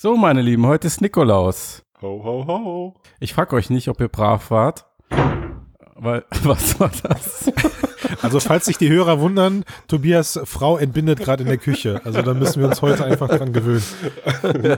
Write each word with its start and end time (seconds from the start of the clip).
So, 0.00 0.16
meine 0.16 0.42
Lieben, 0.42 0.64
heute 0.64 0.86
ist 0.86 1.00
Nikolaus. 1.00 1.82
Ho, 2.02 2.22
ho, 2.22 2.46
ho. 2.46 2.94
Ich 3.18 3.34
frage 3.34 3.56
euch 3.56 3.68
nicht, 3.68 3.88
ob 3.88 4.00
ihr 4.00 4.06
brav 4.06 4.48
wart. 4.52 4.86
Weil, 5.96 6.24
was 6.44 6.78
war 6.78 6.90
das? 7.02 7.50
Also 8.22 8.38
falls 8.40 8.64
sich 8.64 8.78
die 8.78 8.88
Hörer 8.88 9.20
wundern, 9.20 9.64
Tobias 9.88 10.40
Frau 10.44 10.78
entbindet 10.78 11.18
gerade 11.18 11.42
in 11.42 11.48
der 11.48 11.58
Küche. 11.58 12.00
Also 12.04 12.22
da 12.22 12.32
müssen 12.32 12.60
wir 12.60 12.68
uns 12.68 12.80
heute 12.80 13.04
einfach 13.04 13.28
dran 13.28 13.52
gewöhnen. 13.52 13.82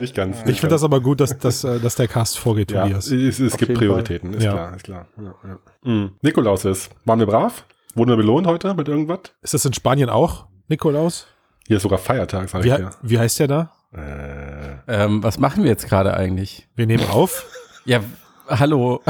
nicht 0.01 0.15
ganz. 0.15 0.39
Ich 0.47 0.61
finde 0.61 0.75
das 0.75 0.83
aber 0.83 1.01
gut, 1.01 1.21
dass, 1.21 1.39
dass, 1.39 1.63
äh, 1.65 1.79
dass 1.81 1.95
der 1.97 2.09
Cast 2.09 2.39
vorgeht, 2.39 2.71
ja, 2.73 2.83
Tobias. 2.83 3.11
es, 3.11 3.39
es 3.39 3.57
gibt 3.57 3.75
Prioritäten, 3.75 4.35
ist 4.35 4.43
Ja. 4.43 4.53
klar, 4.53 4.77
ist 4.77 4.85
klar. 4.85 5.07
Ja, 5.19 5.35
ja. 5.49 5.59
Mhm. 5.85 6.13
Nikolaus 6.23 6.65
ist. 6.65 6.91
Waren 7.05 7.19
wir 7.21 7.27
brav? 7.27 7.65
Wurden 7.95 8.11
wir 8.11 8.17
belohnt 8.17 8.47
heute 8.47 8.75
mit 8.75 8.89
irgendwas? 8.89 9.21
Ist 9.43 9.55
das 9.55 9.65
in 9.65 9.73
Spanien 9.75 10.09
auch, 10.11 10.47
Nikolaus? 10.69 11.27
Hier 11.67 11.77
ist 11.77 11.83
sogar 11.85 11.99
Feiertag, 11.99 12.49
sag 12.49 12.65
Wie, 12.65 12.69
ich 12.69 12.75
he- 12.75 12.85
wie 13.03 13.19
heißt 13.19 13.39
der 13.41 13.49
da? 13.49 13.73
Äh, 13.93 14.77
ähm, 14.87 15.23
was 15.23 15.39
machen 15.39 15.65
wir 15.65 15.71
jetzt 15.71 15.89
gerade 15.89 16.15
eigentlich? 16.15 16.69
Wir 16.77 16.87
nehmen 16.87 17.05
auf. 17.11 17.47
Ja, 17.87 18.05
hallo. 18.47 19.03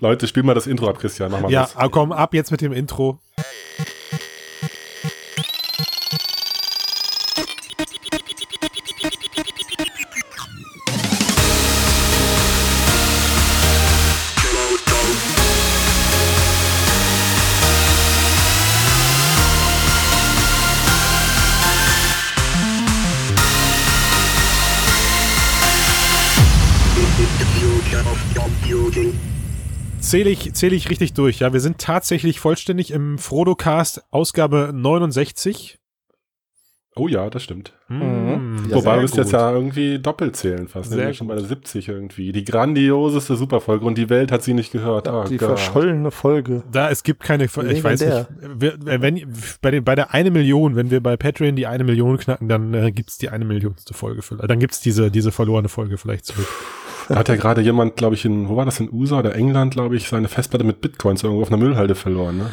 Leute, 0.00 0.26
spiel 0.26 0.42
mal 0.44 0.54
das 0.54 0.66
Intro 0.66 0.88
ab, 0.88 0.98
Christian. 0.98 1.30
Mach 1.30 1.40
mal 1.42 1.52
Ja, 1.52 1.62
das. 1.64 1.76
ah, 1.76 1.88
komm, 1.88 2.10
ab 2.10 2.32
jetzt 2.32 2.50
mit 2.50 2.62
dem 2.62 2.72
Intro. 2.72 3.20
Zähle 30.14 30.30
ich, 30.30 30.54
zähle 30.54 30.76
ich 30.76 30.90
richtig 30.90 31.14
durch. 31.14 31.40
Ja, 31.40 31.52
wir 31.52 31.58
sind 31.58 31.78
tatsächlich 31.78 32.38
vollständig 32.38 32.92
im 32.92 33.18
Frodo-Cast, 33.18 34.04
Ausgabe 34.12 34.70
69. 34.72 35.80
Oh 36.94 37.08
ja, 37.08 37.28
das 37.28 37.42
stimmt. 37.42 37.72
Mm, 37.88 38.68
Ja, 38.68 38.76
Wobei 38.76 38.94
wir 38.94 39.02
müssen 39.02 39.16
jetzt 39.16 39.32
ja 39.32 39.50
irgendwie 39.50 39.98
doppelt 39.98 40.36
zählen 40.36 40.68
fast. 40.68 40.90
Sehr 40.90 41.06
Sehr 41.06 41.14
schon 41.14 41.26
bei 41.26 41.34
der 41.34 41.42
70 41.44 41.88
irgendwie. 41.88 42.30
Die 42.30 42.44
grandioseste 42.44 43.34
Superfolge 43.34 43.84
und 43.84 43.98
die 43.98 44.08
Welt 44.08 44.30
hat 44.30 44.44
sie 44.44 44.54
nicht 44.54 44.70
gehört. 44.70 45.08
Oh 45.08 45.24
die 45.28 45.36
Gott. 45.36 45.58
verschollene 45.58 46.12
Folge. 46.12 46.62
Da, 46.70 46.90
es 46.90 47.02
gibt 47.02 47.24
keine, 47.24 47.46
ich 47.46 47.56
weiß 47.56 48.00
nicht, 48.00 48.28
wir, 48.56 48.76
wenn, 48.84 49.34
bei, 49.60 49.72
den, 49.72 49.82
bei 49.82 49.96
der 49.96 50.14
eine 50.14 50.30
Million, 50.30 50.76
wenn 50.76 50.92
wir 50.92 51.02
bei 51.02 51.16
Patreon 51.16 51.56
die 51.56 51.66
eine 51.66 51.82
Million 51.82 52.18
knacken, 52.18 52.48
dann 52.48 52.72
äh, 52.72 52.92
gibt's 52.92 53.18
die 53.18 53.30
eine 53.30 53.44
Millionste 53.44 53.94
Folge 53.94 54.22
vielleicht. 54.22 54.48
Dann 54.48 54.60
gibt's 54.60 54.80
diese, 54.80 55.10
diese 55.10 55.32
verlorene 55.32 55.68
Folge 55.68 55.98
vielleicht 55.98 56.26
zurück. 56.26 56.46
Da 57.08 57.16
hat 57.16 57.28
ja 57.28 57.36
gerade 57.36 57.60
jemand, 57.60 57.96
glaube 57.96 58.14
ich, 58.14 58.24
in, 58.24 58.48
wo 58.48 58.56
war 58.56 58.64
das, 58.64 58.80
in 58.80 58.92
USA 58.92 59.18
oder 59.18 59.34
England, 59.34 59.74
glaube 59.74 59.96
ich, 59.96 60.08
seine 60.08 60.28
Festplatte 60.28 60.64
mit 60.64 60.80
Bitcoins 60.80 61.22
irgendwo 61.22 61.42
auf 61.42 61.48
einer 61.48 61.56
Müllhalde 61.56 61.94
verloren. 61.94 62.38
Ne? 62.38 62.50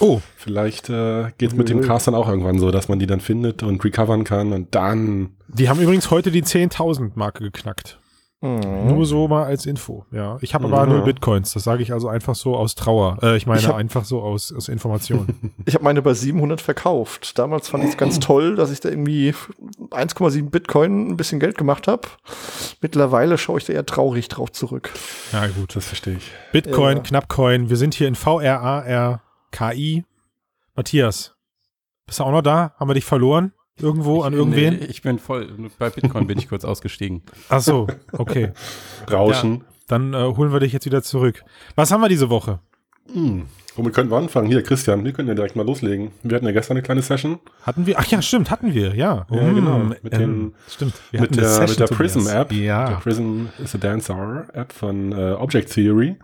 Oh, 0.00 0.20
Vielleicht 0.36 0.90
äh, 0.90 1.30
geht 1.38 1.56
mit 1.56 1.68
dem 1.68 1.82
Cast 1.82 2.08
dann 2.08 2.14
auch 2.14 2.28
irgendwann 2.28 2.58
so, 2.58 2.70
dass 2.70 2.88
man 2.88 2.98
die 2.98 3.06
dann 3.06 3.20
findet 3.20 3.62
und 3.62 3.82
recovern 3.84 4.24
kann 4.24 4.52
und 4.52 4.74
dann. 4.74 5.30
die 5.48 5.68
haben 5.68 5.80
übrigens 5.80 6.10
heute 6.10 6.30
die 6.30 6.42
10.000 6.42 7.12
Marke 7.14 7.44
geknackt. 7.44 7.98
Mhm. 8.42 8.88
Nur 8.88 9.06
so 9.06 9.28
mal 9.28 9.44
als 9.44 9.66
Info. 9.66 10.04
Ja, 10.10 10.36
ich 10.40 10.52
habe 10.52 10.64
aber 10.66 10.78
Ja. 10.78 10.86
null 10.86 11.02
Bitcoins. 11.02 11.52
Das 11.52 11.62
sage 11.62 11.80
ich 11.82 11.92
also 11.92 12.08
einfach 12.08 12.34
so 12.34 12.56
aus 12.56 12.74
Trauer. 12.74 13.18
Äh, 13.22 13.36
ich 13.36 13.46
meine 13.46 13.60
Ich 13.60 13.68
hab- 13.68 13.76
einfach 13.76 14.04
so 14.04 14.20
aus, 14.20 14.52
aus 14.52 14.68
Information. 14.68 15.28
Ich 15.64 15.74
habe 15.74 15.84
meine 15.84 16.02
bei 16.02 16.12
700 16.12 16.60
verkauft. 16.60 17.38
Damals 17.38 17.68
fand 17.68 17.84
ich 17.84 17.90
es 17.90 17.96
ganz 17.96 18.18
toll, 18.18 18.56
dass 18.56 18.72
ich 18.72 18.80
da 18.80 18.88
irgendwie 18.88 19.32
1,7 19.92 20.50
Bitcoin 20.50 21.08
ein 21.10 21.16
bisschen 21.16 21.38
Geld 21.38 21.56
gemacht 21.56 21.86
habe. 21.86 22.02
Mittlerweile 22.80 23.38
schaue 23.38 23.58
ich 23.58 23.64
da 23.64 23.72
eher 23.74 23.86
traurig 23.86 24.26
drauf 24.26 24.50
zurück. 24.50 24.90
ja 25.32 25.46
gut. 25.46 25.76
Das 25.76 25.86
verstehe 25.86 26.16
ich. 26.16 26.30
Bitcoin, 26.50 26.96
Ja. 26.96 27.02
Knappcoin. 27.04 27.70
Wir 27.70 27.76
sind 27.76 27.94
hier 27.94 28.08
in 28.08 28.16
VRARKI. 28.16 30.04
Matthias, 30.74 31.34
bist 32.06 32.18
du 32.18 32.24
auch 32.24 32.32
noch 32.32 32.42
da? 32.42 32.74
Haben 32.78 32.90
wir 32.90 32.94
dich 32.94 33.04
verloren? 33.04 33.52
Irgendwo 33.82 34.22
an 34.22 34.32
irgendwen? 34.32 34.78
Nee, 34.78 34.84
ich 34.86 35.02
bin 35.02 35.18
voll. 35.18 35.48
Bei 35.78 35.90
Bitcoin 35.90 36.26
bin 36.26 36.38
ich 36.38 36.48
kurz 36.48 36.64
ausgestiegen. 36.64 37.22
Ach 37.48 37.60
so, 37.60 37.86
okay. 38.12 38.52
Rauschen. 39.10 39.64
Dann 39.88 40.14
äh, 40.14 40.18
holen 40.36 40.52
wir 40.52 40.60
dich 40.60 40.72
jetzt 40.72 40.86
wieder 40.86 41.02
zurück. 41.02 41.44
Was 41.74 41.90
haben 41.90 42.00
wir 42.00 42.08
diese 42.08 42.30
Woche? 42.30 42.60
Hm. 43.12 43.46
Womit 43.74 43.94
könnten 43.94 44.12
wir 44.12 44.18
anfangen? 44.18 44.48
Hier, 44.48 44.62
Christian, 44.62 45.02
wir 45.04 45.12
können 45.12 45.28
ja 45.28 45.34
direkt 45.34 45.56
mal 45.56 45.64
loslegen. 45.66 46.10
Wir 46.22 46.36
hatten 46.36 46.44
ja 46.46 46.52
gestern 46.52 46.76
eine 46.76 46.82
kleine 46.82 47.00
Session 47.02 47.38
Hatten 47.62 47.86
wir? 47.86 47.98
Ach 47.98 48.06
ja, 48.06 48.20
stimmt, 48.22 48.50
hatten 48.50 48.74
wir, 48.74 48.94
ja. 48.94 49.26
Ja, 49.30 49.42
Mm, 49.42 49.54
genau. 49.54 49.78
Mit 50.02 50.12
den- 50.12 50.54
stimmt. 50.68 50.94
Wir 51.10 51.22
mit 51.22 51.30
hatten 51.32 51.40
eine 51.40 51.58
der, 51.58 51.68
mit 51.68 51.80
der 51.80 51.86
Prism 51.86 52.18
Tobias. 52.20 52.34
App. 52.34 52.48
Der 52.50 52.58
Ja. 52.58 52.90
Prism 53.00 53.46
is 53.64 53.74
a 53.74 53.78
Dancer 53.78 54.44
App 54.52 54.72
von 54.72 55.12
äh, 55.12 55.32
Object 55.32 55.72
Theory. 55.72 56.16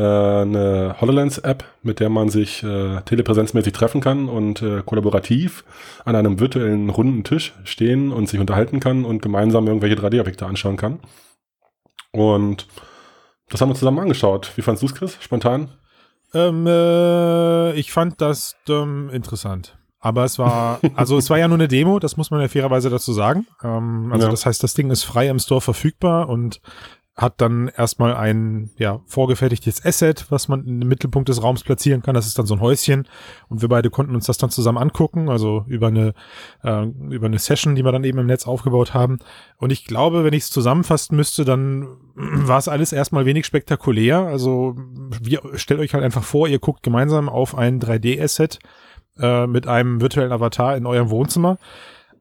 Äh, 0.00 0.42
eine 0.42 0.96
HoloLens 0.98 1.36
App, 1.38 1.62
mit 1.82 2.00
der 2.00 2.08
man 2.08 2.30
sich 2.30 2.62
äh, 2.62 3.02
telepräsenzmäßig 3.02 3.74
treffen 3.74 4.00
kann 4.00 4.30
und 4.30 4.62
äh, 4.62 4.82
kollaborativ 4.82 5.62
an 6.06 6.16
einem 6.16 6.40
virtuellen 6.40 6.88
runden 6.88 7.22
Tisch 7.22 7.52
stehen 7.64 8.10
und 8.10 8.26
sich 8.26 8.40
unterhalten 8.40 8.80
kann 8.80 9.04
und 9.04 9.20
gemeinsam 9.20 9.66
irgendwelche 9.66 9.96
3D-Objekte 9.96 10.46
anschauen 10.46 10.78
kann. 10.78 11.00
Und 12.12 12.66
das 13.50 13.60
haben 13.60 13.68
wir 13.68 13.74
zusammen 13.74 13.98
angeschaut. 13.98 14.52
Wie 14.56 14.62
fandst 14.62 14.82
du 14.82 14.86
es, 14.86 14.94
Chris? 14.94 15.18
Spontan? 15.20 15.68
Ähm, 16.32 16.66
äh, 16.66 17.72
ich 17.72 17.92
fand 17.92 18.22
das 18.22 18.56
ähm, 18.70 19.10
interessant. 19.12 19.76
Aber 19.98 20.24
es 20.24 20.38
war, 20.38 20.80
also 20.94 21.18
es 21.18 21.28
war 21.28 21.36
ja 21.36 21.46
nur 21.46 21.58
eine 21.58 21.68
Demo, 21.68 21.98
das 21.98 22.16
muss 22.16 22.30
man 22.30 22.40
ja 22.40 22.48
fairerweise 22.48 22.88
dazu 22.88 23.12
sagen. 23.12 23.46
Ähm, 23.62 24.08
also 24.14 24.26
Ja. 24.26 24.30
das 24.30 24.46
heißt, 24.46 24.62
das 24.62 24.72
Ding 24.72 24.90
ist 24.90 25.04
frei 25.04 25.28
im 25.28 25.38
Store 25.38 25.60
verfügbar 25.60 26.30
und 26.30 26.62
hat 27.20 27.34
dann 27.42 27.68
erstmal 27.68 28.16
ein 28.16 28.70
ja, 28.78 29.00
vorgefertigtes 29.04 29.84
Asset, 29.84 30.24
was 30.30 30.48
man 30.48 30.66
im 30.66 30.78
Mittelpunkt 30.78 31.28
des 31.28 31.42
Raums 31.42 31.62
platzieren 31.62 32.00
kann. 32.00 32.14
Das 32.14 32.26
ist 32.26 32.38
dann 32.38 32.46
so 32.46 32.54
ein 32.54 32.62
Häuschen. 32.62 33.06
Und 33.50 33.60
wir 33.60 33.68
beide 33.68 33.90
konnten 33.90 34.14
uns 34.14 34.24
das 34.24 34.38
dann 34.38 34.48
zusammen 34.48 34.78
angucken, 34.78 35.28
also 35.28 35.66
über 35.68 35.88
eine, 35.88 36.14
äh, 36.64 36.86
über 37.10 37.26
eine 37.26 37.38
Session, 37.38 37.74
die 37.74 37.84
wir 37.84 37.92
dann 37.92 38.04
eben 38.04 38.18
im 38.18 38.26
Netz 38.26 38.46
aufgebaut 38.46 38.94
haben. 38.94 39.18
Und 39.58 39.70
ich 39.70 39.84
glaube, 39.84 40.24
wenn 40.24 40.32
ich 40.32 40.44
es 40.44 40.50
zusammenfassen 40.50 41.14
müsste, 41.14 41.44
dann 41.44 41.88
war 42.14 42.56
es 42.56 42.68
alles 42.68 42.90
erstmal 42.90 43.26
wenig 43.26 43.44
spektakulär. 43.44 44.20
Also 44.20 44.76
wir, 45.20 45.42
stellt 45.56 45.80
euch 45.80 45.92
halt 45.92 46.04
einfach 46.04 46.24
vor, 46.24 46.48
ihr 46.48 46.58
guckt 46.58 46.82
gemeinsam 46.82 47.28
auf 47.28 47.54
ein 47.54 47.80
3D-Asset 47.80 48.60
äh, 49.18 49.46
mit 49.46 49.66
einem 49.66 50.00
virtuellen 50.00 50.32
Avatar 50.32 50.74
in 50.74 50.86
eurem 50.86 51.10
Wohnzimmer. 51.10 51.58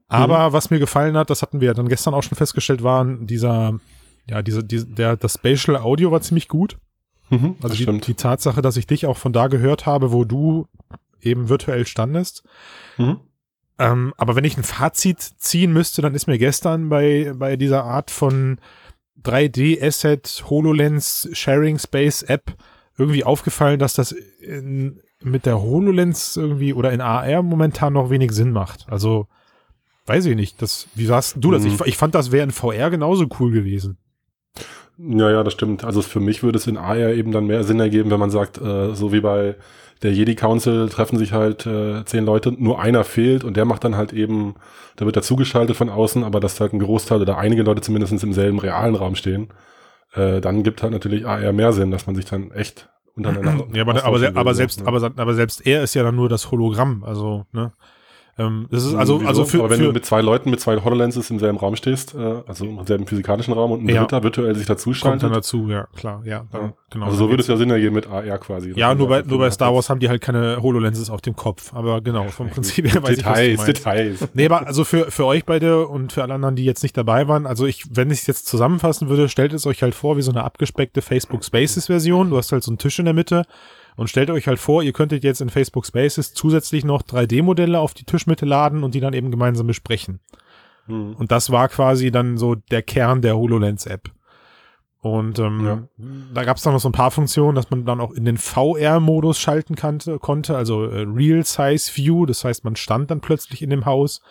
Aber 0.09 0.51
was 0.51 0.71
mir 0.71 0.79
gefallen 0.79 1.15
hat, 1.15 1.29
das 1.29 1.41
hatten 1.41 1.61
wir 1.61 1.73
dann 1.73 1.87
gestern 1.87 2.15
auch 2.15 2.23
schon 2.23 2.35
festgestellt, 2.35 2.83
waren 2.83 3.27
dieser, 3.27 3.79
ja, 4.29 4.41
diese, 4.41 4.63
diese, 4.63 4.87
der, 4.87 5.17
das 5.17 5.33
Spatial 5.33 5.77
Audio 5.77 6.11
war 6.11 6.21
ziemlich 6.21 6.47
gut. 6.47 6.77
Mhm, 7.29 7.55
Also 7.61 7.75
die, 7.75 7.99
die 7.99 8.13
Tatsache, 8.15 8.61
dass 8.61 8.77
ich 8.77 8.87
dich 8.87 9.05
auch 9.05 9.17
von 9.17 9.33
da 9.33 9.47
gehört 9.47 9.85
habe, 9.85 10.11
wo 10.11 10.23
du 10.23 10.67
eben 11.21 11.49
virtuell 11.49 11.85
standest. 11.85 12.43
Mhm. 12.97 13.19
Ähm, 13.77 14.13
aber 14.17 14.35
wenn 14.35 14.43
ich 14.43 14.57
ein 14.57 14.63
Fazit 14.63 15.21
ziehen 15.21 15.71
müsste, 15.71 16.01
dann 16.01 16.15
ist 16.15 16.27
mir 16.27 16.37
gestern 16.37 16.89
bei, 16.89 17.33
bei 17.35 17.55
dieser 17.55 17.83
Art 17.83 18.11
von 18.11 18.59
3D-Asset, 19.23 20.45
HoloLens, 20.49 21.29
Sharing 21.33 21.77
Space 21.77 22.23
App 22.23 22.55
irgendwie 22.97 23.23
aufgefallen, 23.23 23.79
dass 23.79 23.93
das 23.93 24.11
in, 24.11 24.99
mit 25.23 25.45
der 25.45 25.61
HoloLens 25.61 26.35
irgendwie 26.35 26.73
oder 26.73 26.91
in 26.91 27.01
AR 27.01 27.41
momentan 27.43 27.93
noch 27.93 28.09
wenig 28.09 28.31
Sinn 28.31 28.51
macht. 28.51 28.85
Also, 28.89 29.27
weiß 30.05 30.25
ich 30.25 30.35
nicht. 30.35 30.61
Das, 30.61 30.87
wie 30.95 31.05
sagst 31.05 31.35
du 31.39 31.51
das? 31.51 31.63
Mhm. 31.63 31.69
Ich, 31.69 31.81
ich 31.81 31.97
fand, 31.97 32.15
das 32.15 32.31
wäre 32.31 32.43
in 32.43 32.51
VR 32.51 32.89
genauso 32.89 33.27
cool 33.39 33.51
gewesen. 33.51 33.97
Ja, 35.01 35.31
ja, 35.31 35.43
das 35.43 35.53
stimmt. 35.53 35.83
Also 35.85 36.01
für 36.01 36.19
mich 36.19 36.43
würde 36.43 36.57
es 36.57 36.67
in 36.67 36.77
AR 36.77 37.13
eben 37.13 37.31
dann 37.31 37.47
mehr 37.47 37.63
Sinn 37.63 37.79
ergeben, 37.79 38.11
wenn 38.11 38.19
man 38.19 38.31
sagt, 38.31 38.59
äh, 38.59 38.93
so 38.93 39.13
wie 39.13 39.21
bei 39.21 39.55
der 40.01 40.13
Jedi 40.13 40.35
Council 40.35 40.89
treffen 40.89 41.17
sich 41.17 41.31
halt 41.33 41.65
äh, 41.65 42.03
zehn 42.05 42.25
Leute, 42.25 42.51
nur 42.51 42.79
einer 42.81 43.03
fehlt 43.03 43.43
und 43.43 43.55
der 43.57 43.65
macht 43.65 43.83
dann 43.83 43.95
halt 43.95 44.13
eben, 44.13 44.55
da 44.97 45.05
wird 45.05 45.15
er 45.15 45.21
zugeschaltet 45.21 45.75
von 45.75 45.89
außen, 45.89 46.23
aber 46.23 46.39
dass 46.39 46.59
halt 46.59 46.73
ein 46.73 46.79
Großteil 46.79 47.21
oder 47.21 47.37
einige 47.37 47.63
Leute 47.63 47.81
zumindest 47.81 48.23
im 48.23 48.33
selben 48.33 48.59
realen 48.59 48.95
Raum 48.95 49.15
stehen, 49.15 49.49
äh, 50.13 50.41
dann 50.41 50.63
gibt 50.63 50.83
halt 50.83 50.93
natürlich 50.93 51.25
AR 51.25 51.53
mehr 51.53 51.73
Sinn, 51.73 51.91
dass 51.91 52.07
man 52.07 52.15
sich 52.15 52.25
dann 52.25 52.51
echt 52.51 52.89
untereinander 53.15 53.67
Ja, 53.73 53.83
aber, 53.83 54.03
aber, 54.03 54.19
aber 54.35 54.53
selbst, 54.53 54.81
Ja. 54.81 54.87
aber, 54.87 55.11
aber 55.15 55.33
selbst 55.33 55.65
er 55.65 55.83
ist 55.83 55.93
ja 55.95 56.03
dann 56.03 56.15
nur 56.15 56.29
das 56.29 56.51
Hologramm. 56.51 57.03
Also, 57.03 57.45
ne? 57.51 57.73
Ähm, 58.39 58.67
das 58.71 58.85
ist 58.85 58.95
also, 58.95 59.19
Wieso? 59.19 59.27
also 59.27 59.45
für, 59.45 59.59
aber 59.59 59.69
wenn 59.71 59.77
für 59.79 59.85
du 59.87 59.91
mit 59.91 60.05
zwei 60.05 60.21
Leuten, 60.21 60.49
mit 60.49 60.59
zwei 60.61 60.77
HoloLenses 60.77 61.29
im 61.29 61.39
selben 61.39 61.57
Raum 61.57 61.75
stehst, 61.75 62.15
äh, 62.15 62.41
also 62.47 62.65
im 62.65 62.85
selben 62.85 63.05
physikalischen 63.05 63.53
Raum 63.53 63.71
und 63.73 63.83
ein 63.83 63.89
Ja. 63.89 64.01
dritter 64.01 64.23
virtuell 64.23 64.55
sich 64.55 64.65
kommt 64.65 64.79
dazuschaltet, 64.79 65.23
dann 65.23 65.33
dazu, 65.33 65.67
ja, 65.69 65.87
klar, 65.95 66.21
ja, 66.25 66.45
Ja. 66.53 66.73
genau. 66.89 67.05
also 67.07 67.17
so 67.17 67.29
würde 67.29 67.41
es 67.41 67.47
ja 67.47 67.57
Sinn 67.57 67.69
ergeben 67.69 67.95
mit 67.95 68.07
AR 68.07 68.37
quasi. 68.39 68.71
Ja, 68.75 68.95
nur 68.95 69.09
bei, 69.09 69.21
nur 69.21 69.37
bei 69.39 69.51
Star 69.51 69.73
Wars 69.75 69.89
haben 69.89 69.99
die 69.99 70.09
halt 70.09 70.21
keine 70.21 70.61
HoloLenses 70.61 71.09
auf 71.09 71.21
dem 71.21 71.35
Kopf. 71.35 71.73
Aber 71.73 72.01
genau, 72.01 72.29
vom 72.29 72.49
Prinzip 72.49 72.91
her 72.93 73.03
weiß 73.03 73.17
Details, 73.17 73.47
ich, 73.53 73.57
was 73.57 73.65
du 73.65 73.71
meinst. 73.71 73.85
Details. 74.21 74.29
Nee, 74.33 74.45
aber 74.45 74.65
also 74.65 74.83
für, 74.83 75.11
für 75.11 75.25
euch 75.25 75.45
beide 75.45 75.87
und 75.87 76.13
für 76.13 76.23
alle 76.23 76.33
anderen, 76.33 76.55
die 76.55 76.65
jetzt 76.65 76.83
nicht 76.83 76.95
dabei 76.95 77.27
waren, 77.27 77.45
also 77.45 77.65
ich, 77.65 77.83
wenn 77.91 78.09
ich 78.11 78.19
es 78.19 78.27
jetzt 78.27 78.47
zusammenfassen 78.47 79.09
würde, 79.09 79.27
stellt 79.29 79.53
es 79.53 79.65
euch 79.67 79.83
halt 79.83 79.95
vor 79.95 80.17
wie 80.17 80.21
so 80.21 80.31
eine 80.31 80.43
abgespeckte 80.43 81.01
Facebook 81.01 81.43
Spaces 81.43 81.87
Version. 81.87 82.29
Du 82.29 82.37
hast 82.37 82.51
halt 82.51 82.63
so 82.63 82.71
einen 82.71 82.77
Tisch 82.77 82.99
in 82.99 83.05
der 83.05 83.13
Mitte 83.13 83.43
und 83.99 84.09
stellt 84.09 84.29
euch 84.29 84.47
halt 84.47 84.59
vor, 84.59 84.81
ihr 84.81 84.93
könntet 84.93 85.23
jetzt 85.23 85.41
in 85.41 85.49
Facebook 85.49 85.85
Spaces 85.85 86.33
zusätzlich 86.33 86.83
noch 86.85 87.01
3D-Modelle 87.03 87.79
auf 87.79 87.93
die 87.93 88.05
Tischmitte 88.05 88.45
laden 88.45 88.83
und 88.83 88.95
die 88.95 88.99
dann 88.99 89.13
eben 89.13 89.29
gemeinsam 89.31 89.67
besprechen. 89.67 90.19
Mhm. 90.87 91.13
Und 91.15 91.31
das 91.31 91.51
war 91.51 91.67
quasi 91.69 92.09
dann 92.11 92.37
so 92.37 92.55
der 92.55 92.81
Kern 92.81 93.21
der 93.21 93.35
HoloLens-App. 93.37 94.09
Und 95.01 95.39
ähm, 95.39 95.65
Ja. 95.65 95.83
da 96.33 96.43
gab 96.43 96.57
es 96.57 96.63
dann 96.63 96.73
noch 96.73 96.81
so 96.81 96.89
ein 96.89 96.93
paar 96.93 97.11
Funktionen, 97.11 97.55
dass 97.55 97.69
man 97.69 97.85
dann 97.85 98.01
auch 98.01 98.11
in 98.11 98.25
den 98.25 98.37
VR-Modus 98.37 99.39
schalten 99.39 99.75
kannte, 99.75 100.19
konnte, 100.19 100.57
also 100.57 100.85
äh, 100.85 101.05
Real 101.07 101.43
Size 101.45 101.91
View, 101.95 102.25
das 102.25 102.43
heißt, 102.43 102.65
man 102.65 102.75
stand 102.75 103.09
dann 103.09 103.21
plötzlich 103.21 103.61
in 103.61 103.69
dem 103.69 103.85
Haus 103.85 104.21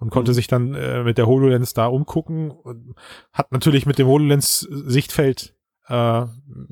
und 0.00 0.10
konnte 0.10 0.30
Mhm. 0.32 0.34
sich 0.34 0.46
dann 0.48 0.74
äh, 0.74 1.04
mit 1.04 1.18
der 1.18 1.26
HoloLens 1.28 1.72
da 1.74 1.86
umgucken. 1.86 2.50
Und 2.50 2.94
hat 3.32 3.52
natürlich 3.52 3.86
mit 3.86 3.98
dem 3.98 4.06
HoloLens-Sichtfeld 4.08 5.54
äh, 5.88 6.26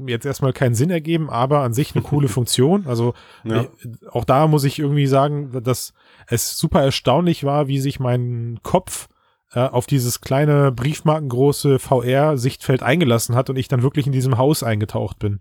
jetzt 0.06 0.26
erstmal 0.26 0.52
keinen 0.52 0.74
Sinn 0.74 0.90
ergeben, 0.90 1.30
aber 1.30 1.60
an 1.60 1.72
sich 1.72 1.94
eine 1.94 2.02
coole 2.02 2.28
Funktion. 2.36 2.86
Also 2.86 3.14
Ja. 3.44 3.62
äh, 3.62 3.68
auch 4.10 4.24
da 4.24 4.46
muss 4.46 4.64
ich 4.64 4.78
irgendwie 4.78 5.06
sagen, 5.06 5.50
dass 5.62 5.94
es 6.28 6.56
super 6.58 6.82
erstaunlich 6.82 7.44
war, 7.44 7.68
wie 7.68 7.80
sich 7.80 7.98
mein 8.00 8.58
Kopf 8.62 9.08
äh, 9.52 9.60
auf 9.60 9.86
dieses 9.86 10.20
kleine 10.20 10.72
briefmarkengroße 10.72 11.78
VR-Sichtfeld 11.78 12.82
eingelassen 12.82 13.34
hat 13.36 13.48
und 13.48 13.56
ich 13.56 13.68
dann 13.68 13.82
wirklich 13.82 14.06
in 14.06 14.12
diesem 14.12 14.38
Haus 14.38 14.62
eingetaucht 14.62 15.18
bin. 15.18 15.38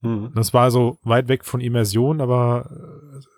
Mhm. 0.00 0.32
Das 0.34 0.54
war 0.54 0.70
so 0.70 0.98
weit 1.02 1.28
weg 1.28 1.44
von 1.44 1.60
Immersion, 1.60 2.20
aber 2.20 2.70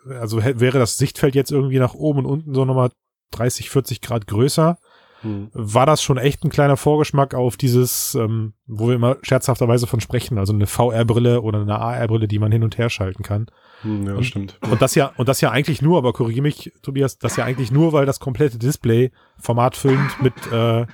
äh, 0.09 0.15
also 0.15 0.43
wäre 0.43 0.79
das 0.79 0.99
Sichtfeld 0.99 1.35
jetzt 1.35 1.51
irgendwie 1.53 1.79
nach 1.79 1.95
oben 1.95 2.21
und 2.21 2.27
unten 2.27 2.55
so 2.55 2.65
nochmal 2.65 2.91
30, 3.33 3.71
40 3.71 4.01
Grad 4.01 4.27
größer, 4.27 4.79
Mhm. 5.23 5.51
war 5.53 5.85
das 5.87 6.03
schon 6.03 6.17
echt 6.17 6.45
ein 6.45 6.51
kleiner 6.51 6.77
Vorgeschmack 6.77 7.35
auf 7.35 7.57
dieses, 7.57 8.15
ähm, 8.15 8.53
wo 8.67 8.89
wir 8.89 8.95
immer 8.95 9.17
scherzhafterweise 9.23 9.87
von 9.87 10.01
sprechen, 10.01 10.39
also 10.39 10.53
eine 10.53 10.67
VR-Brille 10.67 11.43
oder 11.43 11.61
eine 11.61 11.79
AR-Brille, 11.79 12.29
die 12.29 12.39
man 12.39 12.53
hin 12.53 12.63
und 12.63 12.79
her 12.79 12.89
schalten 12.89 13.23
kann. 13.23 13.47
Mhm, 13.83 14.07
Ja, 14.07 14.15
Und- 14.15 14.25
stimmt. 14.25 14.59
Und 14.71 14.81
das 14.81 14.95
ja, 14.95 15.13
und 15.17 15.29
das 15.29 15.41
ja 15.41 15.51
eigentlich 15.51 15.83
nur, 15.83 15.99
aber 15.99 16.13
korrigiere 16.13 16.43
mich, 16.43 16.73
Tobias, 16.83 17.19
das 17.19 17.37
ja 17.37 17.45
eigentlich 17.45 17.71
nur, 17.73 17.93
weil 17.93 18.07
das 18.07 18.21
komplette 18.21 18.59
Display 18.59 19.11
formatfüllend 19.39 20.23
mit 20.23 20.35
äh, 20.53 20.87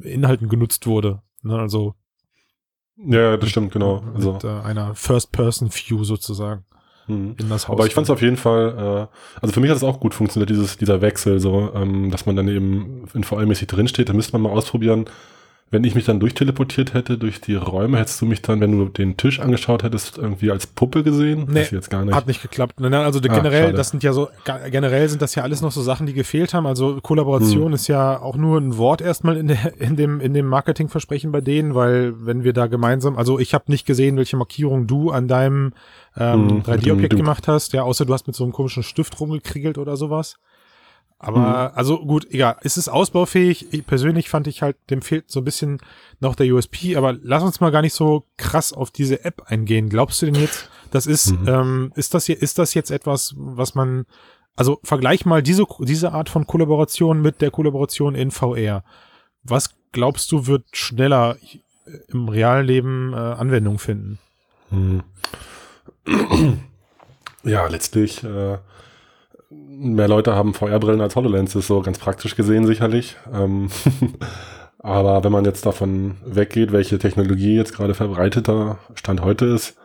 Inhalten 0.00 0.48
genutzt 0.48 0.86
wurde. 0.86 1.22
Ne, 1.42 1.58
also 1.58 1.94
Ja, 2.96 3.36
das 3.36 3.50
stimmt, 3.50 3.72
genau. 3.72 4.02
Also, 4.14 4.32
mit 4.34 4.44
äh, 4.44 4.48
einer 4.48 4.94
First-Person-View 4.94 6.04
sozusagen 6.04 6.64
mhm. 7.06 7.36
in 7.38 7.48
das 7.48 7.68
Haus. 7.68 7.74
Aber 7.76 7.86
ich 7.86 7.94
fand 7.94 8.06
es 8.06 8.10
auf 8.10 8.22
jeden 8.22 8.36
Fall, 8.36 9.08
äh, 9.10 9.40
also 9.40 9.52
für 9.52 9.60
mich 9.60 9.70
hat 9.70 9.76
es 9.76 9.84
auch 9.84 10.00
gut 10.00 10.14
funktioniert, 10.14 10.50
dieses, 10.50 10.76
dieser 10.76 11.00
Wechsel, 11.00 11.40
so, 11.40 11.72
ähm, 11.74 12.10
dass 12.10 12.26
man 12.26 12.36
dann 12.36 12.48
eben 12.48 13.04
in 13.14 13.24
VR-mäßig 13.24 13.66
drinsteht. 13.68 14.08
Da 14.08 14.12
müsste 14.12 14.32
man 14.32 14.42
mal 14.42 14.50
ausprobieren. 14.50 15.06
Wenn 15.72 15.84
ich 15.84 15.94
mich 15.94 16.04
dann 16.04 16.20
durchteleportiert 16.20 16.92
hätte 16.92 17.16
durch 17.16 17.40
die 17.40 17.54
Räume, 17.54 17.98
hättest 17.98 18.20
du 18.20 18.26
mich 18.26 18.42
dann, 18.42 18.60
wenn 18.60 18.72
du 18.78 18.84
den 18.90 19.16
Tisch 19.16 19.40
angeschaut 19.40 19.82
hättest, 19.82 20.18
irgendwie 20.18 20.50
als 20.50 20.66
Puppe 20.66 21.02
gesehen? 21.02 21.46
Nee, 21.50 21.62
jetzt 21.70 21.88
gar 21.90 22.04
nicht. 22.04 22.14
Hat 22.14 22.26
nicht 22.26 22.42
geklappt. 22.42 22.78
Nein, 22.78 22.90
nein, 22.92 23.04
also 23.04 23.20
Ah, 23.20 23.22
generell, 23.34 23.62
schade. 23.64 23.76
das 23.78 23.88
sind 23.88 24.02
ja 24.02 24.12
so, 24.12 24.28
generell 24.70 25.08
sind 25.08 25.22
das 25.22 25.34
ja 25.34 25.42
alles 25.44 25.62
noch 25.62 25.72
so 25.72 25.80
Sachen, 25.80 26.06
die 26.06 26.12
gefehlt 26.12 26.52
haben. 26.52 26.66
Also 26.66 27.00
Kollaboration 27.00 27.68
Hm. 27.68 27.72
ist 27.72 27.88
ja 27.88 28.20
auch 28.20 28.36
nur 28.36 28.60
ein 28.60 28.76
Wort 28.76 29.00
erstmal 29.00 29.38
in, 29.38 29.48
der, 29.48 29.80
in 29.80 29.96
dem, 29.96 30.20
in 30.20 30.34
dem 30.34 30.46
Marketingversprechen 30.46 31.32
bei 31.32 31.40
denen, 31.40 31.74
weil 31.74 32.12
wenn 32.26 32.44
wir 32.44 32.52
da 32.52 32.66
gemeinsam, 32.66 33.16
also 33.16 33.38
ich 33.38 33.54
habe 33.54 33.64
nicht 33.68 33.86
gesehen, 33.86 34.18
welche 34.18 34.36
Markierung 34.36 34.86
du 34.86 35.10
an 35.10 35.26
deinem 35.26 35.72
ähm, 36.18 36.32
Hm, 36.48 36.56
mit 36.56 36.66
3D-Objekt 36.66 37.12
dem- 37.14 37.18
gemacht 37.18 37.48
hast, 37.48 37.72
ja, 37.72 37.82
außer 37.82 38.04
du 38.04 38.12
hast 38.12 38.26
mit 38.26 38.36
so 38.36 38.44
einem 38.44 38.52
komischen 38.52 38.82
Stift 38.82 39.18
rumgekriegelt 39.18 39.78
oder 39.78 39.96
sowas. 39.96 40.36
Aber, 41.24 41.70
Hm. 41.70 41.76
also 41.78 42.04
gut, 42.04 42.26
egal. 42.32 42.56
Es 42.62 42.76
ist 42.76 42.88
ausbaufähig. 42.88 43.72
Ich 43.72 43.86
persönlich 43.86 44.28
fand 44.28 44.48
ich 44.48 44.60
halt, 44.60 44.76
dem 44.90 45.02
fehlt 45.02 45.30
so 45.30 45.40
ein 45.40 45.44
bisschen 45.44 45.78
noch 46.18 46.34
der 46.34 46.52
USP, 46.52 46.96
aber 46.96 47.12
lass 47.22 47.44
uns 47.44 47.60
mal 47.60 47.70
gar 47.70 47.80
nicht 47.82 47.94
so 47.94 48.26
krass 48.36 48.72
auf 48.72 48.90
diese 48.90 49.24
App 49.24 49.42
eingehen. 49.46 49.88
Glaubst 49.88 50.20
du 50.20 50.26
denn 50.26 50.34
jetzt, 50.34 50.68
das 50.90 51.06
ist, 51.06 51.30
Mhm. 51.30 51.48
ähm, 51.48 51.92
ist 51.94 52.14
das 52.14 52.26
hier, 52.26 52.42
ist 52.42 52.58
das 52.58 52.74
jetzt 52.74 52.90
etwas, 52.90 53.34
was 53.36 53.76
man, 53.76 54.04
also 54.56 54.80
vergleich 54.82 55.24
mal 55.24 55.42
diese, 55.44 55.64
diese 55.78 56.12
Art 56.12 56.28
von 56.28 56.46
Kollaboration 56.48 57.22
mit 57.22 57.40
der 57.40 57.52
Kollaboration 57.52 58.16
in 58.16 58.32
VR. 58.32 58.82
Was 59.44 59.70
glaubst 59.92 60.30
du, 60.32 60.48
wird 60.48 60.64
schneller 60.76 61.36
im 62.08 62.28
realen 62.28 62.66
Leben 62.66 63.12
äh, 63.12 63.16
Anwendung 63.16 63.78
finden? 63.78 64.18
Hm. 64.70 65.02
Ja, 67.44 67.66
letztlich, 67.66 68.22
äh, 68.22 68.58
mehr 69.52 70.08
Leute 70.08 70.34
haben 70.34 70.54
VR-Brillen 70.54 71.00
als 71.00 71.16
HoloLens, 71.16 71.54
ist 71.54 71.66
so 71.66 71.80
ganz 71.80 71.98
praktisch 71.98 72.36
gesehen 72.36 72.66
sicherlich. 72.66 73.16
Ähm, 73.32 73.68
aber 74.78 75.24
wenn 75.24 75.32
man 75.32 75.44
jetzt 75.44 75.66
davon 75.66 76.16
weggeht, 76.24 76.72
welche 76.72 76.98
Technologie 76.98 77.56
jetzt 77.56 77.74
gerade 77.74 77.94
verbreiteter 77.94 78.78
Stand 78.94 79.22
heute 79.22 79.46
ist, 79.46 79.76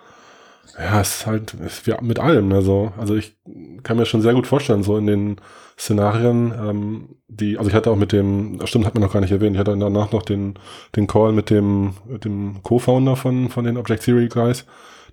ja, 0.77 1.01
es 1.01 1.17
ist 1.17 1.25
halt 1.25 1.55
ist 1.55 1.87
wie 1.87 1.93
mit 2.01 2.19
allem. 2.19 2.51
Also, 2.51 2.93
also 2.97 3.15
ich 3.15 3.35
kann 3.83 3.97
mir 3.97 4.05
schon 4.05 4.21
sehr 4.21 4.33
gut 4.33 4.45
vorstellen, 4.45 4.83
so 4.83 4.97
in 4.97 5.07
den 5.07 5.41
Szenarien, 5.77 6.53
ähm, 6.57 7.09
die, 7.27 7.57
also 7.57 7.69
ich 7.69 7.75
hatte 7.75 7.91
auch 7.91 7.95
mit 7.95 8.11
dem, 8.11 8.57
das 8.59 8.69
stimmt, 8.69 8.85
hat 8.85 8.93
man 8.93 9.03
noch 9.03 9.13
gar 9.13 9.19
nicht 9.19 9.31
erwähnt, 9.31 9.55
ich 9.55 9.59
hatte 9.59 9.77
danach 9.77 10.11
noch 10.11 10.23
den, 10.23 10.55
den 10.95 11.07
Call 11.07 11.31
mit 11.33 11.49
dem, 11.49 11.93
mit 12.07 12.25
dem 12.25 12.61
Co-Founder 12.63 13.15
von, 13.15 13.49
von 13.49 13.65
den 13.65 13.77
Object 13.77 14.03
Theory 14.03 14.27
Guys, 14.27 14.65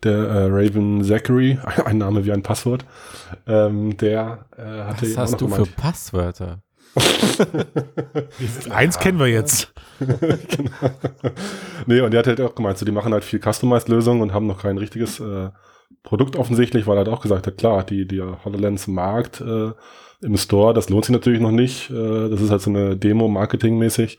der 0.05 0.17
äh, 0.17 0.47
Raven 0.51 1.03
Zachary, 1.03 1.59
ein 1.85 1.99
Name 1.99 2.25
wie 2.25 2.33
ein 2.33 2.43
Passwort, 2.43 2.85
ähm, 3.47 3.97
der 3.97 4.47
äh, 4.57 4.63
hatte 4.85 5.03
Was 5.09 5.17
hast 5.19 5.33
noch 5.33 5.39
du 5.39 5.49
für 5.49 5.55
gemeint- 5.63 5.77
Passwörter? 5.77 6.61
Eins 8.71 8.99
kennen 8.99 9.19
wir 9.19 9.27
jetzt. 9.27 9.73
genau. 9.99 10.71
nee, 11.87 12.01
und 12.01 12.11
der 12.13 12.21
hat 12.21 12.27
halt 12.27 12.41
auch 12.41 12.55
gemeint, 12.55 12.79
so, 12.79 12.87
die 12.87 12.93
machen 12.93 13.13
halt 13.13 13.25
viel 13.25 13.41
Customized-Lösungen 13.41 14.23
und 14.23 14.33
haben 14.33 14.47
noch 14.47 14.63
kein 14.63 14.79
richtiges 14.79 15.21
äh, 15.21 15.51
Produkt 16.03 16.37
offensichtlich, 16.37 16.87
weil 16.87 16.95
er 16.97 16.99
halt 17.05 17.09
auch 17.09 17.21
gesagt 17.21 17.47
hat, 17.47 17.59
klar, 17.59 17.83
die, 17.85 18.07
die 18.07 18.21
HoloLens-Markt 18.23 19.41
äh, 19.41 19.73
im 20.23 20.37
Store, 20.37 20.73
das 20.75 20.89
lohnt 20.89 21.05
sich 21.07 21.13
natürlich 21.13 21.41
noch 21.41 21.51
nicht. 21.51 21.91
Äh, 21.91 22.29
das 22.31 22.41
ist 22.41 22.51
halt 22.51 22.63
so 22.63 22.71
eine 22.71 22.97
Demo 22.97 23.29
marketingmäßig. 23.29 24.19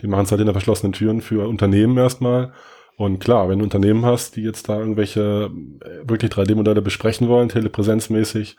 Die 0.00 0.06
machen 0.08 0.24
es 0.24 0.30
halt 0.30 0.40
hinter 0.40 0.52
verschlossenen 0.52 0.92
Türen 0.92 1.20
für 1.20 1.48
Unternehmen 1.48 1.96
erstmal. 1.96 2.52
Und 2.96 3.18
klar, 3.18 3.48
wenn 3.48 3.58
du 3.58 3.64
Unternehmen 3.64 4.04
hast, 4.06 4.36
die 4.36 4.42
jetzt 4.42 4.68
da 4.68 4.78
irgendwelche 4.78 5.50
äh, 5.82 6.08
wirklich 6.08 6.32
3D-Modelle 6.32 6.80
besprechen 6.82 7.28
wollen, 7.28 7.48
telepräsenzmäßig, 7.50 8.56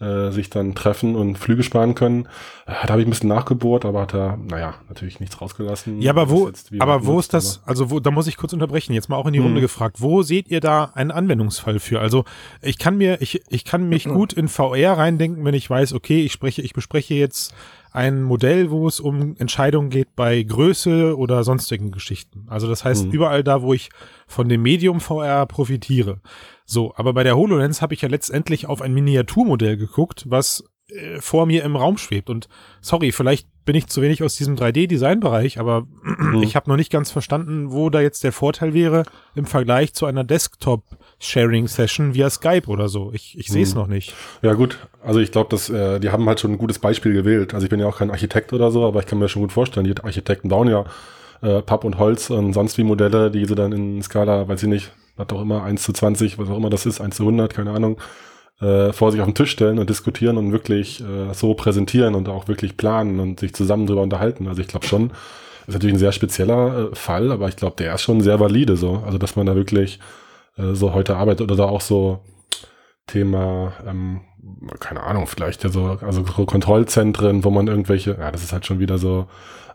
äh, 0.00 0.30
sich 0.32 0.50
dann 0.50 0.74
treffen 0.74 1.14
und 1.14 1.38
Flüge 1.38 1.62
sparen 1.62 1.94
können. 1.94 2.26
Äh, 2.66 2.72
da 2.82 2.88
habe 2.88 3.02
ich 3.02 3.06
ein 3.06 3.10
bisschen 3.10 3.28
nachgebohrt, 3.28 3.84
aber 3.84 4.00
hat 4.00 4.14
er, 4.14 4.36
naja, 4.38 4.74
natürlich 4.88 5.20
nichts 5.20 5.40
rausgelassen. 5.40 6.00
Ja, 6.00 6.10
aber 6.10 6.30
wo, 6.30 6.50
aber 6.80 7.06
wo 7.06 7.20
ist 7.20 7.32
das, 7.32 7.62
also 7.64 7.90
wo, 7.92 8.00
da 8.00 8.10
muss 8.10 8.26
ich 8.26 8.36
kurz 8.36 8.52
unterbrechen, 8.52 8.92
jetzt 8.92 9.08
mal 9.08 9.16
auch 9.16 9.26
in 9.26 9.34
die 9.34 9.38
Mhm. 9.38 9.46
Runde 9.46 9.60
gefragt, 9.60 10.00
wo 10.00 10.22
seht 10.22 10.48
ihr 10.48 10.60
da 10.60 10.90
einen 10.94 11.12
Anwendungsfall 11.12 11.78
für? 11.78 12.00
Also 12.00 12.24
ich 12.60 12.78
kann 12.78 12.96
mir, 12.96 13.22
ich, 13.22 13.42
ich 13.48 13.64
kann 13.64 13.88
mich 13.88 14.04
gut 14.08 14.32
in 14.32 14.48
VR 14.48 14.98
reindenken, 14.98 15.44
wenn 15.44 15.54
ich 15.54 15.70
weiß, 15.70 15.92
okay, 15.92 16.24
ich 16.24 16.32
spreche, 16.32 16.62
ich 16.62 16.72
bespreche 16.72 17.14
jetzt 17.14 17.54
ein 17.94 18.22
Modell, 18.22 18.70
wo 18.70 18.86
es 18.88 18.98
um 19.00 19.36
Entscheidungen 19.38 19.88
geht 19.88 20.16
bei 20.16 20.42
Größe 20.42 21.16
oder 21.16 21.44
sonstigen 21.44 21.92
Geschichten. 21.92 22.46
Also 22.48 22.68
das 22.68 22.84
heißt, 22.84 23.06
Mhm. 23.06 23.12
überall 23.12 23.44
da, 23.44 23.62
wo 23.62 23.72
ich 23.72 23.88
von 24.26 24.48
dem 24.48 24.62
Medium 24.62 25.00
VR 25.00 25.46
profitiere. 25.46 26.20
So, 26.66 26.92
aber 26.96 27.12
bei 27.12 27.22
der 27.22 27.36
HoloLens 27.36 27.80
habe 27.82 27.94
ich 27.94 28.02
ja 28.02 28.08
letztendlich 28.08 28.66
auf 28.66 28.82
ein 28.82 28.92
Miniaturmodell 28.94 29.76
geguckt, 29.76 30.24
was 30.28 30.64
äh, 30.90 31.20
vor 31.20 31.46
mir 31.46 31.64
im 31.64 31.76
Raum 31.76 31.96
schwebt. 31.98 32.30
Und 32.30 32.48
sorry, 32.80 33.12
vielleicht 33.12 33.46
bin 33.64 33.74
ich 33.76 33.86
zu 33.86 34.02
wenig 34.02 34.22
aus 34.22 34.36
diesem 34.36 34.56
3D-Design-Bereich, 34.56 35.58
aber 35.58 35.86
ich 36.42 36.54
habe 36.54 36.68
noch 36.68 36.76
nicht 36.76 36.92
ganz 36.92 37.10
verstanden, 37.10 37.72
wo 37.72 37.88
da 37.88 38.02
jetzt 38.02 38.22
der 38.22 38.32
Vorteil 38.32 38.74
wäre 38.74 39.04
im 39.34 39.46
Vergleich 39.46 39.94
zu 39.94 40.04
einer 40.04 40.22
Desktop-Sharing-Session 40.22 42.14
via 42.14 42.28
Skype 42.30 42.66
oder 42.68 42.88
so. 42.88 43.10
Ich, 43.14 43.38
ich 43.38 43.48
sehe 43.48 43.62
es 43.62 43.74
Mhm. 43.74 43.80
noch 43.80 43.86
nicht. 43.86 44.14
Ja 44.42 44.52
gut, 44.54 44.86
also 45.02 45.20
ich 45.20 45.32
glaube, 45.32 45.48
dass 45.50 45.70
äh, 45.70 45.98
die 46.00 46.10
haben 46.10 46.26
halt 46.28 46.40
schon 46.40 46.52
ein 46.52 46.58
gutes 46.58 46.78
Beispiel 46.78 47.12
gewählt. 47.14 47.54
Also 47.54 47.64
ich 47.64 47.70
bin 47.70 47.80
ja 47.80 47.86
auch 47.86 47.98
kein 47.98 48.10
Architekt 48.10 48.52
oder 48.52 48.70
so, 48.70 48.84
aber 48.86 49.00
ich 49.00 49.06
kann 49.06 49.18
mir 49.18 49.28
schon 49.28 49.42
gut 49.42 49.52
vorstellen, 49.52 49.86
die 49.86 49.96
Architekten 50.02 50.48
bauen 50.48 50.68
ja 50.68 50.84
äh, 51.42 51.62
Papp 51.62 51.84
und 51.84 51.98
Holz 51.98 52.30
und 52.30 52.52
sonst 52.52 52.76
wie 52.78 52.84
Modelle, 52.84 53.30
die 53.30 53.44
sie 53.46 53.54
dann 53.54 53.72
in 53.72 54.02
Skala, 54.02 54.46
weiß 54.48 54.62
ich 54.62 54.68
nicht, 54.68 54.92
was 55.16 55.28
auch 55.30 55.40
immer, 55.42 55.62
1 55.62 55.82
zu 55.82 55.92
20, 55.92 56.38
was 56.38 56.48
auch 56.50 56.56
immer 56.56 56.70
das 56.70 56.86
ist, 56.86 57.00
1 57.00 57.16
zu 57.16 57.22
100, 57.22 57.54
keine 57.54 57.70
Ahnung, 57.70 57.98
äh, 58.64 58.92
vor 58.92 59.12
sich 59.12 59.20
auf 59.20 59.26
den 59.26 59.34
Tisch 59.34 59.50
stellen 59.50 59.78
und 59.78 59.90
diskutieren 59.90 60.38
und 60.38 60.52
wirklich 60.52 61.02
äh, 61.02 61.34
so 61.34 61.54
präsentieren 61.54 62.14
und 62.14 62.28
auch 62.28 62.48
wirklich 62.48 62.76
planen 62.76 63.20
und 63.20 63.40
sich 63.40 63.54
zusammen 63.54 63.86
drüber 63.86 64.02
unterhalten. 64.02 64.48
Also 64.48 64.62
ich 64.62 64.68
glaube 64.68 64.86
schon, 64.86 65.10
ist 65.66 65.74
natürlich 65.74 65.96
ein 65.96 65.98
sehr 65.98 66.12
spezieller 66.12 66.90
äh, 66.92 66.94
Fall, 66.94 67.30
aber 67.30 67.48
ich 67.48 67.56
glaube, 67.56 67.76
der 67.76 67.94
ist 67.94 68.02
schon 68.02 68.20
sehr 68.20 68.40
valide 68.40 68.76
so. 68.76 69.02
Also 69.04 69.18
dass 69.18 69.36
man 69.36 69.46
da 69.46 69.54
wirklich 69.54 69.98
äh, 70.56 70.72
so 70.72 70.94
heute 70.94 71.16
arbeitet 71.16 71.42
oder 71.42 71.56
da 71.56 71.64
auch 71.64 71.80
so 71.80 72.20
Thema, 73.06 73.74
ähm, 73.86 74.22
keine 74.80 75.02
Ahnung, 75.02 75.26
vielleicht 75.26 75.62
ja 75.64 75.70
so, 75.70 75.98
also 76.00 76.24
so 76.24 76.46
Kontrollzentren, 76.46 77.44
wo 77.44 77.50
man 77.50 77.66
irgendwelche, 77.66 78.16
ja, 78.18 78.30
das 78.30 78.42
ist 78.42 78.52
halt 78.52 78.64
schon 78.64 78.78
wieder 78.78 78.96
so 78.98 79.26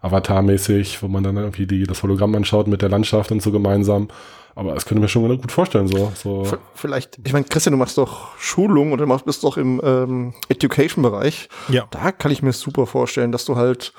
Avatar-mäßig, 0.02 1.04
wo 1.04 1.08
man 1.08 1.24
dann 1.24 1.38
irgendwie 1.38 1.68
die, 1.68 1.84
das 1.84 2.02
Hologramm 2.02 2.34
anschaut 2.36 2.68
mit 2.68 2.82
der 2.82 2.90
Landschaft 2.90 3.32
und 3.32 3.42
so 3.42 3.52
gemeinsam. 3.52 4.08
Aber 4.56 4.74
das 4.74 4.86
könnte 4.86 5.00
ich 5.00 5.02
mir 5.04 5.08
schon 5.08 5.38
gut 5.38 5.52
vorstellen, 5.52 5.88
so. 5.88 6.12
so. 6.16 6.44
Vielleicht, 6.74 7.20
ich 7.24 7.34
meine, 7.34 7.46
Christian, 7.46 7.72
du 7.72 7.78
machst 7.78 7.98
doch 7.98 8.38
Schulung 8.38 8.92
und 8.92 9.00
du 9.00 9.06
machst, 9.06 9.26
bist 9.26 9.44
doch 9.44 9.58
im 9.58 9.82
ähm, 9.84 10.34
Education-Bereich. 10.50 11.50
Ja. 11.70 11.88
Da 11.92 12.12
kann 12.12 12.32
ich 12.32 12.42
mir 12.42 12.54
super 12.54 12.86
vorstellen, 12.86 13.32
dass 13.32 13.46
du 13.46 13.56
halt, 13.56 13.94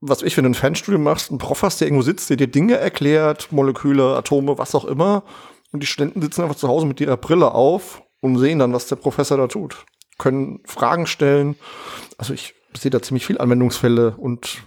was 0.00 0.20
weiß 0.20 0.26
ich, 0.26 0.36
wenn 0.36 0.44
du 0.44 0.50
ein 0.50 0.54
Fernstudium 0.54 1.02
machst, 1.02 1.30
einen 1.30 1.38
Prof 1.38 1.62
hast, 1.62 1.80
der 1.80 1.88
irgendwo 1.88 2.02
sitzt, 2.02 2.28
der 2.30 2.36
dir 2.36 2.48
Dinge 2.48 2.76
erklärt, 2.76 3.50
Moleküle, 3.50 4.16
Atome, 4.16 4.58
was 4.58 4.74
auch 4.74 4.84
immer. 4.84 5.22
Und 5.72 5.82
die 5.82 5.86
Studenten 5.86 6.22
sitzen 6.22 6.42
einfach 6.42 6.56
zu 6.56 6.68
Hause 6.68 6.86
mit 6.86 7.00
ihrer 7.00 7.16
Brille 7.16 7.52
auf 7.52 8.02
und 8.20 8.38
sehen 8.38 8.58
dann, 8.58 8.72
was 8.72 8.88
der 8.88 8.96
Professor 8.96 9.36
da 9.36 9.46
tut. 9.46 9.84
Können 10.18 10.60
Fragen 10.64 11.06
stellen. 11.06 11.56
Also 12.16 12.34
ich 12.34 12.54
sehe 12.76 12.90
da 12.90 13.00
ziemlich 13.00 13.26
viel 13.26 13.38
Anwendungsfälle 13.38 14.16
und 14.16 14.62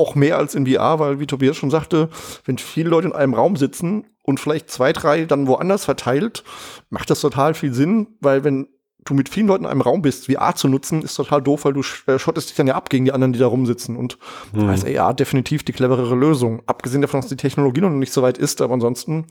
auch 0.00 0.14
mehr 0.14 0.38
als 0.38 0.54
in 0.54 0.66
VR, 0.66 0.98
weil 0.98 1.20
wie 1.20 1.26
Tobias 1.26 1.56
schon 1.56 1.70
sagte, 1.70 2.08
wenn 2.44 2.58
viele 2.58 2.90
Leute 2.90 3.08
in 3.08 3.12
einem 3.14 3.34
Raum 3.34 3.56
sitzen 3.56 4.06
und 4.22 4.40
vielleicht 4.40 4.70
zwei, 4.70 4.92
drei 4.92 5.24
dann 5.24 5.46
woanders 5.46 5.84
verteilt, 5.84 6.42
macht 6.88 7.10
das 7.10 7.20
total 7.20 7.54
viel 7.54 7.72
Sinn, 7.74 8.08
weil 8.20 8.44
wenn 8.44 8.68
du 9.04 9.14
mit 9.14 9.28
vielen 9.30 9.46
Leuten 9.46 9.64
in 9.64 9.70
einem 9.70 9.80
Raum 9.80 10.02
bist, 10.02 10.26
VR 10.26 10.54
zu 10.54 10.68
nutzen, 10.68 11.00
ist 11.02 11.14
total 11.14 11.40
doof, 11.40 11.64
weil 11.64 11.72
du 11.72 11.80
äh, 12.06 12.18
schottest 12.18 12.50
dich 12.50 12.56
dann 12.56 12.66
ja 12.66 12.74
ab 12.74 12.90
gegen 12.90 13.06
die 13.06 13.12
anderen, 13.12 13.32
die 13.32 13.38
da 13.38 13.46
rumsitzen. 13.46 13.96
Und 13.96 14.18
Mhm. 14.52 14.66
da 14.66 14.74
ist 14.74 14.86
AR 14.86 15.14
definitiv 15.14 15.62
die 15.64 15.72
cleverere 15.72 16.14
Lösung. 16.14 16.62
Abgesehen 16.66 17.00
davon, 17.00 17.20
dass 17.20 17.30
die 17.30 17.36
Technologie 17.36 17.80
noch 17.80 17.88
nicht 17.90 18.12
so 18.12 18.20
weit 18.22 18.36
ist, 18.36 18.60
aber 18.60 18.74
ansonsten 18.74 19.24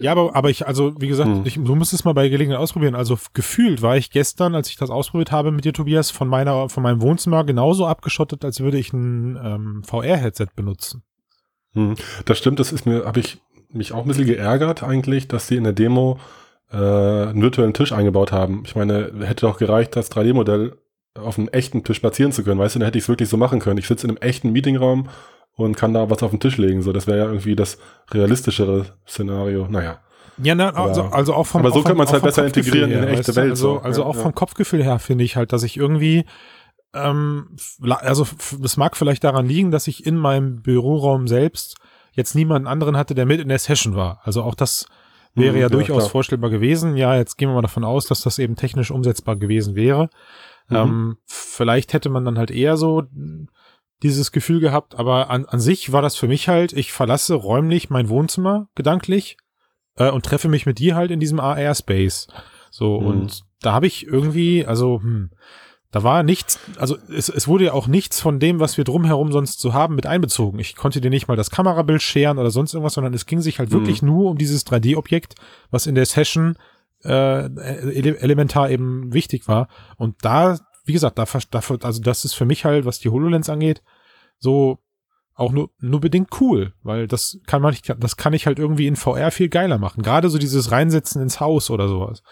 Ja, 0.00 0.12
aber, 0.12 0.34
aber 0.36 0.48
ich, 0.48 0.66
also, 0.66 0.94
wie 1.00 1.08
gesagt, 1.08 1.28
Hm. 1.28 1.42
ich, 1.44 1.54
du 1.54 1.74
musst 1.74 1.92
es 1.92 2.04
mal 2.04 2.12
bei 2.12 2.28
Gelegenheit 2.28 2.60
ausprobieren. 2.60 2.94
Also, 2.94 3.18
gefühlt 3.34 3.82
war 3.82 3.96
ich 3.96 4.10
gestern, 4.10 4.54
als 4.54 4.70
ich 4.70 4.76
das 4.76 4.90
ausprobiert 4.90 5.32
habe 5.32 5.50
mit 5.50 5.64
dir, 5.64 5.72
Tobias, 5.72 6.10
von 6.10 6.28
meiner, 6.28 6.68
von 6.68 6.82
meinem 6.82 7.02
Wohnzimmer 7.02 7.42
genauso 7.44 7.86
abgeschottet, 7.86 8.44
als 8.44 8.60
würde 8.60 8.78
ich 8.78 8.92
ein 8.92 9.36
ähm, 9.42 9.82
VR-Headset 9.84 10.48
benutzen. 10.54 11.02
Hm. 11.74 11.96
Das 12.26 12.38
stimmt, 12.38 12.60
das 12.60 12.72
ist 12.72 12.86
mir, 12.86 13.04
habe 13.04 13.20
ich 13.20 13.40
mich 13.70 13.92
auch 13.92 14.02
ein 14.02 14.08
bisschen 14.08 14.26
geärgert 14.26 14.82
eigentlich, 14.82 15.28
dass 15.28 15.48
sie 15.48 15.56
in 15.56 15.64
der 15.64 15.72
Demo 15.72 16.18
äh, 16.70 16.76
einen 16.76 17.42
virtuellen 17.42 17.74
Tisch 17.74 17.92
eingebaut 17.92 18.30
haben. 18.32 18.62
Ich 18.64 18.76
meine, 18.76 19.12
hätte 19.22 19.46
doch 19.46 19.58
gereicht, 19.58 19.96
das 19.96 20.10
3D-Modell 20.10 20.78
auf 21.14 21.38
einem 21.38 21.48
echten 21.48 21.82
Tisch 21.82 21.98
platzieren 21.98 22.32
zu 22.32 22.44
können. 22.44 22.60
Weißt 22.60 22.76
du, 22.76 22.78
dann 22.78 22.86
hätte 22.86 22.98
ich 22.98 23.04
es 23.04 23.08
wirklich 23.08 23.28
so 23.28 23.36
machen 23.36 23.58
können. 23.58 23.78
Ich 23.78 23.88
sitze 23.88 24.06
in 24.06 24.12
einem 24.12 24.22
echten 24.22 24.52
Meetingraum 24.52 25.08
und 25.58 25.76
kann 25.76 25.92
da 25.92 26.08
was 26.08 26.22
auf 26.22 26.30
den 26.30 26.40
Tisch 26.40 26.56
legen. 26.56 26.82
So, 26.82 26.92
das 26.92 27.06
wäre 27.06 27.18
ja 27.18 27.24
irgendwie 27.26 27.56
das 27.56 27.78
realistischere 28.12 28.86
Szenario. 29.06 29.66
Naja. 29.68 29.98
Ja, 30.40 30.54
na, 30.54 30.70
also, 30.70 31.02
also 31.02 31.34
auch 31.34 31.48
vom 31.48 31.62
aber 31.62 31.72
so 31.72 31.82
kann 31.82 31.96
man's 31.96 32.10
auch 32.10 32.14
halt 32.14 32.22
besser 32.22 32.42
Kopfgefühl 32.44 32.74
integrieren 32.82 32.90
in 32.92 32.98
her, 33.00 33.08
eine 33.08 33.18
echte? 33.18 33.34
Welt, 33.34 33.50
Also, 33.50 33.74
so. 33.74 33.80
also 33.80 34.02
Ja, 34.02 34.06
auch 34.06 34.14
ja. 34.14 34.22
vom 34.22 34.34
Kopfgefühl 34.36 34.84
her 34.84 35.00
finde 35.00 35.24
ich 35.24 35.34
halt, 35.34 35.52
dass 35.52 35.64
ich 35.64 35.76
irgendwie, 35.76 36.26
ähm, 36.94 37.56
also 37.82 38.24
das 38.60 38.76
mag 38.76 38.96
vielleicht 38.96 39.24
daran 39.24 39.46
liegen, 39.46 39.72
dass 39.72 39.88
ich 39.88 40.06
in 40.06 40.16
meinem 40.16 40.62
Büroraum 40.62 41.26
selbst 41.26 41.76
jetzt 42.12 42.36
niemanden 42.36 42.68
anderen 42.68 42.96
hatte, 42.96 43.16
der 43.16 43.26
mit 43.26 43.40
in 43.40 43.48
der 43.48 43.58
Session 43.58 43.96
war. 43.96 44.20
Also 44.22 44.44
auch 44.44 44.54
das 44.54 44.86
wäre 45.34 45.50
Mhm, 45.54 45.56
ja 45.56 45.62
ja, 45.62 45.68
durchaus 45.70 45.98
klar. 46.04 46.10
vorstellbar 46.10 46.50
gewesen. 46.50 46.96
Ja, 46.96 47.16
jetzt 47.16 47.36
gehen 47.36 47.48
wir 47.48 47.54
mal 47.54 47.62
davon 47.62 47.82
aus, 47.84 48.06
dass 48.06 48.20
das 48.22 48.38
eben 48.38 48.54
technisch 48.54 48.92
umsetzbar 48.92 49.34
gewesen 49.34 49.74
wäre. 49.74 50.08
Mhm. 50.68 50.76
Ähm, 50.76 51.16
vielleicht 51.26 51.94
hätte 51.94 52.10
man 52.10 52.24
dann 52.24 52.38
halt 52.38 52.52
eher 52.52 52.76
so 52.76 53.02
dieses 54.02 54.32
Gefühl 54.32 54.60
gehabt, 54.60 54.94
aber 54.96 55.30
an, 55.30 55.44
an 55.46 55.60
sich 55.60 55.92
war 55.92 56.02
das 56.02 56.16
für 56.16 56.28
mich 56.28 56.48
halt, 56.48 56.72
ich 56.72 56.92
verlasse 56.92 57.34
räumlich 57.34 57.90
mein 57.90 58.08
Wohnzimmer 58.08 58.68
gedanklich 58.74 59.36
äh, 59.96 60.10
und 60.10 60.24
treffe 60.24 60.48
mich 60.48 60.66
mit 60.66 60.78
dir 60.78 60.94
halt 60.94 61.10
in 61.10 61.20
diesem 61.20 61.40
AR-Space. 61.40 62.28
So, 62.70 63.00
Mhm. 63.00 63.06
und 63.06 63.40
da 63.60 63.72
habe 63.72 63.86
ich 63.86 64.06
irgendwie, 64.06 64.64
also, 64.64 65.00
hm, 65.02 65.30
da 65.90 66.02
war 66.02 66.22
nichts, 66.22 66.60
also 66.78 66.96
es, 67.10 67.28
es 67.30 67.48
wurde 67.48 67.64
ja 67.64 67.72
auch 67.72 67.86
nichts 67.86 68.20
von 68.20 68.38
dem, 68.38 68.60
was 68.60 68.76
wir 68.76 68.84
drumherum 68.84 69.32
sonst 69.32 69.58
so 69.60 69.72
haben, 69.72 69.94
mit 69.94 70.06
einbezogen. 70.06 70.58
Ich 70.60 70.76
konnte 70.76 71.00
dir 71.00 71.10
nicht 71.10 71.28
mal 71.28 71.36
das 71.36 71.50
Kamerabild 71.50 72.02
scheren 72.02 72.38
oder 72.38 72.50
sonst 72.50 72.74
irgendwas, 72.74 72.92
sondern 72.94 73.14
es 73.14 73.24
ging 73.26 73.40
sich 73.40 73.58
halt 73.58 73.70
wirklich 73.70 74.02
nur 74.02 74.30
um 74.30 74.36
dieses 74.38 74.66
3D-Objekt, 74.66 75.34
was 75.70 75.86
in 75.86 75.94
der 75.94 76.04
Session 76.04 76.56
äh, 77.04 77.46
ele 77.46 78.18
elementar 78.20 78.70
eben 78.70 79.14
wichtig 79.14 79.48
war. 79.48 79.68
Und 79.96 80.16
da, 80.20 80.58
wie 80.88 80.92
gesagt, 80.92 81.18
da, 81.18 81.26
ver- 81.26 81.40
da 81.50 81.60
ver- 81.60 81.78
also 81.82 82.02
das 82.02 82.24
ist 82.24 82.34
für 82.34 82.44
mich 82.46 82.64
halt, 82.64 82.84
was 82.84 82.98
die 82.98 83.10
HoloLens 83.10 83.48
angeht, 83.48 83.82
so 84.38 84.78
auch 85.34 85.52
nur, 85.52 85.70
nur 85.78 86.00
bedingt 86.00 86.30
cool, 86.40 86.72
weil 86.82 87.06
das 87.06 87.38
kann 87.46 87.62
man, 87.62 87.70
nicht- 87.70 87.94
das 88.00 88.16
kann 88.16 88.32
ich 88.32 88.46
halt 88.46 88.58
irgendwie 88.58 88.88
in 88.88 88.96
VR 88.96 89.30
viel 89.30 89.48
geiler 89.48 89.78
machen. 89.78 90.02
Gerade 90.02 90.28
so 90.30 90.38
dieses 90.38 90.72
Reinsetzen 90.72 91.22
ins 91.22 91.38
Haus 91.38 91.70
oder 91.70 91.86
sowas. 91.86 92.22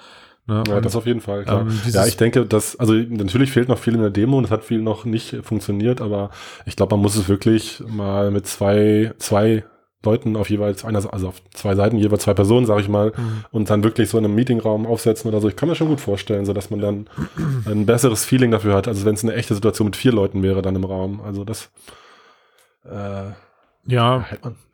Ne? 0.49 0.65
Ja, 0.67 0.77
Und- 0.77 0.85
das 0.85 0.97
auf 0.97 1.07
jeden 1.07 1.21
Fall, 1.21 1.45
klar. 1.45 1.61
ähm, 1.63 1.81
ja, 1.89 2.05
ich 2.07 2.17
denke, 2.17 2.47
dass, 2.47 2.75
also 2.77 2.95
natürlich 2.95 3.53
fehlt 3.53 3.69
noch 3.69 3.79
viel 3.79 3.95
in 3.95 4.01
der 4.01 4.11
Demo 4.11 4.39
und 4.39 4.45
es 4.45 4.51
hat 4.51 4.65
viel 4.65 4.81
noch 4.81 5.05
nicht 5.05 5.37
funktioniert, 5.43 6.01
aber 6.01 6.31
ich 6.65 6.75
glaube, 6.77 6.97
man 6.97 7.03
muss 7.03 7.15
es 7.17 7.29
wirklich 7.29 7.83
mal 7.87 8.31
mit 8.33 8.47
zwei, 8.47 9.13
zwei 9.19 9.65
Leuten 10.07 10.37
auf 10.37 10.49
jeweils 10.49 10.85
einer, 10.85 11.03
also 11.13 11.29
auf 11.29 11.43
zwei 11.53 11.75
Seiten, 11.75 11.99
jeweils 11.99 12.23
zwei 12.23 12.33
Personen, 12.35 12.65
sage 12.65 12.81
ich 12.81 12.89
mal, 12.89 13.13
Mhm. 13.17 13.45
und 13.53 13.69
dann 13.69 13.85
wirklich 13.85 14.09
so 14.09 14.17
in 14.19 14.25
einem 14.25 14.35
Meetingraum 14.35 14.87
aufsetzen 14.87 15.29
oder 15.29 15.41
so. 15.41 15.49
Ich 15.49 15.57
kann 15.57 15.69
mir 15.69 15.75
schon 15.75 15.89
gut 15.89 16.01
vorstellen, 16.01 16.47
so 16.47 16.53
dass 16.55 16.71
man 16.71 16.81
dann 16.81 17.07
ein 17.67 17.85
besseres 17.85 18.25
Feeling 18.25 18.51
dafür 18.51 18.75
hat, 18.75 18.89
also 18.89 19.05
wenn 19.05 19.15
es 19.15 19.23
eine 19.25 19.35
echte 19.35 19.55
Situation 19.55 19.87
mit 19.87 19.97
vier 19.97 20.13
Leuten 20.13 20.43
wäre 20.43 20.63
dann 20.63 20.77
im 20.77 20.85
Raum. 20.85 21.21
Also 21.23 21.45
das 21.45 21.69
äh, 22.85 23.33
ja. 23.87 24.25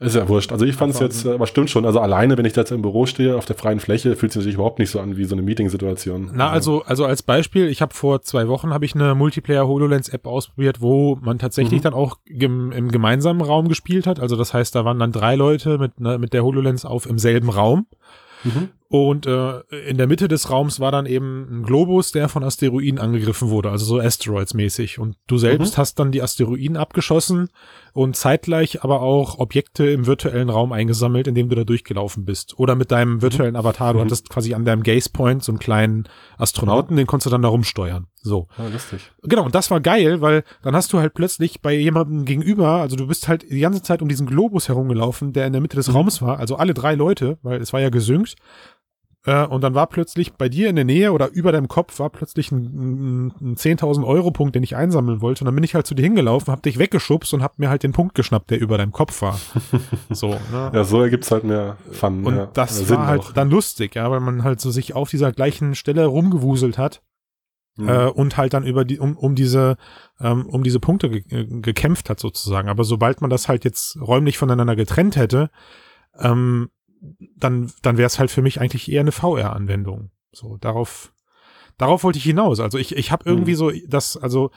Ist 0.01 0.17
ja 0.17 0.29
wurscht. 0.29 0.53
Also 0.53 0.65
ich 0.65 0.75
fand 0.75 0.95
es 0.95 1.01
jetzt, 1.01 1.25
äh, 1.27 1.33
aber 1.33 1.47
stimmt 1.47 1.71
schon. 1.71 1.85
Also 1.87 2.01
alleine, 2.01 2.37
wenn 2.39 2.45
ich 2.45 2.53
da 2.53 2.63
jetzt 2.63 2.73
im 2.73 2.83
Büro 2.83 3.07
stehe, 3.07 3.37
auf 3.37 3.45
der 3.45 3.57
freien 3.57 3.79
Fläche, 3.81 4.17
fühlt 4.17 4.35
es 4.35 4.43
sich 4.43 4.55
überhaupt 4.55 4.79
nicht 4.79 4.91
so 4.91 5.01
an 5.01 5.17
wie 5.17 5.25
so 5.25 5.35
eine 5.35 5.43
Meeting-Situation. 5.43 6.31
Na, 6.35 6.51
also, 6.51 6.83
also 6.85 7.05
als 7.05 7.23
Beispiel, 7.23 7.69
ich 7.69 7.83
habe 7.83 7.95
vor 7.95 8.23
zwei 8.23 8.49
Wochen 8.49 8.73
habe 8.73 8.85
ich 8.85 8.95
eine 8.95 9.15
Multiplayer 9.15 9.67
HoloLens 9.69 10.09
App 10.09 10.27
ausprobiert, 10.27 10.81
wo 10.81 11.17
man 11.21 11.39
tatsächlich 11.39 11.81
Mhm. 11.81 11.85
dann 11.85 11.95
auch 11.95 12.19
gem, 12.27 12.73
im 12.73 12.91
gemeinsamen 12.91 13.41
Raum 13.43 13.69
gespielt 13.69 14.07
hat. 14.07 14.19
Also 14.21 14.37
das 14.37 14.55
heißt, 14.55 14.75
da 14.75 14.85
waren 14.85 14.99
dann 14.99 15.13
drei 15.13 15.35
Leute 15.37 15.79
mit, 15.79 16.01
ne, 16.01 16.19
mit 16.19 16.33
der 16.33 16.43
HoloLens 16.45 16.85
auf 16.85 17.07
im 17.07 17.19
selben 17.19 17.49
Raum. 17.51 17.87
Mhm. 18.45 18.71
Und 18.93 19.25
äh, 19.25 19.61
in 19.89 19.97
der 19.97 20.07
Mitte 20.07 20.29
des 20.29 20.51
Raums 20.51 20.79
war 20.79 20.93
dann 20.93 21.07
eben 21.07 21.47
ein 21.51 21.63
Globus, 21.63 22.13
der 22.13 22.29
von 22.29 22.45
Asteroiden 22.45 22.99
angegriffen 22.99 23.49
wurde, 23.49 23.71
also 23.71 23.87
so 23.87 23.99
Asteroids-mäßig. 23.99 24.99
Und 24.99 25.17
du 25.27 25.39
selbst 25.39 25.79
hast 25.79 25.99
dann 25.99 26.13
die 26.13 26.21
Asteroiden 26.21 26.77
abgeschossen 26.77 27.49
und 27.95 28.17
zeitgleich 28.17 28.85
aber 28.85 29.01
auch 29.01 29.39
Objekte 29.39 29.87
im 29.91 30.07
virtuellen 30.07 30.51
Raum 30.51 30.73
eingesammelt, 30.73 31.27
indem 31.27 31.49
du 31.49 31.57
da 31.57 31.65
durchgelaufen 31.65 32.27
bist. 32.27 32.59
Oder 32.59 32.75
mit 32.75 32.91
deinem 32.91 33.23
virtuellen 33.23 33.57
Avatar. 33.57 33.95
Du 33.95 33.99
Mhm. 34.01 34.05
hattest 34.05 34.29
quasi 34.29 34.53
an 34.53 34.67
deinem 34.67 34.83
Gaze 34.83 35.09
Point 35.11 35.43
so 35.43 35.53
einen 35.53 35.59
kleinen 35.59 36.07
Astronauten, 36.37 36.95
den 36.97 37.07
konntest 37.07 37.27
du 37.27 37.31
dann 37.31 37.41
da 37.43 37.49
rumsteuern. 37.49 38.09
So. 38.21 38.47
Ah, 38.59 38.67
lustig. 38.71 39.11
Genau, 39.23 39.45
und 39.47 39.55
das 39.55 39.71
war 39.71 39.81
geil, 39.81 40.21
weil 40.21 40.45
dann 40.63 40.77
hast 40.77 40.93
du 40.93 40.99
halt 40.99 41.15
plötzlich 41.15 41.63
bei 41.63 41.73
jemandem 41.75 42.27
gegenüber, 42.27 42.69
also 42.83 42.97
du 42.97 43.07
bist 43.07 43.27
halt 43.27 43.51
die 43.51 43.61
ganze 43.61 43.83
Zeit 43.83 44.03
um 44.03 44.09
diesen 44.09 44.27
Globus 44.27 44.69
herumgelaufen, 44.69 45.33
der 45.33 45.47
in 45.47 45.53
der 45.55 45.63
Mitte 45.63 45.77
des 45.77 45.95
Raums 45.95 46.21
war, 46.21 46.39
also 46.39 46.57
alle 46.57 46.75
drei 46.75 46.95
Leute, 46.95 47.39
weil 47.43 47.61
es 47.63 47.73
war 47.73 47.81
ja 47.81 47.89
gesynkt. 47.89 48.37
Äh, 49.25 49.47
und 49.47 49.63
dann 49.63 49.75
war 49.75 49.87
plötzlich 49.87 50.33
bei 50.33 50.49
dir 50.49 50.69
in 50.69 50.77
der 50.77 50.85
Nähe 50.85 51.13
oder 51.13 51.31
über 51.31 51.53
deinem 51.53 51.69
Kopf 51.69 51.99
war 52.01 52.11
plötzlich 52.11 52.51
ein, 52.51 52.65
ein, 52.65 53.27
ein 53.41 53.57
10.000 53.57 54.05
Euro 54.05 54.33
Punkt, 54.33 54.55
den 54.55 54.63
ich 54.63 54.75
einsammeln 54.75 55.21
wollte. 55.21 55.43
Und 55.43 55.47
dann 55.47 55.55
bin 55.55 55.65
ich 55.65 55.75
halt 55.75 55.87
zu 55.87 55.95
dir 55.95 56.03
hingelaufen, 56.03 56.53
hab 56.53 56.63
dich 56.63 56.79
weggeschubst 56.79 57.33
und 57.35 57.43
hab 57.43 57.59
mir 57.59 57.71
halt 57.71 57.83
den 57.85 57.93
Punkt 57.93 58.15
geschnappt, 58.15 58.51
der 58.51 58.61
über 58.61 58.79
deinem 58.79 58.93
Kopf 58.93 59.23
war. 59.23 59.39
so, 60.11 60.29
ne? 60.29 60.71
Ja, 60.73 60.85
so 60.85 61.01
ergibt's 61.01 61.31
halt 61.31 61.45
mehr 61.45 61.77
Fun. 61.93 62.25
Und 62.25 62.37
ja. 62.37 62.47
das 62.53 62.77
Sinn 62.77 62.97
war 62.97 63.07
halt 63.07 63.23
auch. 63.23 63.33
dann 63.33 63.51
lustig, 63.51 63.95
ja, 63.95 64.11
weil 64.11 64.21
man 64.21 64.43
halt 64.43 64.61
so 64.61 64.71
sich 64.71 64.95
auf 64.95 65.11
dieser 65.11 65.33
gleichen 65.33 65.75
Stelle 65.75 66.07
rumgewuselt 66.07 66.79
hat 66.79 67.03
Mhm. 67.77 67.89
äh, 67.89 68.07
und 68.07 68.37
halt 68.37 68.53
dann 68.53 68.67
über 68.67 68.85
die 68.85 68.99
um, 68.99 69.17
um 69.17 69.35
diese 69.35 69.77
ähm, 70.21 70.45
um 70.47 70.63
diese 70.63 70.79
Punkte 70.79 71.09
ge 71.09 71.23
äh, 71.31 71.47
gekämpft 71.47 72.11
hat 72.11 72.21
sozusagen. 72.21 72.69
Aber 72.69 72.85
sobald 72.85 73.23
man 73.23 73.31
das 73.31 73.49
halt 73.49 73.65
jetzt 73.65 73.99
räumlich 73.99 74.37
voneinander 74.37 74.77
getrennt 74.77 75.17
hätte, 75.17 75.51
ähm, 76.19 76.69
dann 77.37 77.73
dann 77.83 77.97
wäre 77.99 78.07
es 78.07 78.19
halt 78.19 78.31
für 78.31 78.43
mich 78.43 78.61
eigentlich 78.61 78.91
eher 78.91 79.01
eine 79.01 79.13
VR-Anwendung. 79.13 80.11
So 80.33 80.57
darauf 80.59 81.13
darauf 81.79 82.05
wollte 82.05 82.19
ich 82.19 82.25
hinaus. 82.25 82.61
Also 82.61 82.79
ich 82.79 82.97
ich 82.97 83.11
habe 83.13 83.25
irgendwie 83.27 83.53
Mhm. 83.53 83.57
so 83.57 83.71
das 83.89 84.17
also 84.17 84.51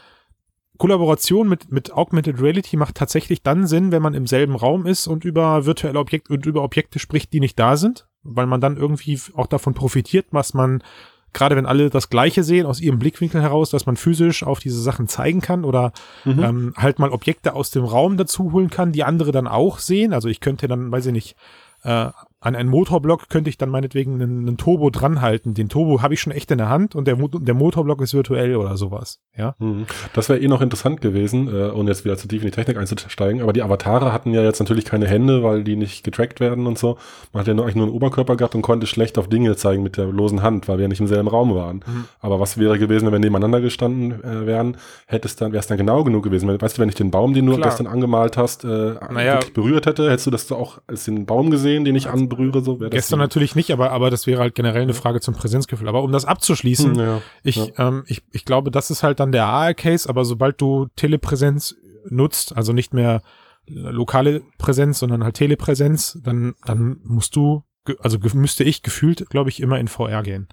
Kollaboration 0.78 1.48
mit, 1.48 1.72
mit 1.72 1.94
Augmented 1.94 2.42
Reality 2.42 2.76
macht 2.76 2.96
tatsächlich 2.96 3.42
dann 3.42 3.66
Sinn, 3.66 3.94
wenn 3.94 4.02
man 4.02 4.14
im 4.14 4.28
selben 4.28 4.56
Raum 4.56 4.86
ist 4.86 5.08
und 5.08 5.24
über 5.24 5.66
virtuelle 5.66 5.98
Objekte 6.00 6.34
und 6.34 6.46
über 6.46 6.64
Objekte 6.64 7.00
spricht, 7.00 7.32
die 7.32 7.40
nicht 7.40 7.58
da 7.58 7.78
sind, 7.78 8.08
weil 8.24 8.46
man 8.46 8.60
dann 8.60 8.76
irgendwie 8.76 9.18
auch 9.36 9.48
davon 9.48 9.74
profitiert, 9.74 10.26
was 10.32 10.54
man, 10.54 10.84
gerade 11.32 11.56
wenn 11.56 11.66
alle 11.66 11.90
das 11.90 12.10
Gleiche 12.10 12.44
sehen, 12.44 12.66
aus 12.66 12.82
ihrem 12.82 13.00
Blickwinkel 13.00 13.42
heraus, 13.42 13.70
dass 13.70 13.86
man 13.86 13.96
physisch 13.96 14.44
auf 14.44 14.60
diese 14.60 14.82
Sachen 14.82 15.08
zeigen 15.08 15.40
kann 15.40 15.64
oder 15.64 15.94
Mhm. 16.26 16.44
ähm, 16.44 16.74
halt 16.76 17.00
mal 17.00 17.10
Objekte 17.12 17.54
aus 17.54 17.72
dem 17.72 17.86
Raum 17.86 18.18
dazu 18.18 18.52
holen 18.52 18.70
kann, 18.70 18.92
die 18.92 19.06
andere 19.06 19.32
dann 19.32 19.48
auch 19.48 19.80
sehen. 19.80 20.12
Also 20.12 20.28
ich 20.28 20.42
könnte 20.42 20.68
dann, 20.68 20.92
weiß 20.92 21.06
ich 21.06 21.14
nicht, 21.14 21.36
äh, 21.84 22.10
an 22.46 22.56
einen 22.56 22.70
Motorblock 22.70 23.28
könnte 23.30 23.50
ich 23.50 23.58
dann 23.58 23.70
meinetwegen 23.70 24.14
einen, 24.22 24.48
einen 24.48 24.58
Turbo 24.58 24.90
dranhalten. 24.92 25.54
Den 25.56 25.68
Turbo 25.68 26.02
habe 26.02 26.14
ich 26.14 26.22
schon 26.22 26.32
echt 26.32 26.52
in 26.52 26.60
der 26.60 26.70
Hand 26.70 26.94
und 26.96 27.08
der, 27.08 27.16
Mo- 27.16 27.28
der 27.28 27.56
Motorblock 27.56 28.02
ist 28.02 28.14
virtuell 28.14 28.56
oder 28.56 28.78
sowas. 28.78 29.20
Ja. 29.36 29.56
Mhm. 29.60 29.86
Das 30.14 30.30
wäre 30.30 30.40
eh 30.40 30.48
noch 30.48 30.62
interessant 30.62 31.02
gewesen, 31.02 31.48
äh, 31.48 31.72
ohne 31.72 31.90
jetzt 31.90 32.06
wieder 32.06 32.18
zu 32.18 32.28
tief 32.28 32.42
in 32.44 32.48
die 32.48 32.52
Technik 32.52 32.78
einzusteigen. 32.78 33.42
Aber 33.42 33.52
die 33.52 33.64
Avatare 33.64 34.14
hatten 34.14 34.32
ja 34.32 34.44
jetzt 34.44 34.60
natürlich 34.60 34.86
keine 34.86 35.08
Hände, 35.08 35.42
weil 35.44 35.64
die 35.64 35.76
nicht 35.76 36.04
getrackt 36.04 36.40
werden 36.40 36.68
und 36.68 36.78
so. 36.78 36.98
Man 37.34 37.42
hat 37.42 37.48
ja 37.48 37.54
nur, 37.56 37.64
eigentlich 37.66 37.76
nur 37.78 37.88
einen 37.88 37.96
Oberkörper 37.96 38.36
gehabt 38.36 38.54
und 38.54 38.62
konnte 38.62 38.86
schlecht 38.86 39.18
auf 39.18 39.28
Dinge 39.28 39.56
zeigen 39.56 39.82
mit 39.82 39.98
der 39.98 40.06
losen 40.06 40.44
Hand, 40.44 40.68
weil 40.68 40.78
wir 40.78 40.84
ja 40.84 40.88
nicht 40.90 41.02
im 41.02 41.08
selben 41.08 41.28
Raum 41.28 41.56
waren. 41.56 41.78
Mhm. 41.78 42.06
Aber 42.20 42.40
was 42.40 42.60
wäre 42.60 42.78
gewesen, 42.78 43.06
wenn 43.08 43.14
wir 43.14 43.20
nebeneinander 43.20 43.60
gestanden 43.60 44.24
äh, 44.24 44.46
wären, 44.46 44.78
hätte 45.08 45.28
es 45.28 45.36
dann, 45.36 45.52
wäre 45.52 45.62
es 45.62 45.68
dann 45.68 45.78
genau 45.80 46.04
genug 46.04 46.24
gewesen. 46.24 46.48
Wenn- 46.48 46.62
Weißt 46.62 46.78
du, 46.78 46.82
wenn 46.84 46.90
ich 46.90 46.96
den 46.96 47.10
Baum, 47.10 47.34
den 47.34 47.46
du 47.48 47.54
Klar. 47.56 47.70
gestern 47.70 47.88
angemalt 47.88 48.38
hast, 48.38 48.64
äh, 48.64 48.68
Naja. 49.12 49.34
wirklich 49.34 49.54
berührt 49.54 49.88
hätte, 49.88 50.10
hättest 50.12 50.28
du 50.28 50.32
das 50.32 50.52
auch 50.52 50.78
als 50.86 51.06
den 51.06 51.26
Baum 51.26 51.50
gesehen, 51.50 51.86
den 51.86 51.96
ich 51.96 52.08
anberühre, 52.36 52.64
so 52.64 52.80
wäre 52.80 52.90
das. 52.90 52.98
Gestern 52.98 53.20
natürlich 53.20 53.56
nicht, 53.56 53.72
aber, 53.72 53.92
aber 53.92 54.10
das 54.10 54.28
wäre 54.28 54.40
halt 54.42 54.56
generell 54.56 54.84
eine 54.84 54.94
Frage 54.94 55.22
zum 55.22 55.34
Präsenzgefühl. 55.34 55.88
Aber 55.88 56.04
um 56.04 56.12
das 56.12 56.26
abzuschließen, 56.26 56.94
Hm, 56.96 57.00
ja. 57.00 57.22
ich, 57.44 57.56
ja. 57.56 57.88
ähm, 57.88 58.04
ich, 58.08 58.24
ich 58.32 58.46
glaube, 58.46 58.72
das 58.72 58.92
ist 58.92 59.04
halt 59.04 59.20
dann 59.20 59.32
der 59.32 59.46
AR-Case, 59.46 60.08
aber 60.10 60.26
sobald 60.26 60.60
du 60.62 60.88
Telepräsenz 60.96 61.76
nutzt, 62.10 62.56
also 62.56 62.74
nicht 62.74 62.94
mehr 62.94 63.22
lokale 63.68 64.44
Präsenz, 64.60 65.00
sondern 65.00 65.24
halt 65.24 65.36
Telepräsenz, 65.36 66.20
dann, 66.24 66.54
dann 66.66 66.98
musst 67.04 67.36
du, 67.36 67.64
also 68.00 68.20
müsste 68.34 68.64
ich 68.64 68.84
gefühlt, 68.84 69.28
glaube 69.30 69.50
ich, 69.50 69.60
immer 69.60 69.80
in 69.80 69.88
VR 69.88 70.22
gehen. 70.22 70.48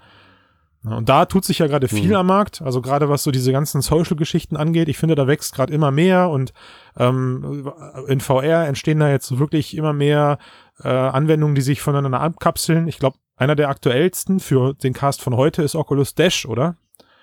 Und 0.84 1.08
da 1.08 1.26
tut 1.26 1.44
sich 1.44 1.60
ja 1.60 1.68
gerade 1.68 1.86
viel 1.86 2.08
Mhm. 2.08 2.14
am 2.16 2.26
Markt, 2.26 2.60
also 2.60 2.80
gerade 2.82 3.08
was 3.08 3.22
so 3.22 3.30
diese 3.30 3.52
ganzen 3.52 3.82
Social-Geschichten 3.82 4.56
angeht. 4.56 4.88
Ich 4.88 4.98
finde, 4.98 5.14
da 5.14 5.28
wächst 5.28 5.54
gerade 5.54 5.72
immer 5.72 5.92
mehr 5.92 6.28
und 6.28 6.52
ähm, 6.96 7.70
in 8.08 8.18
VR 8.20 8.66
entstehen 8.66 8.98
da 8.98 9.08
jetzt 9.08 9.38
wirklich 9.38 9.76
immer 9.76 9.92
mehr 9.92 10.38
äh, 10.84 10.88
Anwendungen, 10.88 11.54
die 11.54 11.60
sich 11.62 11.80
voneinander 11.80 12.20
abkapseln. 12.20 12.88
Ich 12.88 12.98
glaube, 12.98 13.16
einer 13.36 13.56
der 13.56 13.68
aktuellsten 13.68 14.40
für 14.40 14.74
den 14.74 14.92
Cast 14.92 15.20
von 15.22 15.36
heute 15.36 15.62
ist 15.62 15.74
Oculus 15.74 16.14
Dash, 16.14 16.46
oder? 16.46 16.76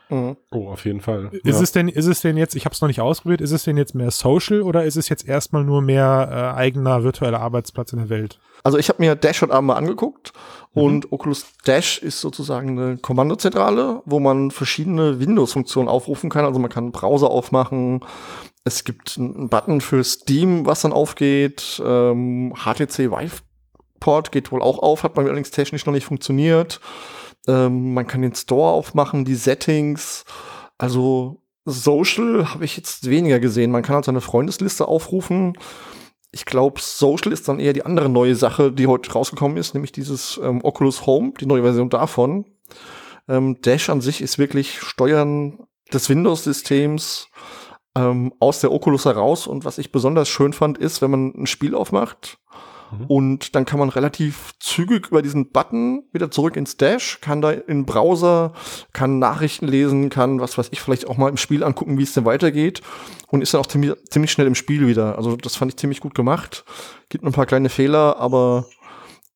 Mhm. 0.10 0.38
Oh, 0.51 0.70
auf 0.70 0.86
jeden 0.86 1.01
Fall. 1.01 1.30
Ist 1.44 1.58
Ja. 1.58 1.62
es 1.62 1.72
denn, 1.72 1.88
ist 1.88 2.08
es 2.08 2.22
denn 2.22 2.36
jetzt, 2.36 2.56
ich 2.56 2.66
habe 2.66 2.74
es 2.74 2.82
noch 2.82 2.88
nicht 2.88 3.00
ausprobiert, 3.00 3.42
ist 3.42 3.51
es 3.51 3.63
denn 3.63 3.78
jetzt 3.78 3.94
mehr 3.94 4.10
Social 4.10 4.63
oder 4.63 4.84
ist 4.84 4.96
es 4.96 5.08
jetzt 5.08 5.28
erstmal 5.28 5.63
nur 5.63 5.82
mehr 5.84 6.54
äh, 6.56 6.58
eigener 6.58 7.04
virtueller 7.04 7.39
Arbeitsplatz 7.39 7.94
in 7.94 8.00
der 8.00 8.10
Welt? 8.10 8.39
Also 8.63 8.78
ich 8.80 8.89
habe 8.89 9.01
mir 9.01 9.16
Dash 9.16 9.42
heute 9.44 9.54
Abend 9.54 9.68
mal 9.68 9.75
angeguckt 9.75 10.34
und 10.74 11.12
Oculus 11.12 11.46
Dash 11.66 12.00
ist 12.00 12.22
sozusagen 12.22 12.78
eine 12.80 12.98
Kommandozentrale, 12.98 14.01
wo 14.06 14.20
man 14.20 14.50
verschiedene 14.51 15.20
Windows-Funktionen 15.20 15.88
aufrufen 15.88 16.30
kann. 16.32 16.44
Also 16.44 16.60
man 16.60 16.70
kann 16.72 16.86
einen 16.86 16.92
Browser 16.92 17.30
aufmachen. 17.30 18.01
Es 18.66 18.84
gibt 18.84 19.16
einen 19.18 19.48
Button 19.50 19.80
für 19.80 20.04
Steam, 20.04 20.66
was 20.66 20.82
dann 20.82 20.92
aufgeht. 20.92 21.82
Ähm, 21.86 22.54
HTC 22.56 23.12
Vive 23.12 23.42
Port 24.00 24.32
geht 24.32 24.51
wohl 24.51 24.62
auch 24.62 24.79
auf, 24.79 25.03
hat 25.03 25.15
mir 25.15 25.24
allerdings 25.24 25.51
technisch 25.51 25.86
noch 25.86 25.94
nicht 25.94 26.06
funktioniert. 26.06 26.79
Ähm, 27.48 27.94
man 27.94 28.08
kann 28.08 28.22
den 28.22 28.36
Store 28.36 28.72
aufmachen, 28.72 29.25
die 29.25 29.36
Settings. 29.36 30.25
Also 30.77 31.41
Social 31.65 32.53
habe 32.53 32.65
ich 32.65 32.77
jetzt 32.77 33.10
weniger 33.10 33.39
gesehen. 33.39 33.72
Man 33.72 33.84
kann 33.84 33.96
halt 33.96 34.06
seine 34.06 34.22
Freundesliste 34.22 34.88
aufrufen. 34.88 35.58
Ich 36.32 36.46
glaube, 36.46 36.79
Social 36.79 37.32
ist 37.32 37.48
dann 37.48 37.60
eher 37.60 37.74
die 37.74 37.86
andere 37.86 38.10
neue 38.10 38.36
Sache, 38.36 38.72
die 38.72 38.88
heute 38.88 39.12
rausgekommen 39.12 39.58
ist, 39.58 39.74
nämlich 39.74 39.91
dieses 39.91 40.39
ähm, 40.44 40.63
Oculus 40.63 41.06
Home, 41.06 41.34
die 41.39 41.46
neue 41.46 41.63
Version 41.63 41.89
davon. 41.89 42.46
Ähm, 43.27 43.62
Dash 43.62 43.89
an 43.89 44.01
sich 44.01 44.22
ist 44.22 44.38
wirklich 44.38 44.79
Steuern 44.79 45.60
des 45.91 46.10
Windows-Systems 46.10 47.29
ähm, 47.96 48.34
aus 48.39 48.62
der 48.62 48.72
Oculus 48.72 49.06
heraus. 49.06 49.48
Und 49.48 49.65
was 49.65 49.79
ich 49.79 49.91
besonders 49.91 50.29
schön 50.29 50.53
fand, 50.53 50.77
ist, 50.77 51.01
wenn 51.01 51.12
man 51.12 51.34
ein 51.36 51.48
Spiel 51.48 51.74
aufmacht 51.74 52.39
Mhm. 52.91 53.05
und 53.05 53.55
dann 53.55 53.65
kann 53.65 53.79
man 53.79 53.89
relativ 53.89 54.53
zügig 54.60 55.08
über 55.08 55.22
diesen 55.22 55.51
Button 55.51 56.03
wieder 56.12 56.31
zurück 56.31 56.55
ins 56.55 56.77
Dash, 56.77 57.19
kann 57.22 57.41
da 57.41 57.51
in 57.51 57.67
den 57.67 57.86
Browser, 57.86 58.53
kann 58.93 59.19
Nachrichten 59.19 59.67
lesen, 59.67 60.10
kann, 60.10 60.39
was 60.39 60.58
weiß 60.58 60.69
ich, 60.72 60.81
vielleicht 60.81 61.08
auch 61.08 61.17
mal 61.17 61.29
im 61.29 61.38
Spiel 61.38 61.63
angucken, 61.63 61.98
wie 61.98 62.03
es 62.03 62.13
denn 62.13 62.25
weitergeht 62.25 62.81
und 63.27 63.41
ist 63.41 63.53
dann 63.53 63.62
auch 63.62 63.67
ziemlich, 63.67 63.93
ziemlich 64.10 64.31
schnell 64.31 64.48
im 64.48 64.55
Spiel 64.55 64.88
wieder. 64.88 65.17
Also 65.17 65.36
das 65.36 65.55
fand 65.55 65.72
ich 65.72 65.77
ziemlich 65.77 66.00
gut 66.00 66.15
gemacht. 66.15 66.65
Gibt 67.10 67.24
ein 67.24 67.31
paar 67.31 67.46
kleine 67.46 67.69
Fehler, 67.69 68.17
aber 68.17 68.65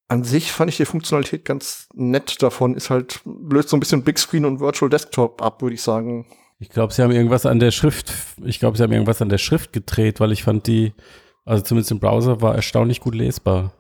an 0.07 0.23
sich 0.23 0.51
fand 0.51 0.69
ich 0.69 0.77
die 0.77 0.85
Funktionalität 0.85 1.45
ganz 1.45 1.87
nett 1.93 2.41
davon. 2.41 2.75
Ist 2.75 2.89
halt, 2.89 3.21
löst 3.25 3.69
so 3.69 3.77
ein 3.77 3.79
bisschen 3.79 4.03
Big 4.03 4.19
Screen 4.19 4.45
und 4.45 4.59
Virtual 4.59 4.89
Desktop 4.89 5.41
ab, 5.41 5.61
würde 5.61 5.75
ich 5.75 5.81
sagen. 5.81 6.25
Ich 6.59 6.69
glaube, 6.69 6.93
sie 6.93 7.01
haben 7.01 7.11
irgendwas 7.11 7.45
an 7.45 7.59
der 7.59 7.71
Schrift, 7.71 8.13
ich 8.43 8.59
glaube, 8.59 8.77
sie 8.77 8.83
haben 8.83 8.91
irgendwas 8.91 9.21
an 9.21 9.29
der 9.29 9.37
Schrift 9.37 9.73
gedreht, 9.73 10.19
weil 10.19 10.31
ich 10.31 10.43
fand 10.43 10.67
die, 10.67 10.93
also 11.45 11.63
zumindest 11.63 11.91
im 11.91 11.99
Browser 11.99 12.41
war 12.41 12.55
erstaunlich 12.55 12.99
gut 12.99 13.15
lesbar. 13.15 13.73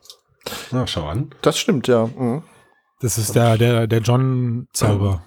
Na, 0.71 0.85
schau 0.87 1.07
an. 1.07 1.33
Das 1.41 1.57
stimmt, 1.57 1.87
ja. 1.87 2.07
Mhm. 2.07 2.43
Das 2.99 3.17
ist 3.17 3.35
der, 3.35 3.57
der, 3.57 3.87
der 3.87 3.99
John-Zauber. 3.99 5.23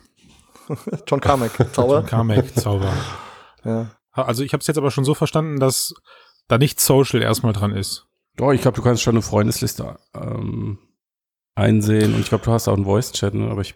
John 1.07 1.21
Carmack, 1.21 1.53
Zauber. 1.75 1.99
John 2.01 2.07
Carmack-Zauber. 2.07 2.93
ja. 3.65 3.91
Also 4.13 4.43
ich 4.43 4.53
habe 4.55 4.63
es 4.63 4.67
jetzt 4.67 4.79
aber 4.79 4.91
schon 4.91 5.05
so 5.05 5.15
verstanden, 5.15 5.61
dass 5.61 5.95
da 6.49 6.59
nicht 6.59 6.81
Social 6.81 7.23
erstmal 7.23 7.53
dran 7.53 7.73
ist. 7.73 8.07
Doch, 8.37 8.53
ich 8.53 8.63
glaube, 8.63 8.77
du 8.77 8.83
kannst 8.83 9.03
schon 9.03 9.15
eine 9.15 9.23
Freundesliste 9.23 9.99
ähm, 10.15 10.79
einsehen 11.55 12.15
und 12.15 12.21
ich 12.21 12.29
glaube, 12.29 12.45
du 12.45 12.53
hast 12.53 12.69
auch 12.69 12.75
einen 12.75 12.85
Voice-Chat, 12.85 13.35
ne? 13.35 13.51
aber 13.51 13.61
ich 13.61 13.75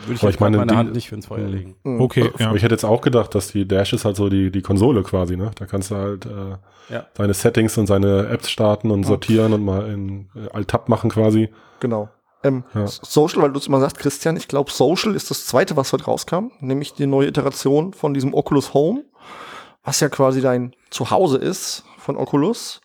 würde 0.00 0.14
ich, 0.14 0.22
jetzt 0.22 0.34
ich 0.34 0.40
meine, 0.40 0.56
meine 0.58 0.72
die- 0.72 0.76
Hand 0.78 0.92
nicht 0.94 1.12
ins 1.12 1.26
Feuer 1.26 1.46
Mhm. 1.46 1.52
legen. 1.52 1.76
Mhm. 1.84 2.00
Okay, 2.00 2.30
ja. 2.38 2.48
Aber 2.48 2.56
ich 2.56 2.62
hätte 2.62 2.74
jetzt 2.74 2.84
auch 2.84 3.00
gedacht, 3.00 3.34
dass 3.34 3.48
die 3.48 3.66
Dash 3.68 3.92
ist 3.92 4.04
halt 4.04 4.16
so 4.16 4.28
die, 4.28 4.50
die 4.50 4.62
Konsole 4.62 5.02
quasi, 5.02 5.36
ne? 5.36 5.50
Da 5.56 5.66
kannst 5.66 5.90
du 5.90 5.96
halt 5.96 6.26
äh, 6.26 6.92
Ja. 6.94 7.06
seine 7.16 7.34
Settings 7.34 7.76
und 7.78 7.86
seine 7.86 8.28
Apps 8.28 8.50
starten 8.50 8.90
und 8.90 9.04
sortieren 9.04 9.52
und 9.52 9.64
mal 9.64 9.88
in 9.90 10.28
äh, 10.34 10.50
Alt-Tab 10.52 10.88
machen 10.88 11.10
quasi. 11.10 11.48
Genau. 11.80 12.08
Ähm, 12.42 12.64
Ja. 12.74 12.86
Social, 12.86 13.42
weil 13.42 13.52
du 13.52 13.58
es 13.58 13.66
immer 13.68 13.80
sagst, 13.80 13.98
Christian, 13.98 14.36
ich 14.36 14.48
glaube, 14.48 14.70
Social 14.70 15.14
ist 15.14 15.30
das 15.30 15.46
zweite, 15.46 15.76
was 15.76 15.92
heute 15.92 16.04
rauskam, 16.04 16.50
nämlich 16.60 16.92
die 16.92 17.06
neue 17.06 17.28
Iteration 17.28 17.92
von 17.94 18.12
diesem 18.14 18.34
Oculus 18.34 18.74
Home, 18.74 19.04
was 19.82 20.00
ja 20.00 20.08
quasi 20.08 20.40
dein 20.42 20.74
Zuhause 20.90 21.38
ist 21.38 21.84
von 21.98 22.16
Oculus. 22.16 22.80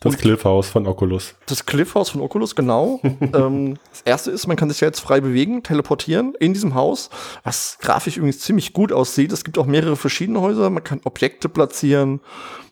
Das 0.00 0.14
Und- 0.14 0.20
Cliff-Haus 0.20 0.68
von 0.68 0.86
Oculus. 0.86 1.34
Das 1.46 1.66
Cliffhaus 1.66 2.10
von 2.10 2.20
Oculus, 2.20 2.54
genau. 2.54 3.00
ähm, 3.34 3.78
das 3.90 4.02
erste 4.02 4.30
ist, 4.30 4.46
man 4.46 4.56
kann 4.56 4.68
sich 4.70 4.80
ja 4.80 4.86
jetzt 4.86 5.00
frei 5.00 5.20
bewegen, 5.20 5.64
teleportieren 5.64 6.34
in 6.38 6.54
diesem 6.54 6.74
Haus, 6.74 7.10
was 7.42 7.78
grafisch 7.80 8.16
übrigens 8.16 8.38
ziemlich 8.38 8.72
gut 8.72 8.92
aussieht. 8.92 9.32
Es 9.32 9.42
gibt 9.42 9.58
auch 9.58 9.66
mehrere 9.66 9.96
verschiedene 9.96 10.40
Häuser, 10.40 10.70
man 10.70 10.84
kann 10.84 11.00
Objekte 11.04 11.48
platzieren, 11.48 12.20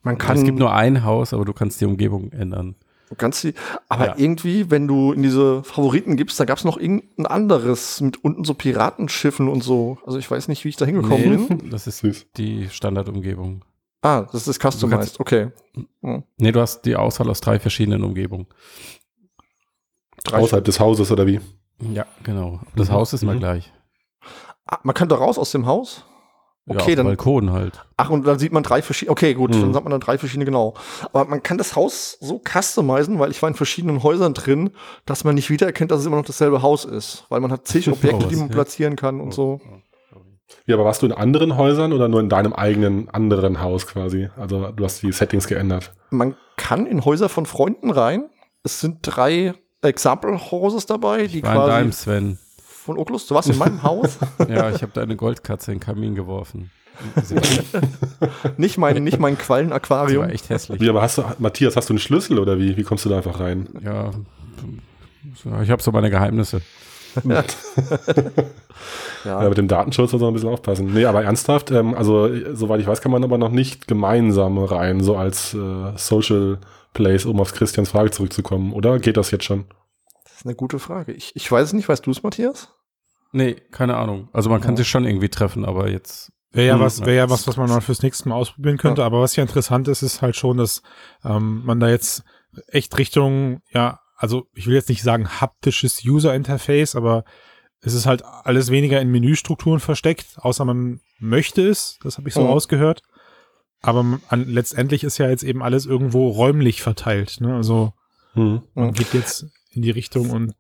man 0.05 0.19
kann 0.19 0.37
es 0.39 0.45
gibt 0.45 0.59
nur 0.61 0.73
ein 0.73 1.03
Haus, 1.05 1.35
aber 1.35 1.45
du 1.45 1.53
kannst 1.53 1.81
die 1.81 1.85
Umgebung 1.87 2.31
ändern. 2.31 2.77
Ganz 3.19 3.41
die, 3.41 3.55
aber 3.89 4.07
Ja. 4.07 4.15
irgendwie, 4.17 4.71
wenn 4.71 4.87
du 4.89 5.12
in 5.12 5.23
diese 5.23 5.62
Favoriten 5.65 6.17
gibst, 6.17 6.39
da 6.41 6.45
gab 6.45 6.59
es 6.59 6.65
noch 6.65 6.77
irgendein 6.77 7.27
anderes 7.27 8.01
mit 8.01 8.23
unten 8.25 8.45
so 8.45 8.55
Piratenschiffen 8.55 9.49
und 9.49 9.62
so. 9.65 9.99
Also 10.07 10.19
ich 10.19 10.29
weiß 10.31 10.47
nicht, 10.49 10.65
wie 10.65 10.69
ich 10.71 10.77
da 10.77 10.85
hingekommen 10.85 11.47
bin. 11.49 11.71
das 11.71 11.87
ist 11.89 11.99
Süß. 11.99 12.27
die 12.37 12.69
Standardumgebung. 12.71 13.65
Ah, 14.02 14.26
das 14.32 14.46
ist 14.46 14.61
customized, 14.62 15.18
okay. 15.20 15.50
Nee, 16.37 16.52
du 16.52 16.61
hast 16.61 16.82
die 16.82 16.94
Auswahl 16.96 17.28
aus 17.30 17.40
drei 17.40 17.59
verschiedenen 17.59 18.04
Umgebungen. 18.04 18.46
Drei- 20.24 20.38
Außerhalb 20.38 20.64
des 20.64 20.80
Hauses 20.80 21.11
oder 21.11 21.26
wie? 21.26 21.40
Ja, 21.92 22.06
genau. 22.22 22.61
Das 22.74 22.88
Mhm. 22.88 22.92
Haus 22.94 23.12
ist 23.12 23.22
mal 23.22 23.35
Mhm. 23.37 23.40
gleich. 23.40 23.72
Ah, 24.66 24.78
man 24.82 24.94
kann 24.94 25.09
da 25.09 25.16
raus 25.16 25.38
aus 25.38 25.50
dem 25.52 25.66
Haus? 25.66 26.04
ja, 26.68 26.74
Okay, 26.74 26.92
auf 26.92 26.96
dann- 26.96 27.06
Balkon 27.06 27.52
halt. 27.52 27.85
Ach, 27.96 28.11
und 28.11 28.26
dann 28.26 28.40
sieht 28.40 28.50
man 28.52 28.64
drei 28.64 28.82
verschiedene. 28.82 29.12
Okay, 29.12 29.35
gut, 29.35 29.54
Mhm. 29.54 29.61
dann 29.61 29.72
sagt 29.72 29.85
man 29.85 29.92
dann 29.92 30.00
drei 30.00 30.18
verschiedene, 30.18 30.44
genau. 30.44 30.74
Aber 31.12 31.24
man 31.26 31.40
kann 31.42 31.59
das 31.59 31.76
Haus 31.76 32.16
so 32.20 32.40
customizen, 32.44 33.20
weil 33.20 33.30
ich 33.30 33.40
war 33.40 33.48
in 33.48 33.54
verschiedenen 33.54 34.02
Häusern 34.02 34.35
drin, 34.35 34.70
dass 35.04 35.22
man 35.22 35.37
nicht 35.37 35.48
wiedererkennt, 35.48 35.92
dass 35.92 36.00
es 36.00 36.06
immer 36.06 36.16
noch 36.16 36.24
dasselbe 36.24 36.62
Haus 36.62 36.85
ist. 36.85 37.24
Weil 37.28 37.40
man 37.40 37.52
hat 37.52 37.68
zig 37.68 37.88
Objekte, 38.20 38.26
die 38.26 38.35
man 38.37 38.48
ja. 38.48 38.52
platzieren 38.54 38.96
kann 38.96 39.20
und 39.20 39.32
so. 39.32 39.61
Ja, 40.66 40.74
aber 40.76 40.85
warst 40.85 41.02
du 41.02 41.06
in 41.06 41.12
anderen 41.12 41.56
Häusern 41.56 41.92
oder 41.92 42.09
nur 42.09 42.20
in 42.20 42.28
deinem 42.28 42.52
eigenen 42.52 43.09
anderen 43.11 43.61
Haus 43.61 43.87
quasi? 43.87 44.28
Also 44.37 44.70
du 44.72 44.85
hast 44.85 45.02
die 45.02 45.12
Settings 45.12 45.46
geändert. 45.46 45.92
Man 46.11 46.37
kann 46.56 46.87
in 46.87 47.04
Häuser 47.04 47.28
von 47.28 47.46
Freunden 47.46 47.90
rein. 47.90 48.28
Es 48.62 48.80
sind 48.80 48.98
drei 49.02 49.54
Example 49.82 50.50
Houses 50.50 50.87
dabei, 50.87 51.26
die 51.26 51.42
War 51.42 51.50
in 51.52 51.56
quasi 51.56 51.70
deinem, 51.70 51.92
Sven. 51.92 52.38
von 52.59 52.98
Oculus. 52.98 53.26
Du 53.26 53.35
warst 53.35 53.48
in 53.48 53.59
meinem 53.59 53.82
Haus. 53.82 54.18
Ja, 54.48 54.70
ich 54.70 54.82
habe 54.82 54.92
deine 54.92 55.16
Goldkatze 55.16 55.72
in 55.72 55.78
den 55.78 55.85
Kamin 55.85 56.14
geworfen. 56.14 56.70
Nicht 58.56 58.78
mein, 58.78 59.04
nicht 59.04 59.18
mein 59.18 59.37
Quallenaquarium. 59.37 60.22
war 60.24 60.30
echt 60.32 60.48
hässlich. 60.48 60.80
Wie, 60.80 60.88
aber 60.88 61.02
hast 61.02 61.18
du, 61.18 61.24
Matthias, 61.38 61.76
hast 61.76 61.90
du 61.90 61.92
einen 61.92 61.98
Schlüssel 61.98 62.38
oder 62.38 62.59
wie? 62.59 62.76
Wie 62.78 62.85
kommst 62.85 63.04
du 63.04 63.11
da 63.11 63.18
einfach 63.18 63.38
rein? 63.38 63.68
Ja, 63.85 64.11
ich 65.62 65.70
habe 65.70 65.82
so 65.82 65.92
meine 65.92 66.09
Geheimnisse. 66.09 66.62
Ja. 69.24 69.42
Ja, 69.42 69.48
mit 69.48 69.59
dem 69.59 69.66
Datenschutz 69.66 70.12
muss 70.12 70.20
man 70.22 70.31
ein 70.31 70.35
bisschen 70.35 70.50
aufpassen. 70.50 70.92
Nee, 70.92 71.05
aber 71.07 71.24
ernsthaft, 71.24 71.72
ähm, 71.72 71.94
also 71.94 72.31
soweit 72.55 72.81
ich 72.81 72.87
weiß, 72.87 73.00
kann 73.00 73.11
man 73.11 73.24
aber 73.24 73.38
noch 73.38 73.50
nicht 73.50 73.88
gemeinsam 73.88 74.57
rein, 74.59 75.02
so 75.02 75.16
als 75.16 75.52
äh, 75.55 75.92
Social 75.96 76.59
Place, 76.94 77.24
um 77.26 77.40
auf 77.40 77.52
Christians 77.52 77.88
Frage 77.88 78.12
zurückzukommen, 78.12 78.72
oder? 78.72 79.00
Geht 79.00 79.16
das 79.16 79.33
jetzt 79.33 79.44
schon? 79.44 79.64
Das 80.24 80.35
ist 80.37 80.46
eine 80.46 80.55
gute 80.55 80.79
Frage. 80.79 81.12
Ich, 81.12 81.35
ich 81.35 81.50
weiß 81.50 81.68
es 81.68 81.72
nicht. 81.72 81.88
Weißt 81.88 82.07
du 82.07 82.11
es, 82.12 82.22
Matthias? 82.22 82.68
Nee, 83.33 83.55
keine 83.72 83.96
Ahnung. 83.96 84.29
Also 84.33 84.48
man 84.48 84.61
kann 84.61 84.72
Ja. 84.74 84.76
sich 84.79 84.88
schon 84.88 85.05
irgendwie 85.05 85.29
treffen, 85.29 85.64
aber 85.64 85.88
jetzt. 85.90 86.31
Wäre 86.52 86.68
ja 86.68 86.74
Hm, 86.74 86.81
was, 86.83 87.00
wäre 87.00 87.16
ja 87.16 87.29
was, 87.29 87.48
was 87.48 87.57
man 87.57 87.68
mal 87.68 87.81
fürs 87.81 88.02
nächste 88.02 88.29
Mal 88.29 88.37
ausprobieren 88.37 88.76
könnte. 88.79 89.02
Aber 89.02 89.20
was 89.20 89.35
ja 89.35 89.42
interessant 89.42 89.88
ist, 89.88 90.02
ist 90.02 90.22
halt 90.22 90.37
schon, 90.37 90.59
dass 90.59 90.83
ähm, 91.24 91.62
man 91.64 91.81
da 91.81 91.88
jetzt 91.88 92.22
echt 92.68 92.96
Richtung, 92.96 93.61
ja, 93.72 93.98
also 94.16 94.46
ich 94.55 94.66
will 94.66 94.74
jetzt 94.74 94.88
nicht 94.88 95.02
sagen 95.02 95.29
haptisches 95.29 96.05
User 96.05 96.35
Interface, 96.35 96.96
aber 96.96 97.24
es 97.81 97.94
ist 97.94 98.07
halt 98.07 98.24
alles 98.24 98.70
weniger 98.70 99.00
in 99.00 99.11
Menüstrukturen 99.11 99.81
versteckt, 99.81 100.37
außer 100.38 100.64
man 100.64 101.00
möchte 101.18 101.66
es. 101.68 101.98
Das 102.02 102.18
habe 102.18 102.29
ich 102.29 102.35
so 102.35 102.40
Mhm. 102.42 102.46
rausgehört. 102.48 103.02
Aber 103.83 104.18
an, 104.29 104.46
letztendlich 104.48 105.05
ist 105.05 105.18
ja 105.18 105.29
jetzt 105.29 105.42
eben 105.44 105.62
alles 105.62 105.87
irgendwo 105.87 106.29
räumlich 106.29 106.83
verteilt. 106.83 107.37
Ne? 107.40 107.55
Also 107.55 107.92
Hm. 108.33 108.62
man 108.74 108.88
Mhm. 108.88 108.92
geht 108.94 109.12
jetzt 109.14 109.46
in 109.70 109.83
die 109.83 109.90
Richtung 109.90 110.31
und 110.31 110.55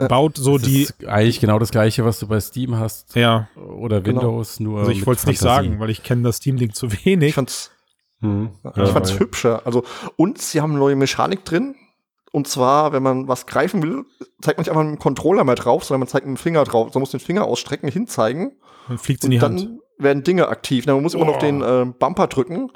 Äh, 0.00 0.08
baut 0.08 0.36
so 0.36 0.58
das 0.58 0.66
die, 0.66 0.82
ist 0.82 1.04
eigentlich 1.06 1.38
genau 1.38 1.58
das 1.60 1.70
gleiche, 1.70 2.04
was 2.04 2.18
du 2.18 2.26
bei 2.26 2.40
Steam 2.40 2.76
hast 2.76 3.14
ja, 3.14 3.48
oder 3.54 4.00
Genau. 4.00 4.22
Windows, 4.22 4.58
nur. 4.58 4.80
also 4.80 4.90
ich 4.90 5.06
wollte 5.06 5.20
es 5.20 5.26
nicht 5.26 5.38
sagen, 5.38 5.78
weil 5.78 5.90
ich 5.90 6.02
kenne 6.02 6.22
das 6.22 6.38
Steam-Ding 6.38 6.72
zu 6.72 6.90
wenig. 7.04 7.28
Ich 7.28 7.34
fand's, 7.34 7.70
Hm. 8.20 8.50
ich 8.64 8.88
fand's 8.90 9.12
weil- 9.12 9.20
hübscher. 9.20 9.62
Also, 9.64 9.84
und 10.16 10.38
sie 10.38 10.60
haben 10.60 10.70
eine 10.70 10.80
neue 10.80 10.96
Mechanik 10.96 11.44
drin. 11.44 11.76
Und 12.32 12.46
zwar, 12.48 12.92
wenn 12.92 13.02
man 13.02 13.26
was 13.28 13.46
greifen 13.46 13.82
will, 13.82 14.04
zeigt 14.42 14.58
man 14.58 14.62
nicht 14.62 14.70
einfach 14.70 14.84
mit 14.84 14.92
dem 14.94 14.98
Controller 14.98 15.44
mehr 15.44 15.54
drauf, 15.54 15.84
sondern 15.84 16.00
man 16.00 16.08
zeigt 16.08 16.26
mit 16.26 16.36
dem 16.36 16.40
Finger 16.40 16.64
drauf. 16.64 16.92
Man 16.94 17.00
muss 17.00 17.10
den 17.10 17.20
Finger 17.20 17.44
ausstrecken, 17.44 17.88
hinzeigen. 17.90 18.52
Dann 18.88 18.98
fliegt 18.98 19.24
in 19.24 19.28
Und 19.28 19.30
die 19.32 19.38
dann 19.38 19.56
Hand. 19.58 19.80
werden 19.98 20.24
Dinge 20.24 20.48
aktiv. 20.48 20.84
Na, 20.86 20.94
man 20.94 21.02
muss 21.02 21.14
immer 21.14 21.24
noch 21.24 21.36
Oh. 21.36 21.40
den 21.40 21.62
äh, 21.62 21.86
Bumper 21.98 22.26
drücken. 22.26 22.70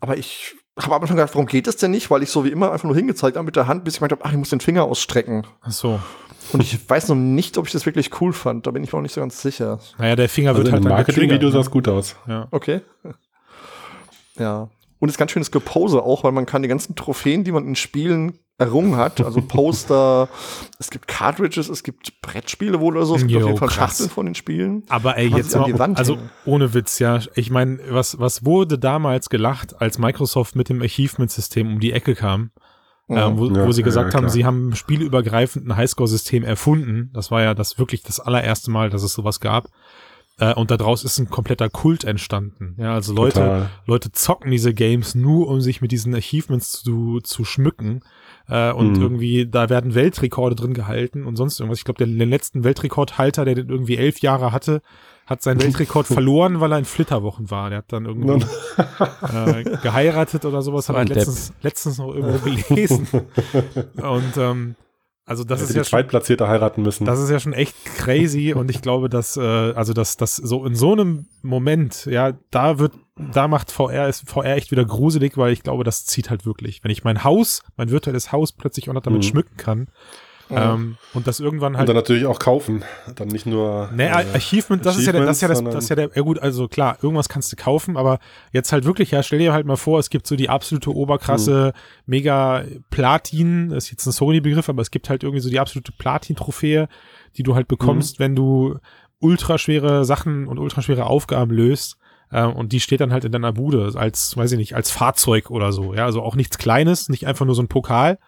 Aber 0.00 0.16
ich 0.18 0.54
habe 0.78 0.94
am 0.94 1.02
Anfang 1.02 1.16
gedacht, 1.16 1.34
warum 1.34 1.46
geht 1.46 1.66
das 1.66 1.76
denn 1.76 1.90
nicht? 1.90 2.10
Weil 2.10 2.22
ich 2.22 2.30
so 2.30 2.44
wie 2.44 2.48
immer 2.50 2.72
einfach 2.72 2.84
nur 2.86 2.94
hingezeigt 2.96 3.36
habe 3.36 3.44
mit 3.46 3.56
der 3.56 3.66
Hand, 3.66 3.84
bis 3.84 3.94
ich 3.96 4.00
meinte, 4.00 4.18
ach, 4.22 4.30
ich 4.32 4.38
muss 4.38 4.50
den 4.50 4.60
Finger 4.60 4.84
ausstrecken. 4.84 5.46
Ach 5.62 5.72
so. 5.72 5.98
Und 6.52 6.62
ich 6.62 6.88
weiß 6.88 7.08
noch 7.08 7.16
nicht, 7.16 7.58
ob 7.58 7.66
ich 7.66 7.72
das 7.72 7.86
wirklich 7.86 8.20
cool 8.20 8.32
fand. 8.32 8.66
Da 8.66 8.70
bin 8.70 8.82
ich 8.82 8.92
mir 8.92 8.98
auch 8.98 9.02
nicht 9.02 9.14
so 9.14 9.20
ganz 9.20 9.40
sicher. 9.40 9.78
Naja, 9.98 10.16
der 10.16 10.28
Finger 10.28 10.50
Also 10.50 10.62
wird 10.62 10.72
halt 10.72 10.84
dann 10.84 10.90
Marketing-Video 10.92 11.50
sah 11.50 11.60
es 11.60 11.70
gut 11.70 11.86
aus. 11.88 12.16
ne? 12.26 12.34
Ja. 12.34 12.48
Okay. 12.50 12.80
Ja. 14.38 14.68
Und 14.98 15.08
es 15.08 15.14
ist 15.14 15.18
ganz 15.18 15.30
schönes 15.30 15.50
Gepose 15.50 16.02
auch, 16.02 16.24
weil 16.24 16.32
man 16.32 16.46
kann 16.46 16.62
die 16.62 16.68
ganzen 16.68 16.94
Trophäen, 16.94 17.44
die 17.44 17.52
man 17.52 17.66
in 17.66 17.74
Spielen 17.74 18.38
errungen 18.60 18.96
hat, 18.96 19.20
also 19.20 19.40
Poster, 19.48 20.28
es 20.78 20.90
gibt 20.90 21.08
Cartridges, 21.08 21.68
es 21.68 21.82
gibt 21.82 22.20
Brettspiele 22.20 22.78
wohl 22.78 22.96
oder 22.96 23.06
so, 23.06 23.16
es 23.16 23.22
gibt 23.22 23.32
Jo, 23.32 23.38
auf 23.40 23.46
jeden 23.46 23.58
Fall 23.58 23.68
krass. 23.68 23.92
Schachteln 23.92 24.10
von 24.10 24.26
den 24.26 24.34
Spielen. 24.34 24.84
Aber 24.88 25.16
ey, 25.16 25.28
jetzt 25.28 25.56
mal, 25.56 25.64
die 25.64 25.78
Wand 25.78 25.98
also 25.98 26.16
hängen. 26.16 26.30
ohne 26.44 26.74
Witz, 26.74 26.98
ja. 26.98 27.20
Ich 27.34 27.50
meine, 27.50 27.80
was, 27.88 28.18
was 28.18 28.44
wurde 28.44 28.78
damals 28.78 29.30
gelacht, 29.30 29.80
als 29.80 29.98
Microsoft 29.98 30.56
mit 30.56 30.68
dem 30.68 30.82
Achievement-System 30.82 31.66
um 31.74 31.80
die 31.80 31.92
Ecke 31.92 32.14
kam, 32.14 32.50
ähm, 33.08 33.38
wo, 33.38 33.48
Ja, 33.48 33.66
wo 33.66 33.72
sie 33.72 33.82
gesagt 33.82 34.12
ja, 34.12 34.18
haben, 34.18 34.28
sie 34.28 34.44
haben 34.44 34.74
spielübergreifend 34.76 35.66
ein 35.66 35.76
Highscore-System 35.76 36.44
erfunden. 36.44 37.10
Das 37.12 37.30
war 37.30 37.42
ja 37.42 37.54
das 37.54 37.78
wirklich 37.78 38.02
das 38.02 38.20
allererste 38.20 38.70
Mal, 38.70 38.90
dass 38.90 39.02
es 39.02 39.14
sowas 39.14 39.40
gab. 39.40 39.68
Äh, 40.38 40.54
und 40.54 40.70
daraus 40.70 41.04
ist 41.04 41.18
ein 41.18 41.28
kompletter 41.28 41.68
Kult 41.68 42.04
entstanden. 42.04 42.76
Ja, 42.78 42.94
also 42.94 43.12
Leute, 43.12 43.40
Total. 43.40 43.70
Leute 43.86 44.12
zocken 44.12 44.50
diese 44.50 44.72
Games 44.72 45.14
nur, 45.14 45.48
um 45.48 45.60
sich 45.60 45.80
mit 45.80 45.92
diesen 45.92 46.14
Achievements 46.14 46.82
zu, 46.82 47.20
zu 47.20 47.44
schmücken. 47.44 48.00
Äh, 48.50 48.72
und 48.72 48.96
Mhm. 48.96 49.02
irgendwie, 49.02 49.46
da 49.46 49.68
werden 49.70 49.94
Weltrekorde 49.94 50.56
drin 50.56 50.74
gehalten 50.74 51.24
und 51.24 51.36
sonst 51.36 51.60
irgendwas. 51.60 51.78
Ich 51.78 51.84
glaube, 51.84 51.98
der, 51.98 52.08
den 52.08 52.28
letzten 52.28 52.64
Weltrekordhalter, 52.64 53.44
der 53.44 53.54
den 53.54 53.68
irgendwie 53.68 53.96
elf 53.96 54.18
Jahre 54.20 54.50
hatte, 54.52 54.82
hat 55.26 55.42
seinen 55.42 55.62
Weltrekord 55.62 56.06
verloren, 56.08 56.58
weil 56.60 56.72
er 56.72 56.78
in 56.78 56.84
Flitterwochen 56.84 57.50
war. 57.50 57.70
Der 57.70 57.78
hat 57.78 57.92
dann 57.92 58.06
irgendwie 58.06 58.44
äh, 59.32 59.62
geheiratet 59.82 60.44
oder 60.44 60.62
sowas, 60.62 60.86
So 60.86 60.94
habe 60.94 61.04
ich 61.04 61.10
letztens, 61.10 61.52
letztens 61.62 61.98
noch 61.98 62.12
irgendwo 62.12 62.38
gelesen. 62.50 63.06
und 64.02 64.36
ähm, 64.36 64.74
also 65.26 65.44
das 65.44 65.60
ist 65.62 65.74
ja 65.76 65.84
Zweitplatzierte 65.84 66.48
heiraten 66.48 66.82
müssen. 66.82 67.04
das 67.04 67.20
ist 67.20 67.30
ja 67.30 67.38
schon 67.38 67.52
echt 67.52 67.76
crazy 67.84 68.52
und 68.52 68.68
ich 68.68 68.82
glaube, 68.82 69.08
dass 69.08 69.36
äh, 69.36 69.40
also 69.40 69.92
dass 69.92 70.16
das 70.16 70.34
so 70.34 70.66
in 70.66 70.74
so 70.74 70.90
einem 70.92 71.26
Moment, 71.42 72.06
ja, 72.06 72.32
da 72.50 72.80
wird 72.80 72.94
da 73.32 73.48
macht 73.48 73.70
VR 73.70 74.08
ist 74.08 74.28
VR 74.28 74.56
echt 74.56 74.70
wieder 74.70 74.84
gruselig, 74.84 75.36
weil 75.36 75.52
ich 75.52 75.62
glaube, 75.62 75.84
das 75.84 76.04
zieht 76.06 76.30
halt 76.30 76.46
wirklich. 76.46 76.82
Wenn 76.84 76.90
ich 76.90 77.04
mein 77.04 77.24
Haus, 77.24 77.62
mein 77.76 77.90
virtuelles 77.90 78.32
Haus 78.32 78.52
plötzlich 78.52 78.88
auch 78.88 78.94
noch 78.94 79.02
damit 79.02 79.20
Mhm. 79.22 79.26
schmücken 79.28 79.56
kann 79.56 79.88
Ja. 80.48 80.74
ähm, 80.74 80.96
und 81.14 81.26
das 81.28 81.38
irgendwann 81.38 81.74
und 81.74 81.78
halt 81.78 81.88
dann 81.88 81.94
natürlich 81.96 82.26
auch 82.26 82.38
kaufen. 82.40 82.82
Dann 83.14 83.28
nicht 83.28 83.46
nur. 83.46 83.88
Ne, 83.94 84.08
äh, 84.08 84.24
Achievement, 84.34 84.84
das 84.84 84.96
ist 84.98 85.06
ja, 85.06 85.12
der- 85.12 85.24
das 85.24 85.36
ist 85.36 85.42
ja 85.42 85.48
das, 85.48 85.62
das 85.62 85.84
ist 85.84 85.90
ja 85.90 85.96
der, 85.96 86.10
ja 86.14 86.22
gut, 86.22 86.40
also 86.40 86.66
klar, 86.66 86.98
irgendwas 87.02 87.28
kannst 87.28 87.52
du 87.52 87.56
kaufen, 87.56 87.96
aber 87.96 88.18
jetzt 88.52 88.72
halt 88.72 88.84
wirklich, 88.84 89.12
ja, 89.12 89.22
stell 89.22 89.38
dir 89.38 89.52
halt 89.52 89.64
mal 89.66 89.76
vor, 89.76 90.00
es 90.00 90.10
gibt 90.10 90.26
so 90.26 90.34
die 90.34 90.48
absolute 90.48 90.92
oberkrasse, 90.92 91.72
mega 92.06 92.64
Platin, 92.90 93.68
das 93.68 93.84
ist 93.84 93.90
jetzt 93.92 94.06
ein 94.06 94.12
Sony-Begriff, 94.12 94.68
aber 94.68 94.82
es 94.82 94.90
gibt 94.90 95.08
halt 95.08 95.22
irgendwie 95.22 95.40
so 95.40 95.50
die 95.50 95.60
absolute 95.60 95.92
Platin-Trophäe, 95.92 96.88
die 97.36 97.42
du 97.44 97.54
halt 97.54 97.68
bekommst, 97.68 98.18
wenn 98.18 98.34
du 98.34 98.76
ultraschwere 99.20 100.04
Sachen 100.04 100.46
und 100.48 100.58
ultraschwere 100.58 101.06
Aufgaben 101.06 101.50
löst. 101.52 101.96
Äh, 102.30 102.44
und 102.44 102.72
die 102.72 102.80
steht 102.80 103.00
dann 103.00 103.12
halt 103.12 103.24
in 103.24 103.32
deiner 103.32 103.52
Bude 103.52 103.92
als, 103.94 104.36
weiß 104.36 104.52
ich 104.52 104.58
nicht, 104.58 104.74
als 104.74 104.90
Fahrzeug 104.90 105.50
oder 105.50 105.72
so. 105.72 105.94
Ja, 105.94 106.04
also 106.04 106.22
auch 106.22 106.36
nichts 106.36 106.58
Kleines, 106.58 107.08
nicht 107.08 107.26
einfach 107.26 107.46
nur 107.46 107.54
so 107.54 107.62
ein 107.62 107.68
Pokal, 107.68 108.18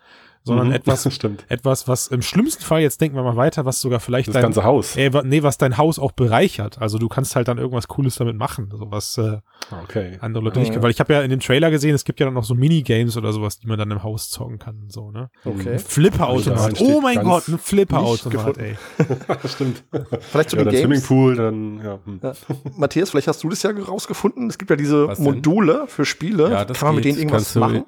sondern 0.45 0.69
Mhm. 0.69 0.73
etwas, 0.75 1.07
Stimmt. 1.15 1.45
etwas, 1.49 1.87
was 1.89 2.09
im 2.09 2.23
schlimmsten 2.23 2.63
Fall, 2.65 2.81
jetzt 2.81 3.01
denken 3.01 3.17
wir 3.17 3.23
mal 3.23 3.37
weiter, 3.37 3.65
was 3.65 3.81
sogar 3.81 4.01
vielleicht 4.01 4.29
Das 4.29 4.35
dein, 4.35 4.43
ganze 4.43 4.65
Haus. 4.65 4.97
Wa- 4.97 5.23
nee, 5.25 5.43
was 5.43 5.59
dein 5.59 5.79
Haus 5.79 5.99
auch 5.99 6.13
bereichert. 6.13 6.81
Also 6.81 6.99
du 6.99 7.09
kannst 7.09 7.37
halt 7.37 7.49
dann 7.49 7.59
irgendwas 7.59 7.89
Cooles 7.89 8.17
damit 8.17 8.37
machen, 8.37 8.69
so 8.77 8.91
was 8.91 9.19
äh, 9.19 9.39
Okay. 9.85 10.19
andere 10.21 10.45
Leute 10.45 10.57
Ja. 10.57 10.61
nicht 10.61 10.73
können. 10.73 10.83
Weil 10.83 10.91
ich 10.91 11.01
habe 11.01 11.13
ja 11.13 11.23
in 11.23 11.31
dem 11.31 11.41
Trailer 11.41 11.71
gesehen, 11.71 11.95
es 11.95 12.05
gibt 12.05 12.19
ja 12.21 12.27
dann 12.27 12.35
noch 12.35 12.45
so 12.45 12.55
Minigames 12.55 13.17
oder 13.17 13.33
sowas, 13.33 13.59
die 13.59 13.67
man 13.67 13.79
dann 13.79 13.91
im 13.91 14.03
Haus 14.03 14.31
zocken 14.31 14.59
kann. 14.59 14.85
So, 14.89 15.11
ne? 15.11 15.31
Okay. 15.45 15.79
Flipper-Automat. 15.79 16.79
Ja, 16.81 16.87
Oh 16.87 17.01
mein 17.01 17.23
Gott, 17.23 17.49
ein 17.49 17.59
Flipper-Automat, 17.59 18.59
ey. 18.59 18.77
Stimmt. 19.49 19.85
Vielleicht 20.21 20.51
zu 20.51 20.57
Ja, 20.57 20.65
Games. 20.65 20.81
Swimmingpool, 20.81 21.37
dann, 21.37 21.79
ja. 21.83 21.99
hm. 22.05 22.21
Ja. 22.23 22.33
Matthias, 22.77 23.11
vielleicht 23.11 23.29
hast 23.29 23.43
du 23.45 23.49
das 23.49 23.63
ja 23.63 23.71
rausgefunden. 23.71 24.49
Es 24.49 24.59
gibt 24.59 24.71
ja 24.71 24.77
diese? 24.77 25.15
Module 25.19 25.85
für 25.87 26.05
Spiele. 26.05 26.51
Ja, 26.51 26.65
das 26.65 26.79
Kann 26.79 26.89
man 26.89 26.95
mit 26.97 27.05
geht. 27.05 27.15
denen 27.17 27.23
irgendwas 27.29 27.55
machen? 27.55 27.85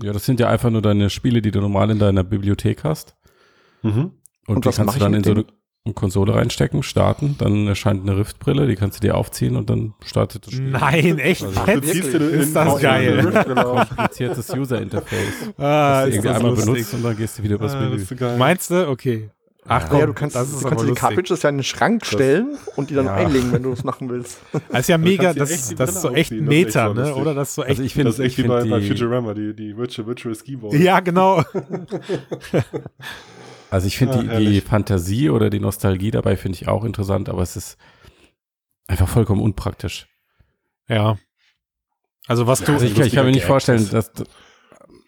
Ja, 0.00 0.12
das 0.12 0.24
sind 0.24 0.40
ja 0.40 0.48
einfach 0.48 0.70
nur 0.70 0.82
deine 0.82 1.10
Spiele, 1.10 1.42
die 1.42 1.50
du 1.50 1.60
normal 1.60 1.90
in 1.90 1.98
deiner 1.98 2.22
Bibliothek 2.24 2.84
hast. 2.84 3.16
Mhm. 3.82 4.12
Und, 4.46 4.56
Und 4.56 4.64
die 4.64 4.68
was 4.68 4.76
kannst 4.76 4.94
du 4.96 5.00
dann 5.00 5.14
in 5.14 5.24
so 5.24 5.32
eine, 5.32 5.44
Konsole 5.94 6.34
reinstecken, 6.36 6.84
starten, 6.84 7.34
dann 7.38 7.66
erscheint 7.66 8.02
eine 8.02 8.16
Riftbrille, 8.16 8.68
die 8.68 8.76
kannst 8.76 8.98
du 8.98 9.00
dir 9.00 9.16
aufziehen 9.16 9.56
und 9.56 9.68
dann 9.68 9.94
startet 10.04 10.46
das 10.46 10.54
Spiel. 10.54 10.70
Nein, 10.70 11.18
echt? 11.18 11.42
Also, 11.42 11.60
jetzt? 11.66 12.14
du 12.14 12.18
in- 12.18 12.40
ist 12.40 12.54
das 12.54 12.74
in- 12.76 12.80
geil. 12.82 13.44
Genau. 13.46 13.84
kompliziertes 13.84 14.48
User-Interface. 14.54 15.52
Ah, 15.58 16.04
das 16.04 16.04
du 16.04 16.08
ist 16.10 16.14
irgendwie 16.14 16.28
das 16.28 16.36
einmal 16.36 16.50
lustig. 16.52 16.72
benutzt 16.74 16.94
und 16.94 17.02
dann 17.02 17.16
gehst 17.16 17.38
du 17.38 17.42
wieder 17.42 17.54
übers 17.56 17.74
Ah, 17.74 17.80
Menü. 17.80 17.96
ist. 17.96 18.38
Meinst 18.38 18.70
du? 18.70 18.88
Okay. 18.88 19.30
Ach 19.68 19.88
komm, 19.88 20.00
ja, 20.00 20.06
du 20.06 20.12
kannst, 20.12 20.34
das 20.34 20.50
du 20.50 20.56
ist 20.56 20.62
kannst 20.64 20.82
aber 20.84 20.92
die. 20.92 20.98
Cartridges 20.98 21.42
ja 21.42 21.50
in 21.50 21.58
den 21.58 21.62
Schrank 21.64 22.04
stellen 22.04 22.58
und 22.74 22.90
die 22.90 22.94
dann 22.94 23.06
Ja. 23.06 23.14
einlegen, 23.14 23.52
wenn 23.52 23.62
du 23.62 23.72
es 23.72 23.84
machen 23.84 24.10
willst. 24.10 24.40
Das 24.52 24.62
ist 24.80 24.88
ja 24.88 24.98
du 24.98 25.04
mega, 25.04 25.32
kannst 25.32 25.40
das, 25.40 25.68
die 25.68 25.74
das 25.76 25.90
ist 25.90 26.00
so 26.02 26.10
echt 26.10 26.32
das 26.32 26.40
Meta, 26.40 26.92
ne? 26.92 27.14
Oder 27.14 27.32
das 27.34 27.50
ist 27.50 27.54
so 27.54 27.62
echt. 27.62 27.70
Also 27.70 27.82
ich 27.84 27.94
finde, 27.94 28.10
das 28.10 28.18
ist 28.18 28.24
echt 28.24 28.38
wie 28.38 28.42
bei, 28.48 28.64
bei 28.64 28.80
die- 28.80 28.88
Futurama, 28.88 29.34
die, 29.34 29.54
die 29.54 29.76
Virtual, 29.76 30.08
Virtual 30.08 30.34
Ski 30.34 30.56
Ball. 30.56 30.74
ja, 30.74 30.98
genau. 31.00 31.42
Also 33.70 33.86
ich 33.86 33.96
finde 33.96 34.24
Ja, 34.26 34.38
die, 34.38 34.46
die. 34.46 34.60
Fantasie 34.60 35.30
oder 35.30 35.48
die 35.48 35.60
Nostalgie 35.60 36.10
dabei 36.10 36.36
finde 36.36 36.56
ich 36.56 36.68
auch 36.68 36.84
interessant, 36.84 37.28
aber 37.30 37.42
es 37.42 37.56
ist 37.56 37.78
einfach 38.86 39.08
vollkommen 39.08 39.40
unpraktisch. 39.40 40.08
Ja. 40.88 41.16
Also 42.26 42.46
was 42.46 42.60
du, 42.60 42.72
Also 42.72 42.84
ich, 42.84 42.98
ich 42.98 43.14
kann 43.14 43.24
mir 43.24 43.32
nicht 43.32 43.46
vorstellen, 43.46 43.88
dass, 43.90 44.12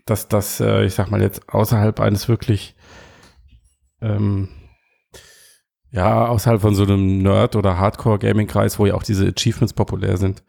dass 0.06 0.28
das, 0.28 0.60
äh, 0.60 0.84
ich 0.86 0.94
sag 0.94 1.10
mal 1.10 1.20
jetzt, 1.20 1.46
außerhalb 1.50 2.00
eines 2.00 2.26
wirklich, 2.28 2.74
ähm, 4.04 4.48
ja, 5.90 6.26
außerhalb 6.26 6.60
von 6.60 6.74
so 6.74 6.82
einem 6.82 7.18
Nerd- 7.22 7.56
oder 7.56 7.78
Hardcore-Gaming-Kreis, 7.78 8.78
wo 8.78 8.86
ja 8.86 8.94
auch 8.94 9.04
diese 9.04 9.28
Achievements 9.28 9.72
populär 9.72 10.16
sind, 10.16 10.42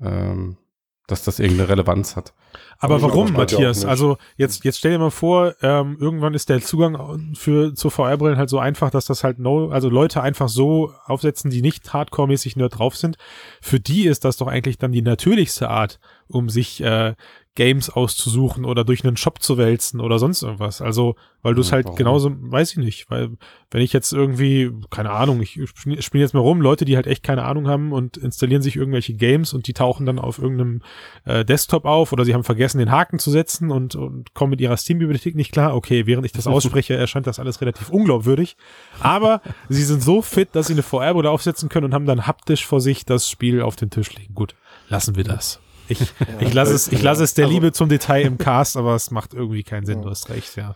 ähm, 0.00 0.58
dass 1.06 1.24
das 1.24 1.38
irgendeine 1.38 1.70
Relevanz 1.70 2.16
hat. 2.16 2.34
Aber 2.78 2.96
Aber 2.96 3.08
warum, 3.08 3.32
Matthias? 3.32 3.84
Also 3.84 4.18
jetzt, 4.36 4.64
jetzt 4.64 4.78
stell 4.78 4.92
dir 4.92 4.98
mal 4.98 5.10
vor, 5.10 5.54
ähm, 5.62 5.96
irgendwann 5.98 6.34
ist 6.34 6.50
der 6.50 6.60
Zugang 6.60 7.34
für 7.34 7.74
zu 7.74 7.88
VR-Brillen 7.88 8.36
halt 8.36 8.50
so 8.50 8.58
einfach, 8.58 8.90
dass 8.90 9.06
das 9.06 9.24
halt 9.24 9.38
no, 9.38 9.70
also 9.70 9.88
Leute 9.88 10.22
einfach 10.22 10.48
so 10.48 10.92
aufsetzen, 11.06 11.50
die 11.50 11.62
nicht 11.62 11.92
hardcore-mäßig 11.92 12.56
nerd 12.56 12.78
drauf 12.78 12.96
sind. 12.96 13.16
Für 13.62 13.80
die 13.80 14.06
ist 14.06 14.24
das 14.24 14.36
doch 14.36 14.48
eigentlich 14.48 14.78
dann 14.78 14.92
die 14.92 15.02
natürlichste 15.02 15.70
Art, 15.70 15.98
um 16.28 16.48
sich 16.48 16.82
äh, 16.82 17.14
Games 17.56 17.88
auszusuchen 17.88 18.64
oder 18.64 18.84
durch 18.84 19.04
einen 19.04 19.16
Shop 19.16 19.40
zu 19.40 19.56
wälzen 19.58 20.00
oder 20.00 20.18
sonst 20.18 20.42
irgendwas. 20.42 20.80
Also, 20.80 21.14
weil 21.40 21.54
du 21.54 21.60
es 21.60 21.70
halt 21.70 21.84
warum? 21.84 21.96
genauso, 21.96 22.32
weiß 22.36 22.72
ich 22.72 22.78
nicht, 22.78 23.10
weil 23.10 23.30
wenn 23.70 23.80
ich 23.80 23.92
jetzt 23.92 24.12
irgendwie, 24.12 24.72
keine 24.90 25.10
Ahnung, 25.10 25.40
ich 25.40 25.60
spiele 25.76 26.02
spiel 26.02 26.20
jetzt 26.20 26.34
mal 26.34 26.40
rum, 26.40 26.60
Leute, 26.60 26.84
die 26.84 26.96
halt 26.96 27.06
echt 27.06 27.22
keine 27.22 27.44
Ahnung 27.44 27.68
haben 27.68 27.92
und 27.92 28.16
installieren 28.16 28.62
sich 28.62 28.74
irgendwelche 28.74 29.14
Games 29.14 29.52
und 29.52 29.68
die 29.68 29.72
tauchen 29.72 30.04
dann 30.04 30.18
auf 30.18 30.38
irgendeinem 30.38 30.82
äh, 31.26 31.44
Desktop 31.44 31.84
auf 31.84 32.12
oder 32.12 32.24
sie 32.24 32.34
haben 32.34 32.42
vergessen, 32.42 32.78
den 32.78 32.90
Haken 32.90 33.20
zu 33.20 33.30
setzen 33.30 33.70
und, 33.70 33.94
und 33.94 34.34
kommen 34.34 34.50
mit 34.50 34.60
ihrer 34.60 34.76
Steam-Bibliothek 34.76 35.36
nicht 35.36 35.52
klar. 35.52 35.76
Okay, 35.76 36.06
während 36.06 36.26
ich 36.26 36.32
das 36.32 36.46
ausspreche, 36.48 36.96
erscheint 36.96 37.28
das 37.28 37.38
alles 37.38 37.60
relativ 37.60 37.88
unglaubwürdig. 37.88 38.56
Aber 38.98 39.42
sie 39.68 39.84
sind 39.84 40.02
so 40.02 40.22
fit, 40.22 40.48
dass 40.52 40.66
sie 40.66 40.72
eine 40.72 40.82
VR-Brille 40.82 41.30
aufsetzen 41.30 41.68
können 41.68 41.86
und 41.86 41.94
haben 41.94 42.06
dann 42.06 42.26
haptisch 42.26 42.66
vor 42.66 42.80
sich 42.80 43.04
das 43.04 43.30
Spiel 43.30 43.62
auf 43.62 43.76
den 43.76 43.90
Tisch 43.90 44.12
legen. 44.16 44.34
Gut, 44.34 44.56
lassen 44.88 45.14
wir 45.14 45.24
das. 45.24 45.60
Ich, 45.88 46.00
ich 46.40 46.54
lasse 46.54 46.74
es, 46.74 46.88
ich 46.88 47.02
lasse 47.02 47.22
es 47.24 47.34
der 47.34 47.44
Also- 47.46 47.54
Liebe 47.54 47.72
zum 47.72 47.88
Detail 47.88 48.22
im 48.22 48.38
Cast, 48.38 48.76
aber 48.76 48.94
es 48.94 49.10
macht 49.10 49.34
irgendwie 49.34 49.62
keinen 49.62 49.86
Sinn. 49.86 50.02
Du 50.02 50.10
hast 50.10 50.28
recht, 50.30 50.56
ja. 50.56 50.74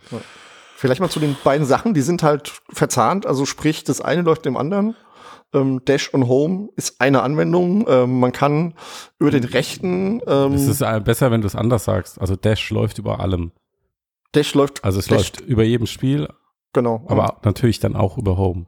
Vielleicht 0.75 1.01
mal 1.01 1.09
zu 1.09 1.19
den 1.19 1.35
beiden 1.43 1.65
Sachen, 1.65 1.93
die 1.93 2.01
sind 2.01 2.23
halt 2.23 2.51
verzahnt, 2.71 3.25
also 3.25 3.45
sprich, 3.45 3.83
das 3.83 3.99
eine 4.01 4.21
läuft 4.21 4.45
dem 4.45 4.55
anderen. 4.55 4.95
Ähm, 5.53 5.81
Dash 5.83 6.13
und 6.13 6.27
Home 6.27 6.69
ist 6.75 7.01
eine 7.01 7.23
Anwendung. 7.23 7.85
Ähm, 7.89 8.19
man 8.19 8.31
kann 8.31 8.75
über 9.17 9.31
den 9.31 9.43
rechten 9.45 10.21
ähm, 10.27 10.53
Es 10.53 10.67
ist 10.67 10.81
äh, 10.81 11.01
besser, 11.03 11.31
wenn 11.31 11.41
du 11.41 11.47
es 11.47 11.55
anders 11.55 11.85
sagst. 11.85 12.21
Also 12.21 12.35
Dash 12.35 12.69
läuft 12.69 12.99
über 12.99 13.19
allem. 13.19 13.51
Dash 14.33 14.53
läuft, 14.53 14.83
Also 14.83 14.99
es 14.99 15.07
Dash- 15.07 15.17
läuft 15.17 15.41
über 15.41 15.63
jedem 15.63 15.87
Spiel, 15.87 16.29
genau, 16.71 17.03
aber 17.07 17.39
natürlich 17.43 17.79
dann 17.79 17.95
auch 17.95 18.17
über 18.19 18.37
Home. 18.37 18.67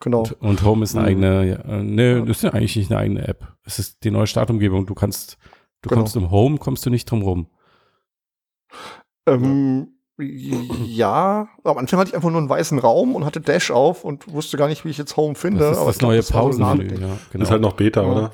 genau. 0.00 0.18
Und, 0.20 0.32
und 0.42 0.62
Home 0.64 0.84
ist 0.84 0.94
eine 0.94 1.00
Mhm. 1.04 1.08
eigene, 1.08 1.44
ja, 1.48 1.56
äh, 1.78 1.82
ne, 1.82 2.24
das 2.26 2.36
ist 2.36 2.42
ja 2.42 2.50
eigentlich 2.52 2.76
nicht 2.76 2.90
eine 2.92 3.00
eigene 3.00 3.26
App. 3.26 3.54
Es 3.64 3.78
ist 3.78 4.04
die 4.04 4.10
neue 4.10 4.26
Startumgebung. 4.26 4.84
Du 4.84 4.94
kannst, 4.94 5.38
du 5.82 5.88
Genau. 5.88 6.00
kommst 6.02 6.16
im 6.16 6.30
Home, 6.30 6.58
kommst 6.58 6.84
du 6.86 6.90
nicht 6.90 7.10
drum 7.10 7.22
rum. 7.22 7.46
Ähm, 9.26 9.88
ja, 10.18 11.48
am 11.64 11.78
Anfang 11.78 12.00
hatte 12.00 12.10
ich 12.10 12.16
einfach 12.16 12.30
nur 12.30 12.38
einen 12.40 12.48
weißen 12.48 12.78
Raum 12.78 13.14
und 13.14 13.24
hatte 13.24 13.40
Dash 13.40 13.70
auf 13.70 14.04
und 14.04 14.32
wusste 14.32 14.56
gar 14.56 14.68
nicht, 14.68 14.84
wie 14.84 14.88
ich 14.90 14.98
jetzt 14.98 15.16
Home 15.16 15.34
finde. 15.34 15.60
Das 15.60 15.72
ist 15.76 15.78
aber 15.78 15.90
das 15.92 16.00
neue 16.00 16.22
Pausenmenü. 16.22 17.00
Ja, 17.00 17.18
genau. 17.30 17.42
Ist 17.44 17.50
halt 17.50 17.62
noch 17.62 17.74
Beta, 17.74 18.02
Ja. 18.02 18.08
oder? 18.10 18.32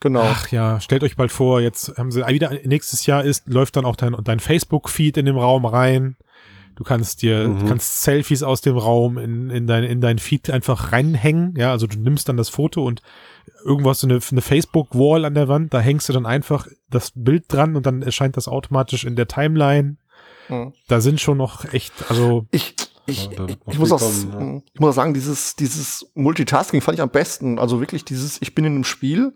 Genau. 0.00 0.20
Ach 0.24 0.48
ja, 0.48 0.80
stellt 0.80 1.04
euch 1.04 1.16
bald 1.16 1.30
vor, 1.30 1.60
jetzt 1.60 1.96
haben 1.96 2.10
sie 2.10 2.26
wieder 2.26 2.50
nächstes 2.64 3.06
Jahr 3.06 3.22
ist, 3.24 3.48
läuft 3.48 3.76
dann 3.76 3.84
auch 3.84 3.94
dein, 3.94 4.16
dein 4.24 4.40
Facebook-Feed 4.40 5.16
in 5.16 5.26
dem 5.26 5.38
Raum 5.38 5.64
rein. 5.64 6.16
Du 6.80 6.84
kannst 6.84 7.20
dir, 7.20 7.46
Mhm. 7.46 7.66
kannst 7.68 8.00
Selfies 8.04 8.42
aus 8.42 8.62
dem 8.62 8.78
Raum 8.78 9.18
in, 9.18 9.50
in 9.50 9.66
dein, 9.66 9.84
in 9.84 10.00
dein 10.00 10.18
Feed 10.18 10.48
einfach 10.48 10.92
reinhängen. 10.92 11.52
Ja, 11.58 11.72
also 11.72 11.86
du 11.86 11.98
nimmst 11.98 12.26
dann 12.30 12.38
das 12.38 12.48
Foto 12.48 12.82
und 12.86 13.02
irgendwo 13.66 13.90
hast 13.90 14.02
du 14.02 14.06
eine, 14.06 14.18
eine 14.30 14.40
Facebook-Wall 14.40 15.26
an 15.26 15.34
der 15.34 15.46
Wand, 15.46 15.74
da 15.74 15.80
hängst 15.80 16.08
du 16.08 16.14
dann 16.14 16.24
einfach 16.24 16.66
das 16.88 17.12
Bild 17.14 17.44
dran 17.48 17.76
und 17.76 17.84
dann 17.84 18.00
erscheint 18.00 18.38
das 18.38 18.48
automatisch 18.48 19.04
in 19.04 19.14
der 19.14 19.28
Timeline. 19.28 19.98
Mhm. 20.48 20.72
Da 20.88 21.02
sind 21.02 21.20
schon 21.20 21.36
noch 21.36 21.70
echt, 21.74 21.92
also 22.08 22.46
Ich, 22.50 22.74
Ich, 23.04 23.28
wird 23.28 23.66
noch 23.66 23.72
ich, 23.74 23.78
muss 23.78 23.92
auch, 23.92 24.00
kommen, 24.00 24.56
ja. 24.56 24.62
ich 24.72 24.80
muss 24.80 24.88
auch 24.90 24.94
sagen, 24.94 25.12
dieses, 25.12 25.56
dieses 25.56 26.10
Multitasking 26.14 26.80
fand 26.80 26.96
ich 26.96 27.02
am 27.02 27.10
besten. 27.10 27.58
Also 27.58 27.80
wirklich 27.80 28.06
dieses, 28.06 28.40
ich 28.40 28.54
bin 28.54 28.64
in 28.64 28.72
einem 28.76 28.84
Spiel, 28.84 29.34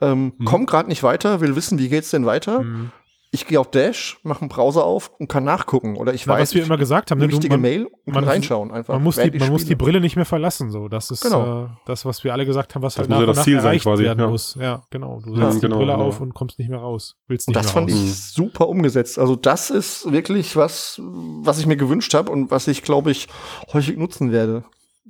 ähm, 0.00 0.32
Mhm. 0.38 0.44
komm 0.46 0.64
gerade 0.64 0.88
nicht 0.88 1.02
weiter, 1.02 1.42
will 1.42 1.56
wissen, 1.56 1.78
wie 1.78 1.90
geht's 1.90 2.10
denn 2.10 2.24
weiter. 2.24 2.62
Mhm. 2.62 2.90
Ich 3.32 3.46
gehe 3.46 3.60
auf 3.60 3.70
Dash, 3.70 4.18
mache 4.24 4.40
einen 4.40 4.48
Browser 4.48 4.84
auf 4.84 5.12
und 5.20 5.28
kann 5.28 5.44
nachgucken. 5.44 5.96
Oder 5.96 6.12
ich 6.14 6.26
Na, 6.26 6.32
weiß, 6.32 6.48
was 6.48 6.54
wir 6.56 6.64
immer 6.64 6.76
gesagt 6.76 7.12
haben, 7.12 7.18
ne, 7.18 7.24
eine 7.24 7.30
du- 7.30 7.36
wichtige 7.36 7.54
man, 7.54 7.60
Mail 7.60 7.84
und 7.86 7.92
man- 8.06 8.14
kann 8.16 8.24
reinschauen. 8.24 8.72
Einfach. 8.72 8.94
man 8.94 9.04
muss, 9.04 9.16
die, 9.16 9.30
man 9.38 9.50
muss 9.50 9.64
die. 9.64 9.76
Brille 9.76 10.00
nicht 10.00 10.16
mehr 10.16 10.24
verlassen. 10.24 10.72
So, 10.72 10.88
das 10.88 11.12
ist 11.12 11.20
Genau. 11.22 11.66
äh, 11.66 11.68
das, 11.86 12.04
was 12.04 12.24
wir 12.24 12.32
alle 12.32 12.44
gesagt 12.44 12.74
haben, 12.74 12.82
was 12.82 12.94
Das 12.94 13.02
halt 13.02 13.10
muss 13.10 13.14
nach 13.14 13.20
ja 13.20 13.22
und 13.22 13.28
das 13.28 13.36
nach 13.36 13.44
Ziel 13.44 13.56
sein 13.58 13.64
erreicht 13.66 13.84
quasi, 13.84 14.02
werden 14.02 14.18
ja. 14.18 14.26
muss. 14.26 14.56
Ja, 14.60 14.82
genau. 14.90 15.20
Du 15.24 15.34
Ja, 15.36 15.48
setzt 15.52 15.60
genau, 15.60 15.76
die 15.76 15.84
Brille 15.84 15.92
genau. 15.92 16.06
auf 16.08 16.20
und 16.20 16.34
kommst 16.34 16.58
nicht 16.58 16.70
mehr 16.70 16.80
raus. 16.80 17.14
Willst 17.28 17.46
Und 17.46 17.54
nicht 17.54 17.64
das 17.64 17.72
mehr 17.72 17.82
fand 17.82 17.92
raus. 17.92 18.00
ich 18.02 18.20
super 18.32 18.68
umgesetzt. 18.68 19.16
Also 19.16 19.36
das 19.36 19.70
ist 19.70 20.10
wirklich 20.10 20.56
was, 20.56 21.00
was 21.04 21.60
ich 21.60 21.66
mir 21.66 21.76
gewünscht 21.76 22.12
habe 22.14 22.32
und 22.32 22.50
was 22.50 22.66
ich, 22.66 22.82
glaube 22.82 23.12
ich, 23.12 23.28
häufig 23.72 23.96
nutzen 23.96 24.32
werde. 24.32 24.64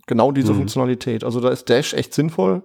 Genau 0.06 0.30
diese 0.30 0.52
Mhm. 0.52 0.58
Funktionalität. 0.58 1.24
Also 1.24 1.40
da 1.40 1.48
ist 1.48 1.70
Dash 1.70 1.94
echt 1.94 2.12
sinnvoll. 2.12 2.64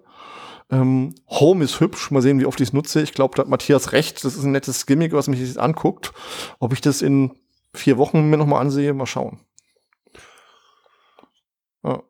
Ähm, 0.72 1.14
Home 1.30 1.64
ist 1.64 1.80
hübsch. 1.80 2.12
Mal 2.12 2.22
sehen, 2.22 2.40
wie 2.40 2.46
oft 2.46 2.60
ich 2.60 2.70
es 2.70 2.74
nutze. 2.74 3.02
Ich 3.02 3.14
glaube, 3.14 3.36
da 3.36 3.42
hat 3.42 3.50
Matthias 3.50 3.92
recht. 3.92 4.24
Das 4.24 4.36
ist 4.36 4.44
ein 4.44 4.52
nettes 4.52 4.86
Gimmick, 4.86 5.14
was 5.14 5.28
mich 5.28 5.40
jetzt 5.40 5.60
anguckt. 5.60 6.14
Ob 6.60 6.74
ich 6.74 6.82
das 6.82 7.02
in 7.02 7.32
vier 7.74 7.98
Wochen 7.98 8.30
mir 8.30 8.38
nochmal 8.38 8.62
ansehe, 8.62 8.94
mal 8.94 9.06
schauen. 9.06 9.40
Ja. 11.84 12.02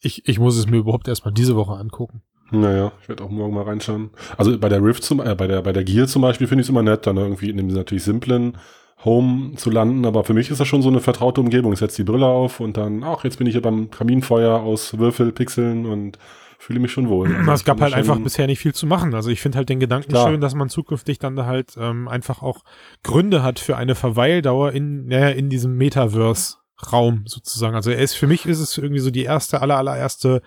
Ich, 0.00 0.26
ich 0.28 0.38
muss 0.38 0.56
es 0.56 0.66
mir 0.66 0.78
überhaupt 0.78 1.08
erstmal 1.08 1.34
diese 1.34 1.56
Woche 1.56 1.74
angucken. 1.74 2.22
Naja, 2.50 2.92
ich 3.00 3.08
werde 3.08 3.24
auch 3.24 3.30
morgen 3.30 3.54
mal 3.54 3.64
reinschauen. 3.64 4.10
Also 4.36 4.58
bei 4.58 4.68
der 4.68 4.82
Rift 4.82 5.04
zum, 5.04 5.20
äh, 5.20 5.34
bei 5.34 5.46
der, 5.46 5.62
bei 5.62 5.72
der 5.72 5.84
Gear 5.84 6.06
zum 6.06 6.22
Beispiel 6.22 6.46
finde 6.46 6.60
ich 6.60 6.66
es 6.66 6.70
immer 6.70 6.82
nett, 6.82 7.06
dann 7.06 7.16
irgendwie 7.16 7.50
in 7.50 7.56
dem 7.56 7.68
natürlich 7.68 8.04
simplen 8.04 8.58
Home 9.04 9.54
zu 9.56 9.70
landen, 9.70 10.04
aber 10.04 10.22
für 10.22 10.34
mich 10.34 10.50
ist 10.50 10.60
das 10.60 10.68
schon 10.68 10.82
so 10.82 10.88
eine 10.88 11.00
vertraute 11.00 11.40
Umgebung. 11.40 11.72
Ich 11.72 11.80
setze 11.80 11.96
die 11.96 12.10
Brille 12.10 12.26
auf 12.26 12.60
und 12.60 12.76
dann, 12.76 13.02
ach, 13.02 13.24
jetzt 13.24 13.38
bin 13.38 13.46
ich 13.46 13.54
hier 13.54 13.62
beim 13.62 13.90
Kaminfeuer 13.90 14.60
aus 14.60 14.98
Würfelpixeln 14.98 15.86
und 15.86 16.18
fühle 16.62 16.78
mich 16.78 16.92
schon 16.92 17.08
wohl. 17.08 17.34
Also 17.34 17.52
es 17.52 17.64
gab 17.64 17.80
halt 17.80 17.92
einfach 17.92 18.18
bisher 18.20 18.46
nicht 18.46 18.60
viel 18.60 18.72
zu 18.72 18.86
machen. 18.86 19.14
Also 19.14 19.30
ich 19.30 19.40
finde 19.40 19.58
halt 19.58 19.68
den 19.68 19.80
Gedanken 19.80 20.10
Klar. 20.10 20.28
schön, 20.28 20.40
dass 20.40 20.54
man 20.54 20.68
zukünftig 20.68 21.18
dann 21.18 21.34
da 21.34 21.44
halt 21.44 21.74
ähm, 21.76 22.06
einfach 22.06 22.40
auch 22.40 22.62
Gründe 23.02 23.42
hat 23.42 23.58
für 23.58 23.76
eine 23.76 23.96
Verweildauer 23.96 24.70
in, 24.72 25.06
naja, 25.06 25.30
in 25.30 25.50
diesem 25.50 25.76
Metaverse-Raum 25.76 27.24
sozusagen. 27.26 27.74
Also 27.74 27.90
er 27.90 27.98
ist, 27.98 28.14
für 28.14 28.28
mich 28.28 28.46
ist 28.46 28.60
es 28.60 28.78
irgendwie 28.78 29.00
so 29.00 29.10
die 29.10 29.24
erste, 29.24 29.60
aller, 29.60 29.76
allererste 29.76 30.40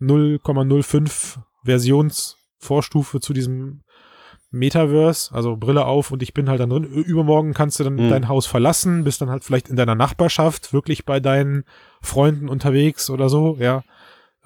0,05 0.00 1.38
Versionsvorstufe 1.64 3.20
zu 3.20 3.32
diesem 3.32 3.82
Metaverse, 4.52 5.34
also 5.34 5.56
Brille 5.56 5.84
auf 5.84 6.12
und 6.12 6.22
ich 6.22 6.32
bin 6.32 6.48
halt 6.48 6.60
dann 6.60 6.70
drin. 6.70 6.84
Übermorgen 6.84 7.52
kannst 7.54 7.80
du 7.80 7.84
dann 7.84 7.96
Mhm. 7.96 8.08
dein 8.08 8.28
Haus 8.28 8.46
verlassen, 8.46 9.02
bist 9.02 9.20
dann 9.20 9.30
halt 9.30 9.42
vielleicht 9.44 9.68
in 9.68 9.76
deiner 9.76 9.96
Nachbarschaft 9.96 10.72
wirklich 10.72 11.04
bei 11.04 11.18
deinen 11.18 11.64
Freunden 12.00 12.48
unterwegs 12.48 13.10
oder 13.10 13.28
so, 13.28 13.56
ja. 13.58 13.82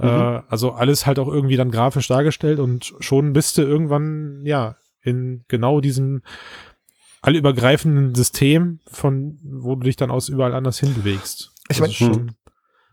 Mhm. 0.01 0.09
Äh, 0.09 0.43
also 0.49 0.73
alles 0.73 1.07
halt 1.07 1.19
auch 1.19 1.29
irgendwie 1.29 1.57
dann 1.57 1.71
grafisch 1.71 2.09
dargestellt 2.09 2.59
und 2.59 2.95
schon 3.01 3.33
bist 3.33 3.59
du 3.59 3.63
irgendwann, 3.63 4.43
ja, 4.45 4.77
in 5.03 5.45
genau 5.49 5.81
diesem 5.81 6.23
allübergreifenden 7.23 8.15
System, 8.15 8.81
von 8.87 9.39
wo 9.43 9.75
du 9.77 9.83
dich 9.85 9.97
dann 9.97 10.11
aus 10.11 10.29
überall 10.29 10.55
anders 10.55 10.79
hinbewegst. 10.81 11.53
Ich 11.69 11.79
Das 11.79 11.81
mein- 11.81 11.91
ist 11.91 11.97
schon. 11.97 12.33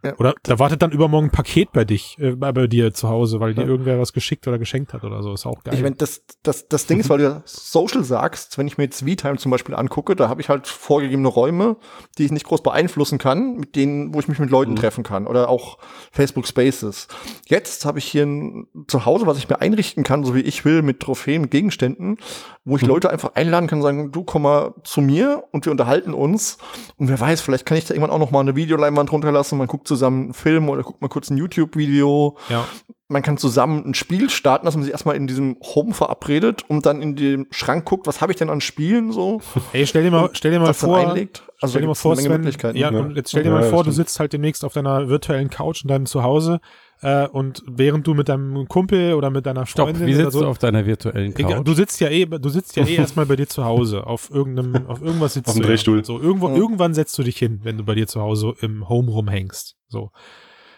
Ja. 0.04 0.16
Oder 0.18 0.36
da 0.44 0.60
wartet 0.60 0.82
dann 0.84 0.92
übermorgen 0.92 1.28
ein 1.28 1.32
Paket 1.32 1.72
bei 1.72 1.84
dich, 1.84 2.18
äh, 2.20 2.36
bei, 2.36 2.52
dir 2.68 2.94
zu 2.94 3.10
Hause, 3.10 3.40
weil 3.40 3.56
dir 3.56 3.62
Ja. 3.64 3.68
irgendwer 3.68 4.00
was 4.00 4.14
geschickt 4.14 4.48
oder 4.48 4.60
geschenkt 4.60 4.94
hat 4.94 5.04
oder 5.04 5.24
so. 5.24 5.34
Ist 5.34 5.46
auch 5.48 5.64
geil. 5.64 5.74
Ich 5.74 5.82
meine, 5.82 5.96
das, 5.96 6.22
das, 6.44 6.68
das 6.68 6.86
Ding 6.86 7.00
ist, 7.00 7.10
weil 7.10 7.18
du 7.18 7.42
Social 7.46 8.04
sagst, 8.04 8.58
wenn 8.60 8.68
ich 8.68 8.78
mir 8.78 8.84
jetzt 8.86 9.02
V-Time 9.02 9.38
zum 9.38 9.50
Beispiel 9.52 9.74
angucke, 9.74 10.16
da 10.16 10.30
habe 10.30 10.40
ich 10.40 10.50
halt 10.50 10.68
vorgegebene 10.68 11.28
Räume, 11.28 11.78
die 12.20 12.26
ich 12.26 12.32
nicht 12.32 12.46
groß 12.46 12.62
beeinflussen 12.62 13.18
kann, 13.18 13.56
mit 13.58 13.76
denen, 13.76 14.14
wo 14.14 14.20
ich 14.20 14.28
mich 14.28 14.38
mit 14.38 14.52
Leuten 14.52 14.74
Mhm. 14.74 14.76
treffen 14.78 15.04
kann. 15.04 15.26
Oder 15.26 15.50
auch 15.50 15.80
Facebook 16.12 16.48
Spaces. 16.48 17.08
Jetzt 17.48 17.84
habe 17.84 17.98
ich 17.98 18.06
hier 18.06 18.26
ein 18.28 18.68
Zuhause, 18.88 19.26
was 19.26 19.40
ich 19.40 19.50
mir 19.50 19.62
einrichten 19.62 20.04
kann, 20.04 20.24
so 20.24 20.36
wie 20.36 20.42
ich 20.42 20.64
will, 20.64 20.84
mit 20.84 21.00
Trophäen, 21.00 21.42
mit 21.42 21.52
Gegenständen, 21.52 22.18
wo 22.66 22.76
ich 22.76 22.84
Mhm. 22.84 22.90
Leute 22.90 23.10
einfach 23.10 23.34
einladen 23.34 23.66
kann, 23.68 23.82
sagen, 23.82 24.12
du 24.12 24.24
komm 24.24 24.44
mal 24.44 24.76
zu 24.84 25.02
mir 25.02 25.44
und 25.52 25.66
wir 25.66 25.72
unterhalten 25.72 26.14
uns. 26.14 26.60
Und 26.98 27.10
wer 27.10 27.20
weiß, 27.20 27.42
vielleicht 27.42 27.66
kann 27.66 27.78
ich 27.80 27.86
da 27.86 27.96
irgendwann 27.96 28.12
auch 28.12 28.20
noch 28.20 28.30
mal 28.32 28.42
eine 28.42 28.56
Videoleinwand 28.56 29.12
runterlassen, 29.12 29.58
man 29.58 29.66
guckt 29.68 29.87
zusammen 29.88 30.24
einen 30.26 30.34
Film 30.34 30.70
oder 30.70 30.84
guckt 30.84 31.02
mal 31.02 31.08
kurz 31.08 31.30
ein 31.30 31.38
YouTube-Video 31.38 32.38
ja. 32.50 32.66
man 33.08 33.22
kann 33.22 33.38
zusammen 33.38 33.84
ein 33.86 33.94
Spiel 33.94 34.30
starten, 34.30 34.66
dass 34.66 34.76
man 34.76 34.84
sich 34.84 34.92
erstmal 34.92 35.16
in 35.16 35.28
diesem 35.28 35.58
Home 35.76 35.94
verabredet 35.94 36.64
und 36.68 36.86
dann 36.86 37.02
in 37.02 37.16
dem 37.16 37.48
Schrank 37.52 37.86
guckt, 37.86 38.06
was 38.08 38.22
habe 38.22 38.32
ich 38.32 38.38
denn 38.38 38.50
an 38.50 38.62
Spielen 38.62 39.12
so, 39.12 39.42
Ey, 39.74 39.88
stell 39.88 40.04
dir 40.04 40.12
mal, 40.12 40.30
stell 40.34 40.52
dir 40.52 40.60
mal 40.60 40.74
vor, 40.74 40.98
einlegt. 40.98 41.44
Also 41.62 41.72
stell 41.74 41.82
dir 41.82 41.88
mal 41.88 41.96
vor, 41.96 42.16
Sven, 42.16 42.32
Möglichkeiten. 42.32 42.78
ja, 42.78 42.92
Ja. 42.92 43.00
und 43.00 43.16
jetzt 43.16 43.30
stell 43.30 43.44
dir 43.44 43.50
Ja, 43.50 43.56
mal 43.56 43.64
ja, 43.64 43.70
vor, 43.70 43.80
du 43.84 43.92
stimmt. 43.92 43.96
sitzt 44.08 44.20
halt 44.20 44.34
demnächst 44.34 44.64
auf 44.66 44.74
deiner 44.74 45.10
virtuellen 45.10 45.50
Couch 45.50 45.84
in 45.84 45.88
deinem 45.88 46.06
Zuhause 46.06 46.60
äh, 47.02 47.28
und 47.28 47.64
während 47.68 48.08
du 48.08 48.14
mit 48.14 48.28
deinem 48.28 48.68
Kumpel 48.68 49.14
oder 49.14 49.30
mit 49.30 49.46
deiner 49.46 49.66
Stopp, 49.66 49.90
Freundin 49.90 50.08
wie 50.08 50.16
oder 50.16 50.24
sitzt 50.24 50.34
so, 50.34 50.42
du 50.42 50.48
auf 50.48 50.58
deiner 50.58 50.86
virtuellen 50.86 51.34
Couch? 51.34 51.46
Egal, 51.46 51.64
du 51.64 51.74
sitzt 51.74 52.00
ja 52.00 52.10
eh, 52.10 52.26
du 52.26 52.50
sitzt 52.50 52.76
ja 52.76 52.86
eh 52.86 52.96
erstmal 52.98 53.26
bei 53.28 53.36
dir 53.36 53.48
zu 53.48 53.64
Hause 53.66 54.08
auf 54.08 54.32
irgendeinem, 54.32 54.88
auf 54.88 55.02
irgendwas 55.02 55.34
sitzt 55.36 55.50
Auf 55.50 55.56
dem 55.56 55.62
ja. 55.62 55.68
Drehstuhl. 55.68 56.04
So 56.04 56.20
irgendwo, 56.20 56.50
Ja. 56.50 56.56
irgendwann 56.56 56.94
setzt 56.94 57.18
du 57.18 57.24
dich 57.24 57.38
hin, 57.38 57.60
wenn 57.64 57.78
du 57.78 57.84
bei 57.84 57.94
dir 57.94 58.08
zu 58.08 58.22
Hause 58.22 58.54
im 58.62 58.90
Home 58.90 59.12
rumhängst. 59.12 59.76
So. 59.88 60.12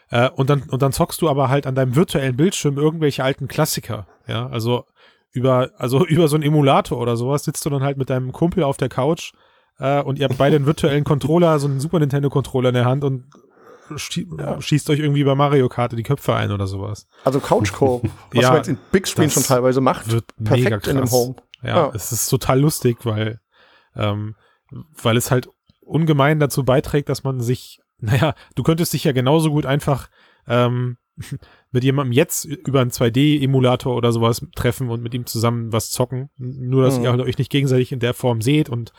Äh, 0.10 0.29
und 0.29 0.49
dann 0.49 0.63
und 0.63 0.82
dann 0.82 0.91
zockst 0.91 1.21
du 1.21 1.29
aber 1.29 1.49
halt 1.49 1.65
an 1.65 1.75
deinem 1.75 1.95
virtuellen 1.95 2.36
Bildschirm 2.36 2.77
irgendwelche 2.77 3.23
alten 3.23 3.47
Klassiker. 3.47 4.08
Ja, 4.27 4.47
also 4.47 4.84
über 5.32 5.69
also 5.77 6.05
über 6.05 6.27
so 6.27 6.36
einen 6.36 6.43
Emulator 6.43 6.99
oder 6.99 7.15
sowas 7.15 7.45
sitzt 7.45 7.65
du 7.65 7.69
dann 7.69 7.84
halt 7.84 7.97
mit 7.97 8.10
deinem 8.10 8.34
Kumpel 8.34 8.63
auf 8.63 8.75
der 8.75 8.89
Couch 8.89 9.32
äh, 9.77 10.01
und 10.01 10.19
ihr 10.19 10.25
habt 10.25 10.38
beide 10.38 10.58
einen 10.58 10.65
virtuellen 10.65 11.05
Controller, 11.05 11.60
so 11.60 11.67
einen 11.67 11.79
Super 11.79 11.99
Nintendo 11.99 12.29
Controller 12.29 12.69
in 12.69 12.75
der 12.75 12.86
Hand 12.86 13.03
und 13.05 13.25
schie 13.97 14.28
schießt 14.60 14.89
euch 14.89 14.99
irgendwie 14.99 15.23
bei 15.23 15.36
Mario 15.36 15.69
Kart 15.69 15.91
die 15.93 16.04
Köpfe 16.04 16.36
ein 16.36 16.52
oder 16.52 16.67
sowas. 16.67 17.08
Also 17.23 17.39
Couch 17.39 17.71
Co, 17.73 18.02
was 18.34 18.41
Ja, 18.43 18.49
man 18.49 18.58
jetzt 18.58 18.67
in 18.69 18.78
Big 18.91 19.08
Screen 19.08 19.30
schon 19.30 19.43
teilweise 19.43 19.82
macht, 19.82 20.12
Wird 20.12 20.25
mega 20.38 20.56
perfekt 20.56 20.88
in 20.88 20.95
dem 20.97 21.02
krass. 21.04 21.12
Home. 21.12 21.36
Ja, 21.62 21.75
Ja. 21.88 21.91
es 21.93 22.12
ist 22.12 22.30
total 22.30 22.60
lustig, 22.60 23.06
weil, 23.06 23.39
ähm, 23.95 24.36
weil 25.02 25.17
es 25.17 25.32
halt 25.32 25.49
ungemein 25.82 26.39
dazu 26.39 26.63
beiträgt, 26.63 27.10
dass 27.10 27.23
man 27.23 27.41
sich, 27.41 27.80
naja, 27.99 28.34
du 28.56 28.63
könntest 28.63 28.93
dich 28.93 29.04
ja 29.04 29.12
genauso 29.12 29.49
gut 29.52 29.65
einfach 29.65 30.10
ähm, 30.47 30.97
mit 31.71 31.84
jemandem 31.84 32.13
jetzt 32.13 32.45
über 32.45 32.82
einen 32.82 32.91
2D-Emulator 32.91 33.95
oder 33.95 34.12
sowas 34.12 34.45
treffen 34.55 34.89
und 34.89 35.03
mit 35.03 35.13
ihm 35.13 35.25
zusammen 35.25 35.71
was 35.71 35.91
zocken. 35.91 36.29
Nur, 36.38 36.84
dass 36.84 36.97
Mhm. 36.97 37.03
ihr 37.03 37.12
halt 37.12 37.21
euch 37.21 37.38
nicht 37.38 37.51
gegenseitig 37.51 37.91
in 37.91 37.99
der 37.99 38.13
Form 38.13 38.41
seht 38.41 38.69
und 38.69 38.91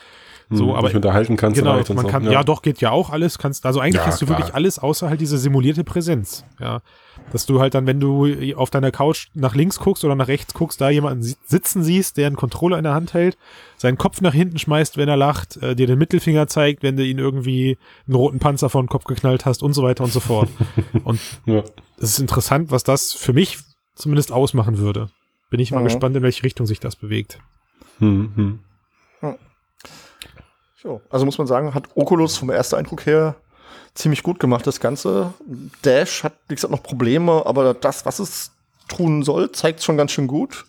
so, 0.52 0.68
Hm, 0.70 0.74
aber 0.74 0.88
dich 0.88 0.96
unterhalten 0.96 1.36
kannst. 1.36 1.58
Genau, 1.58 1.76
und 1.78 1.88
man 1.90 2.06
so. 2.06 2.08
kann, 2.10 2.24
ja. 2.28 2.42
doch, 2.42 2.62
geht 2.62 2.80
ja 2.80 2.90
auch 2.90 3.10
alles, 3.10 3.38
kannst, 3.38 3.66
also 3.66 3.78
eigentlich 3.78 4.00
Ja, 4.02 4.06
hast 4.06 4.20
du 4.20 4.26
klar. 4.26 4.38
wirklich 4.38 4.54
alles 4.54 4.78
außer 4.80 5.08
halt 5.08 5.20
diese 5.20 5.38
simulierte 5.38 5.84
Präsenz, 5.84 6.44
ja. 6.58 6.80
Dass 7.32 7.46
du 7.46 7.60
halt 7.60 7.74
dann, 7.74 7.86
wenn 7.86 8.00
du 8.00 8.26
auf 8.56 8.70
deiner 8.70 8.90
Couch 8.90 9.28
nach 9.34 9.54
links 9.54 9.78
guckst 9.78 10.04
oder 10.04 10.16
nach 10.16 10.26
rechts 10.26 10.54
guckst, 10.54 10.80
da 10.80 10.90
jemanden 10.90 11.22
si- 11.22 11.36
sitzen 11.44 11.84
siehst, 11.84 12.16
der 12.16 12.26
einen 12.26 12.34
Controller 12.36 12.78
in 12.78 12.84
der 12.84 12.94
Hand 12.94 13.14
hält, 13.14 13.36
seinen 13.76 13.98
Kopf 13.98 14.20
nach 14.22 14.32
hinten 14.34 14.58
schmeißt, 14.58 14.96
wenn 14.96 15.08
er 15.08 15.16
lacht, 15.16 15.56
äh, 15.58 15.76
dir 15.76 15.86
den 15.86 15.98
Mittelfinger 15.98 16.46
zeigt, 16.48 16.82
wenn 16.82 16.96
du 16.96 17.04
ihn 17.04 17.18
irgendwie 17.18 17.78
einen 18.08 18.16
roten 18.16 18.38
Panzer 18.40 18.70
vor 18.70 18.82
den 18.82 18.88
Kopf 18.88 19.04
geknallt 19.04 19.44
hast 19.44 19.62
und 19.62 19.74
so 19.74 19.82
weiter 19.84 20.02
und 20.02 20.12
so 20.12 20.18
fort. 20.20 20.48
und 21.04 21.20
Ja. 21.46 21.62
es 21.98 22.10
ist 22.12 22.18
interessant, 22.18 22.59
was 22.68 22.82
das 22.84 23.12
für 23.12 23.32
mich 23.32 23.58
zumindest 23.94 24.32
ausmachen 24.32 24.78
würde. 24.78 25.10
Bin 25.50 25.60
ich 25.60 25.70
mal 25.72 25.80
Mhm. 25.80 25.84
gespannt, 25.84 26.16
in 26.16 26.22
welche 26.22 26.42
Richtung 26.42 26.66
sich 26.66 26.80
das 26.80 26.96
bewegt. 26.96 27.38
Hm, 27.98 28.32
hm. 28.34 28.58
So, 30.82 31.02
also 31.10 31.26
muss 31.26 31.36
man 31.36 31.46
sagen, 31.46 31.74
hat 31.74 31.88
Oculus 31.94 32.38
vom 32.38 32.48
ersten 32.48 32.76
Eindruck 32.76 33.04
her 33.04 33.34
ziemlich 33.94 34.22
gut 34.22 34.40
gemacht, 34.40 34.66
das 34.66 34.80
Ganze. 34.80 35.34
Dash 35.82 36.24
hat, 36.24 36.32
wie 36.48 36.54
gesagt, 36.54 36.70
noch 36.70 36.82
Probleme, 36.82 37.44
aber 37.44 37.74
das, 37.74 38.06
was 38.06 38.18
es 38.18 38.52
tun 38.88 39.22
soll, 39.22 39.52
zeigt 39.52 39.82
schon 39.82 39.98
ganz 39.98 40.12
schön 40.12 40.26
gut. 40.26 40.64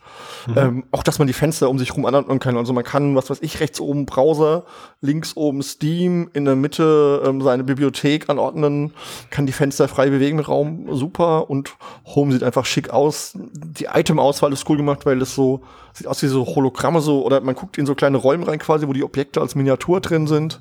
Ähm, 0.56 0.84
auch, 0.92 1.04
dass 1.04 1.20
man 1.20 1.28
die 1.28 1.34
Fenster 1.34 1.70
um 1.70 1.78
sich 1.78 1.96
rum 1.96 2.06
anordnen 2.06 2.40
kann. 2.40 2.58
Also 2.58 2.74
man 2.74 2.84
kann, 2.84 3.16
was 3.16 3.30
weiß 3.30 3.40
ich, 3.42 3.60
rechts 3.60 3.80
oben 3.80 4.06
Browser, 4.06 4.64
links 5.02 5.36
oben 5.36 5.62
Steam, 5.62 6.30
in 6.34 6.46
der 6.46 6.56
Mitte 6.56 7.22
ähm, 7.26 7.42
seine 7.42 7.64
Bibliothek 7.64 8.30
anordnen, 8.30 8.94
kann 9.30 9.46
die 9.46 9.52
Fenster 9.52 9.88
frei 9.88 10.10
bewegen 10.10 10.40
im 10.40 10.46
Raum, 10.46 10.88
super. 10.92 11.50
Und 11.50 11.76
Home 12.16 12.32
sieht 12.32 12.44
einfach 12.44 12.66
schick 12.66 12.90
aus. 12.90 13.34
Die 13.36 13.86
Item-Auswahl 13.86 14.52
ist 14.54 14.68
cool 14.70 14.78
gemacht, 14.78 15.06
weil 15.06 15.22
es 15.22 15.36
so, 15.36 15.62
sieht 15.94 16.08
aus 16.08 16.22
wie 16.24 16.28
so 16.28 16.46
Hologramme 16.46 17.02
so, 17.02 17.24
oder 17.26 17.42
man 17.42 17.56
guckt 17.56 17.78
in 17.78 17.86
so 17.86 17.96
kleine 17.96 18.18
Räume 18.18 18.48
rein 18.48 18.60
quasi, 18.60 18.88
wo 18.88 18.94
die 18.94 19.04
Objekte 19.04 19.42
als 19.42 19.56
Miniatur 19.56 20.02
drin 20.02 20.28
sind. 20.28 20.60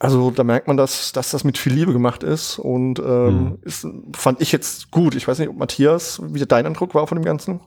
Also 0.00 0.30
da 0.30 0.42
merkt 0.42 0.68
man, 0.68 0.76
dass, 0.76 1.12
dass 1.12 1.30
das 1.30 1.44
mit 1.44 1.58
viel 1.58 1.72
Liebe 1.72 1.92
gemacht 1.92 2.22
ist 2.22 2.58
und 2.58 2.98
ähm, 2.98 3.58
ist, 3.62 3.86
fand 4.14 4.40
ich 4.40 4.50
jetzt 4.50 4.90
gut. 4.90 5.14
Ich 5.14 5.28
weiß 5.28 5.38
nicht, 5.38 5.48
ob 5.48 5.56
Matthias, 5.56 6.20
wie 6.24 6.44
dein 6.44 6.66
Eindruck 6.66 6.94
war 6.94 7.06
von 7.06 7.18
dem 7.18 7.24
Ganzen? 7.24 7.60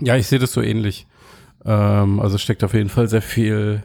Ja, 0.00 0.16
ich 0.16 0.26
sehe 0.26 0.38
das 0.38 0.52
so 0.52 0.60
ähnlich. 0.62 1.06
Ähm, 1.64 2.20
also 2.20 2.38
steckt 2.38 2.62
auf 2.64 2.74
jeden 2.74 2.88
Fall 2.88 3.08
sehr 3.08 3.22
viel 3.22 3.82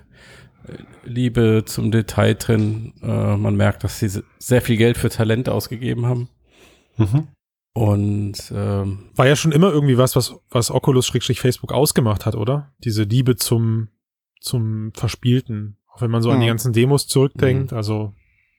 äh, 0.68 0.74
Liebe 1.08 1.64
zum 1.66 1.92
Detail 1.92 2.36
drin. 2.36 2.94
Äh, 3.02 3.36
man 3.38 3.56
merkt, 3.56 3.84
dass 3.84 4.00
sie 4.00 4.10
se- 4.10 4.24
sehr 4.40 4.62
viel 4.62 4.78
Geld 4.78 4.98
für 4.98 5.10
Talent 5.10 5.50
ausgegeben 5.50 6.06
haben. 6.06 6.30
Mhm. 6.98 7.28
Und 7.76 8.52
ähm, 8.56 9.10
War 9.16 9.26
ja 9.28 9.36
schon 9.36 9.52
immer 9.52 9.72
irgendwie 9.72 9.98
was, 9.98 10.16
was, 10.16 10.36
was 10.52 10.70
Oculus-Facebook 10.70 11.72
ausgemacht 11.74 12.26
hat, 12.28 12.36
oder? 12.36 12.72
Diese 12.84 13.04
Liebe 13.04 13.36
zum, 13.36 13.88
zum 14.40 14.92
Verspielten. 14.94 15.78
Auch 15.92 16.02
wenn 16.02 16.12
man 16.12 16.22
so 16.22 16.30
an 16.30 16.40
die 16.40 16.46
Mhm. 16.46 16.50
ganzen 16.50 16.74
Demos 16.74 17.08
zurückdenkt. 17.08 17.74
Also 17.74 18.14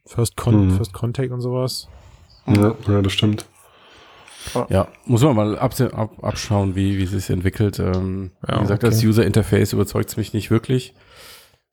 First, 0.07 0.37
Con 0.37 0.67
Mhm. 0.67 0.71
First 0.73 0.93
Contact 0.93 1.31
und 1.31 1.41
sowas. 1.41 1.89
Ja, 2.47 2.75
ja, 2.89 3.01
das 3.03 3.13
stimmt. 3.13 3.47
Ja, 4.69 4.89
muss 5.07 5.23
man 5.23 5.37
mal 5.37 5.59
ab, 5.59 5.75
ab, 5.93 6.11
abschauen, 6.23 6.75
wie, 6.75 6.99
wie 6.99 7.05
es 7.05 7.11
sich 7.11 7.31
entwickelt. 7.31 7.79
Ähm, 7.79 8.31
Ja, 8.47 8.57
wie 8.57 8.63
gesagt, 8.63 8.85
okay. 8.85 8.91
das 8.93 9.03
User-Interface 9.03 9.73
überzeugt 9.73 10.17
mich 10.17 10.33
nicht 10.33 10.51
wirklich. 10.51 10.95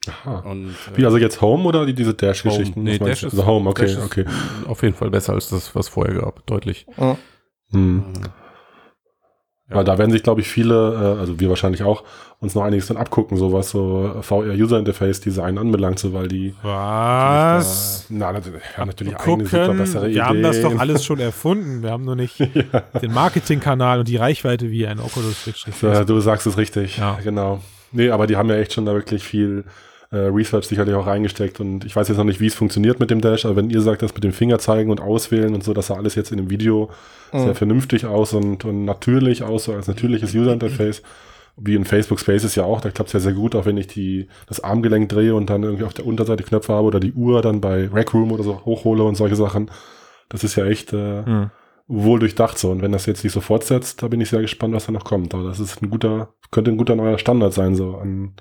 Aha. 0.07 0.39
Und, 0.39 0.69
äh, 0.69 0.97
Wie, 0.97 1.05
also 1.05 1.17
jetzt 1.17 1.41
Home 1.41 1.63
oder 1.65 1.85
die, 1.85 1.93
diese 1.93 2.13
Dash-Geschichten? 2.13 2.83
Nee, 2.83 2.97
Dash 2.97 3.23
ist, 3.23 3.33
also 3.33 3.45
Home, 3.45 3.69
okay, 3.69 3.83
Dash 3.83 3.91
ist 3.97 4.03
okay. 4.03 4.25
auf 4.67 4.81
jeden 4.81 4.95
Fall 4.95 5.11
besser 5.11 5.33
als 5.33 5.49
das, 5.49 5.75
was 5.75 5.89
vorher 5.89 6.15
gab, 6.15 6.45
deutlich. 6.47 6.87
Ja. 6.97 7.17
Hm. 7.71 8.05
Äh, 9.71 9.73
Ja. 9.73 9.77
Weil 9.77 9.83
da 9.85 9.97
werden 9.97 10.11
sich, 10.11 10.21
glaube 10.23 10.41
ich, 10.41 10.47
viele, 10.49 11.15
äh, 11.15 11.19
also 11.19 11.39
wir 11.39 11.49
wahrscheinlich 11.49 11.83
auch, 11.83 12.03
uns 12.39 12.55
noch 12.55 12.63
einiges 12.63 12.87
dann 12.87 12.97
abgucken, 12.97 13.37
so 13.37 13.53
was 13.53 13.69
so 13.69 14.15
VR-User-Interface-Design 14.21 15.57
anbelangt, 15.57 15.99
so 15.99 16.13
weil 16.13 16.27
die 16.27 16.53
Was? 16.63 18.05
Da, 18.09 18.15
na, 18.15 18.31
natürlich, 18.33 18.61
haben 18.77 18.87
natürlich 18.87 19.13
Gucken, 19.15 19.45
eigene 19.45 19.49
super 19.65 19.73
bessere 19.75 20.03
wir 20.03 20.09
Ideen. 20.09 20.25
haben 20.25 20.41
das 20.43 20.61
doch 20.61 20.77
alles 20.79 21.05
schon 21.05 21.19
erfunden. 21.19 21.83
Wir 21.83 21.91
haben 21.91 22.03
nur 22.05 22.15
nicht 22.15 22.39
den 23.01 23.13
Marketingkanal 23.13 23.99
und 23.99 24.07
die 24.07 24.17
Reichweite 24.17 24.71
wie 24.71 24.87
ein 24.87 24.99
Oculus 24.99 25.45
Rift. 25.47 25.83
Äh, 25.83 26.05
du 26.05 26.19
sagst 26.19 26.47
es 26.47 26.57
richtig, 26.57 26.97
Ja. 26.97 27.17
genau. 27.23 27.61
Nee, 27.91 28.09
aber 28.09 28.25
die 28.27 28.37
haben 28.37 28.49
ja 28.49 28.55
echt 28.55 28.73
schon 28.73 28.85
da 28.85 28.93
wirklich 28.93 29.23
viel 29.23 29.65
äh, 30.11 30.17
Research 30.17 30.65
sicherlich 30.65 30.93
auch 30.95 31.07
reingesteckt 31.07 31.59
und 31.59 31.85
ich 31.85 31.95
weiß 31.95 32.07
jetzt 32.09 32.17
noch 32.17 32.25
nicht, 32.25 32.39
wie 32.39 32.47
es 32.47 32.53
funktioniert 32.55 32.99
mit 32.99 33.09
dem 33.11 33.21
Dash, 33.21 33.45
aber 33.45 33.55
wenn 33.55 33.69
ihr 33.69 33.81
sagt, 33.81 34.01
das 34.01 34.13
mit 34.13 34.23
dem 34.23 34.33
Finger 34.33 34.59
zeigen 34.59 34.91
und 34.91 34.99
auswählen 35.01 35.53
und 35.53 35.63
so, 35.63 35.73
das 35.73 35.87
sah 35.87 35.95
alles 35.95 36.15
jetzt 36.15 36.31
in 36.31 36.37
dem 36.37 36.49
Video 36.49 36.89
sehr 37.45 37.55
vernünftig 37.55 38.05
aus 38.05 38.33
und, 38.33 38.65
und 38.65 38.83
natürlich 38.83 39.41
aus, 39.43 39.63
so 39.63 39.73
als 39.73 39.87
natürliches 39.87 40.33
User-Interface. 40.35 41.01
Wie 41.57 41.75
in 41.75 41.85
Facebook 41.85 42.19
Spaces 42.19 42.55
ja 42.55 42.63
auch, 42.63 42.81
da 42.81 42.89
klappt 42.89 43.09
es 43.09 43.13
ja 43.13 43.19
sehr 43.19 43.33
gut, 43.33 43.55
auch 43.55 43.65
wenn 43.65 43.77
ich 43.77 43.87
die, 43.87 44.27
das 44.47 44.61
Armgelenk 44.63 45.09
drehe 45.09 45.35
und 45.35 45.49
dann 45.49 45.63
irgendwie 45.63 45.83
auf 45.83 45.93
der 45.93 46.05
Unterseite 46.05 46.43
Knöpfe 46.43 46.73
habe 46.73 46.87
oder 46.87 46.99
die 46.99 47.13
Uhr 47.13 47.41
dann 47.41 47.61
bei 47.61 47.87
Rec 47.87 48.13
Room 48.13 48.31
oder 48.31 48.43
so 48.43 48.65
hochhole 48.65 49.03
und 49.03 49.15
solche 49.15 49.35
Sachen. 49.35 49.69
Das 50.29 50.43
ist 50.43 50.55
ja 50.55 50.65
echt 50.65 50.91
äh, 50.93 51.25
Hm. 51.25 51.51
wohl 51.87 52.19
durchdacht 52.19 52.57
so. 52.57 52.71
Und 52.71 52.81
wenn 52.81 52.91
das 52.93 53.05
jetzt 53.05 53.21
sich 53.21 53.31
so 53.31 53.41
fortsetzt, 53.41 54.01
da 54.01 54.07
bin 54.07 54.21
ich 54.21 54.29
sehr 54.29 54.41
gespannt, 54.41 54.73
was 54.73 54.85
da 54.87 54.91
noch 54.91 55.03
kommt. 55.03 55.33
Aber 55.33 55.43
das 55.43 55.59
ist 55.59 55.81
ein 55.81 55.89
guter, 55.89 56.33
könnte 56.51 56.71
ein 56.71 56.77
guter 56.77 56.95
neuer 56.95 57.17
Standard 57.17 57.53
sein, 57.53 57.75
so 57.75 57.95
an 57.95 58.33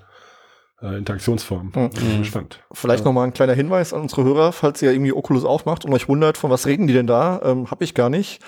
äh, 0.81 0.97
Interaktionsformen. 0.97 1.71
Mhm. 1.75 1.89
Bin 1.89 2.17
gespannt. 2.19 2.59
Vielleicht 2.71 3.05
noch 3.05 3.13
mal 3.13 3.23
ein 3.23 3.33
kleiner 3.33 3.53
Hinweis 3.53 3.93
an 3.93 4.01
unsere 4.01 4.23
Hörer, 4.23 4.51
falls 4.51 4.81
ihr 4.81 4.91
irgendwie 4.91 5.13
Oculus 5.13 5.45
aufmacht 5.45 5.85
und 5.85 5.93
euch 5.93 6.07
wundert, 6.07 6.37
von 6.37 6.49
was 6.49 6.65
reden 6.65 6.87
die 6.87 6.93
denn 6.93 7.07
da? 7.07 7.41
Ähm, 7.43 7.69
hab 7.69 7.81
ich 7.81 7.93
gar 7.93 8.09
nicht. 8.09 8.41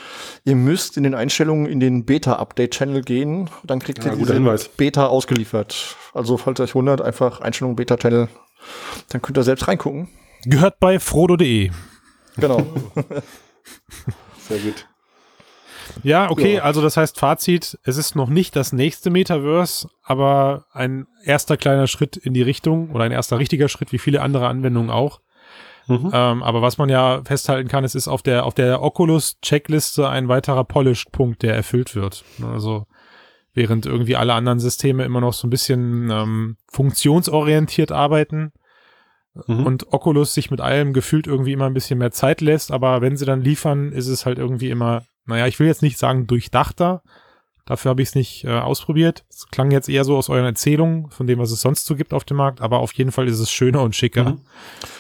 Ihr 0.43 0.55
müsst 0.55 0.97
in 0.97 1.03
den 1.03 1.15
Einstellungen 1.15 1.65
in 1.65 1.79
den 1.79 2.05
Beta-Update-Channel 2.05 3.01
gehen, 3.01 3.49
dann 3.63 3.79
kriegt 3.79 3.99
Ja, 3.99 4.05
ihr 4.05 4.11
guter 4.11 4.21
diese 4.23 4.33
Hinweis. 4.33 4.67
Beta 4.67 5.07
ausgeliefert. 5.07 5.95
Also 6.13 6.37
falls 6.37 6.59
ihr 6.59 6.63
euch 6.63 6.75
wundert, 6.75 7.01
einfach 7.01 7.41
Einstellungen 7.41 7.75
Beta-Channel, 7.75 8.27
dann 9.09 9.21
könnt 9.21 9.37
ihr 9.37 9.43
selbst 9.43 9.67
reingucken. 9.67 10.09
Gehört 10.45 10.79
bei 10.79 10.99
frodo.de. 10.99 11.71
Genau. 12.37 12.65
Sehr 14.47 14.59
gut. 14.59 14.87
Ja, 16.03 16.29
okay, 16.31 16.55
Ja. 16.55 16.63
also 16.63 16.81
das 16.81 16.97
heißt 16.97 17.19
Fazit, 17.19 17.77
es 17.83 17.97
ist 17.97 18.15
noch 18.15 18.29
nicht 18.29 18.55
das 18.55 18.73
nächste 18.73 19.09
Metaverse, 19.09 19.89
aber 20.03 20.65
ein 20.73 21.07
erster 21.23 21.57
kleiner 21.57 21.87
Schritt 21.87 22.17
in 22.17 22.33
die 22.33 22.41
Richtung 22.41 22.91
oder 22.91 23.03
ein 23.05 23.11
erster 23.11 23.39
richtiger 23.39 23.69
Schritt, 23.69 23.91
wie 23.91 23.99
viele 23.99 24.21
andere 24.21 24.47
Anwendungen 24.47 24.89
auch. 24.89 25.21
Mhm. 25.87 26.11
Ähm, 26.13 26.43
aber 26.43 26.61
was 26.61 26.77
man 26.77 26.87
ja 26.89 27.21
festhalten 27.25 27.67
kann, 27.67 27.83
es 27.83 27.93
ist 27.95 28.07
auf 28.07 28.21
der, 28.23 28.45
auf 28.45 28.53
der 28.53 28.81
Oculus-Checkliste 28.81 30.07
ein 30.07 30.29
weiterer 30.29 30.63
Polished-Punkt, 30.63 31.41
der 31.43 31.55
erfüllt 31.55 31.95
wird. 31.95 32.23
Also 32.41 32.85
während 33.53 33.85
irgendwie 33.85 34.15
alle 34.15 34.33
anderen 34.33 34.59
Systeme 34.59 35.03
immer 35.03 35.19
noch 35.21 35.33
so 35.33 35.45
ein 35.45 35.49
bisschen 35.49 36.09
ähm, 36.09 36.57
funktionsorientiert 36.71 37.91
arbeiten 37.91 38.51
Mhm. 39.47 39.65
und 39.65 39.91
Oculus 39.91 40.35
sich 40.35 40.51
mit 40.51 40.61
allem 40.61 40.93
gefühlt 40.93 41.25
irgendwie 41.25 41.53
immer 41.53 41.65
ein 41.65 41.73
bisschen 41.73 41.97
mehr 41.97 42.11
Zeit 42.11 42.39
lässt, 42.39 42.71
aber 42.71 43.01
wenn 43.01 43.17
sie 43.17 43.25
dann 43.25 43.41
liefern, 43.41 43.91
ist 43.91 44.07
es 44.07 44.27
halt 44.27 44.37
irgendwie 44.37 44.69
immer, 44.69 45.05
naja, 45.25 45.47
ich 45.47 45.59
will 45.59 45.67
jetzt 45.67 45.81
nicht 45.81 45.97
sagen 45.97 46.27
durchdachter, 46.27 47.01
dafür 47.65 47.89
habe 47.89 48.01
ich 48.01 48.09
es 48.09 48.15
nicht 48.15 48.43
äh, 48.43 48.49
ausprobiert. 48.59 49.23
Es 49.29 49.47
klang 49.47 49.71
jetzt 49.71 49.87
eher 49.89 50.03
so 50.03 50.17
aus 50.17 50.29
euren 50.29 50.45
Erzählungen, 50.45 51.09
von 51.11 51.27
dem, 51.27 51.39
was 51.39 51.51
es 51.51 51.61
sonst 51.61 51.85
so 51.85 51.95
gibt 51.95 52.13
auf 52.13 52.25
dem 52.25 52.37
Markt, 52.37 52.61
aber 52.61 52.79
auf 52.79 52.91
jeden 52.93 53.11
Fall 53.11 53.27
ist 53.27 53.39
es 53.39 53.51
schöner 53.51 53.81
und 53.81 53.95
schicker. 53.95 54.31
Mhm. 54.31 54.41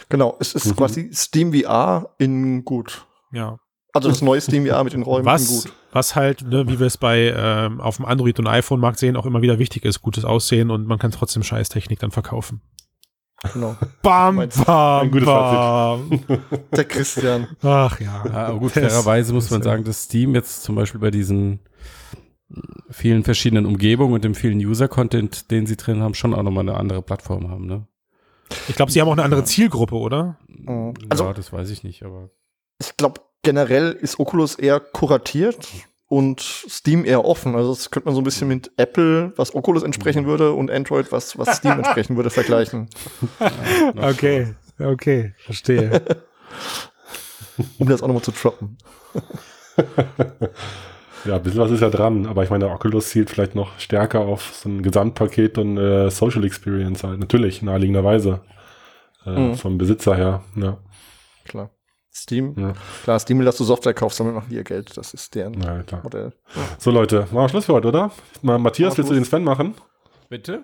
genau. 0.09 0.37
Es 0.39 0.53
ist 0.55 0.65
Mhm. 0.67 0.75
quasi 0.75 1.09
Steam 1.13 1.53
VR 1.53 2.09
in 2.19 2.63
gut. 2.63 3.05
Ja. 3.31 3.57
Also 3.95 4.09
das 4.09 4.21
neue 4.23 4.41
Steam 4.41 4.65
VR 4.65 4.83
mit 4.83 4.93
den 4.93 5.03
Räumen 5.03 5.19
in 5.21 5.25
Was, 5.25 5.47
gut. 5.65 5.73
was 5.91 6.15
halt, 6.15 6.41
ne, 6.41 6.67
wie 6.67 6.79
wir 6.79 6.87
es 6.87 6.97
bei 6.97 7.31
ähm, 7.37 7.79
auf 7.79 7.97
dem 7.97 8.05
Android- 8.05 8.39
und 8.39 8.47
iPhone-Markt 8.47 8.97
sehen, 8.97 9.15
auch 9.15 9.25
immer 9.27 9.41
wieder 9.43 9.59
wichtig 9.59 9.85
ist, 9.85 10.01
gutes 10.01 10.25
Aussehen 10.25 10.71
und 10.71 10.87
man 10.87 10.97
kann 10.97 11.11
trotzdem 11.11 11.43
Scheißtechnik 11.43 11.99
dann 11.99 12.09
verkaufen. 12.09 12.61
Genau. 13.51 13.75
Bam, 14.01 14.35
Meinst- 14.35 14.65
bam, 14.65 15.11
bam. 15.11 16.19
Der 16.75 16.85
Christian. 16.85 17.47
Ach 17.61 17.99
ja. 17.99 18.23
Ja, 18.25 18.33
aber 18.47 18.59
gut, 18.59 18.71
fairerweise 18.71 19.33
muss 19.33 19.49
man 19.51 19.59
ja. 19.61 19.65
sagen, 19.65 19.83
dass 19.83 20.03
Steam 20.03 20.33
jetzt 20.35 20.63
zum 20.63 20.75
Beispiel 20.75 20.99
bei 21.01 21.11
diesen 21.11 21.59
vielen 22.89 23.23
verschiedenen 23.23 23.65
Umgebungen 23.65 24.13
und 24.13 24.23
dem 24.23 24.35
vielen 24.35 24.59
User-Content, 24.59 25.49
den 25.51 25.65
sie 25.65 25.75
drin 25.75 26.01
haben, 26.01 26.13
schon 26.13 26.33
auch 26.33 26.43
nochmal 26.43 26.67
eine 26.67 26.77
andere 26.77 27.01
Plattform 27.01 27.49
haben, 27.49 27.65
ne? 27.65 27.87
Ich 28.67 28.75
glaube, 28.75 28.91
sie 28.91 29.01
haben 29.01 29.07
auch 29.07 29.13
eine 29.13 29.23
andere 29.23 29.43
Zielgruppe, 29.43 29.95
oder? 29.95 30.37
Also- 31.09 31.25
ja, 31.25 31.33
das 31.33 31.51
weiß 31.51 31.69
ich 31.71 31.83
nicht, 31.83 32.03
aber 32.03 32.29
Ich 32.79 32.95
glaube, 32.97 33.21
generell 33.41 33.91
ist 33.91 34.19
Oculus 34.19 34.55
eher 34.55 34.79
kuratiert 34.79 35.67
und 36.13 36.41
Steam 36.41 37.05
eher 37.05 37.25
offen. 37.25 37.55
Also 37.55 37.69
das 37.73 37.89
könnte 37.89 38.07
man 38.07 38.13
so 38.15 38.21
ein 38.21 38.23
bisschen 38.23 38.47
mit 38.47 38.71
Apple, 38.77 39.33
was 39.35 39.55
Oculus 39.55 39.81
entsprechen 39.81 40.25
würde, 40.27 40.53
und 40.53 40.69
Android, 40.69 41.11
was, 41.11 41.37
was 41.39 41.57
Steam 41.57 41.73
entsprechen 41.79 42.15
würde, 42.15 42.29
vergleichen. 42.29 42.89
Okay, 43.95 44.53
okay, 44.79 45.33
verstehe. 45.39 46.01
Um 47.79 47.87
das 47.87 48.01
auch 48.01 48.07
nochmal 48.07 48.23
zu 48.23 48.31
droppen. 48.31 48.77
Ja, 51.25 51.37
ein 51.37 51.41
bisschen 51.43 51.61
was 51.61 51.71
ist 51.71 51.79
ja 51.79 51.89
dran, 51.89 52.25
aber 52.25 52.43
ich 52.43 52.49
meine, 52.49 52.65
der 52.65 52.73
Oculus 52.73 53.09
zielt 53.09 53.29
vielleicht 53.29 53.55
noch 53.55 53.79
stärker 53.79 54.19
auf 54.19 54.53
so 54.53 54.67
ein 54.67 54.83
Gesamtpaket 54.83 55.57
und 55.57 55.77
äh, 55.77 56.09
Social 56.11 56.43
Experience 56.43 57.05
halt. 57.05 57.17
Natürlich, 57.17 57.61
naheliegenderweise. 57.61 58.41
Äh, 59.25 59.29
Mhm. 59.29 59.55
Vom 59.55 59.77
Besitzer 59.77 60.17
her, 60.17 60.43
ja. 60.57 60.77
Klar. 61.45 61.69
Steam. 62.15 62.53
Ja, 62.57 62.73
Klar, 63.03 63.19
Steam 63.19 63.39
will, 63.39 63.45
dass 63.45 63.57
du 63.57 63.63
Software 63.63 63.93
kaufst, 63.93 64.19
damit 64.19 64.35
machen 64.35 64.47
die 64.49 64.55
ihr 64.55 64.63
Geld. 64.63 64.95
Das 64.97 65.13
ist 65.13 65.33
deren 65.33 65.59
klar. 65.85 66.03
Modell. 66.03 66.33
So 66.77 66.91
Leute, 66.91 67.21
machen 67.31 67.35
wir 67.35 67.49
Schluss 67.49 67.65
für 67.65 67.73
heute, 67.73 67.87
oder? 67.87 68.11
Mal, 68.41 68.59
Matthias, 68.59 68.97
willst 68.97 69.09
du 69.09 69.15
den 69.15 69.25
Sven 69.25 69.43
machen? 69.43 69.73
Bitte? 70.29 70.63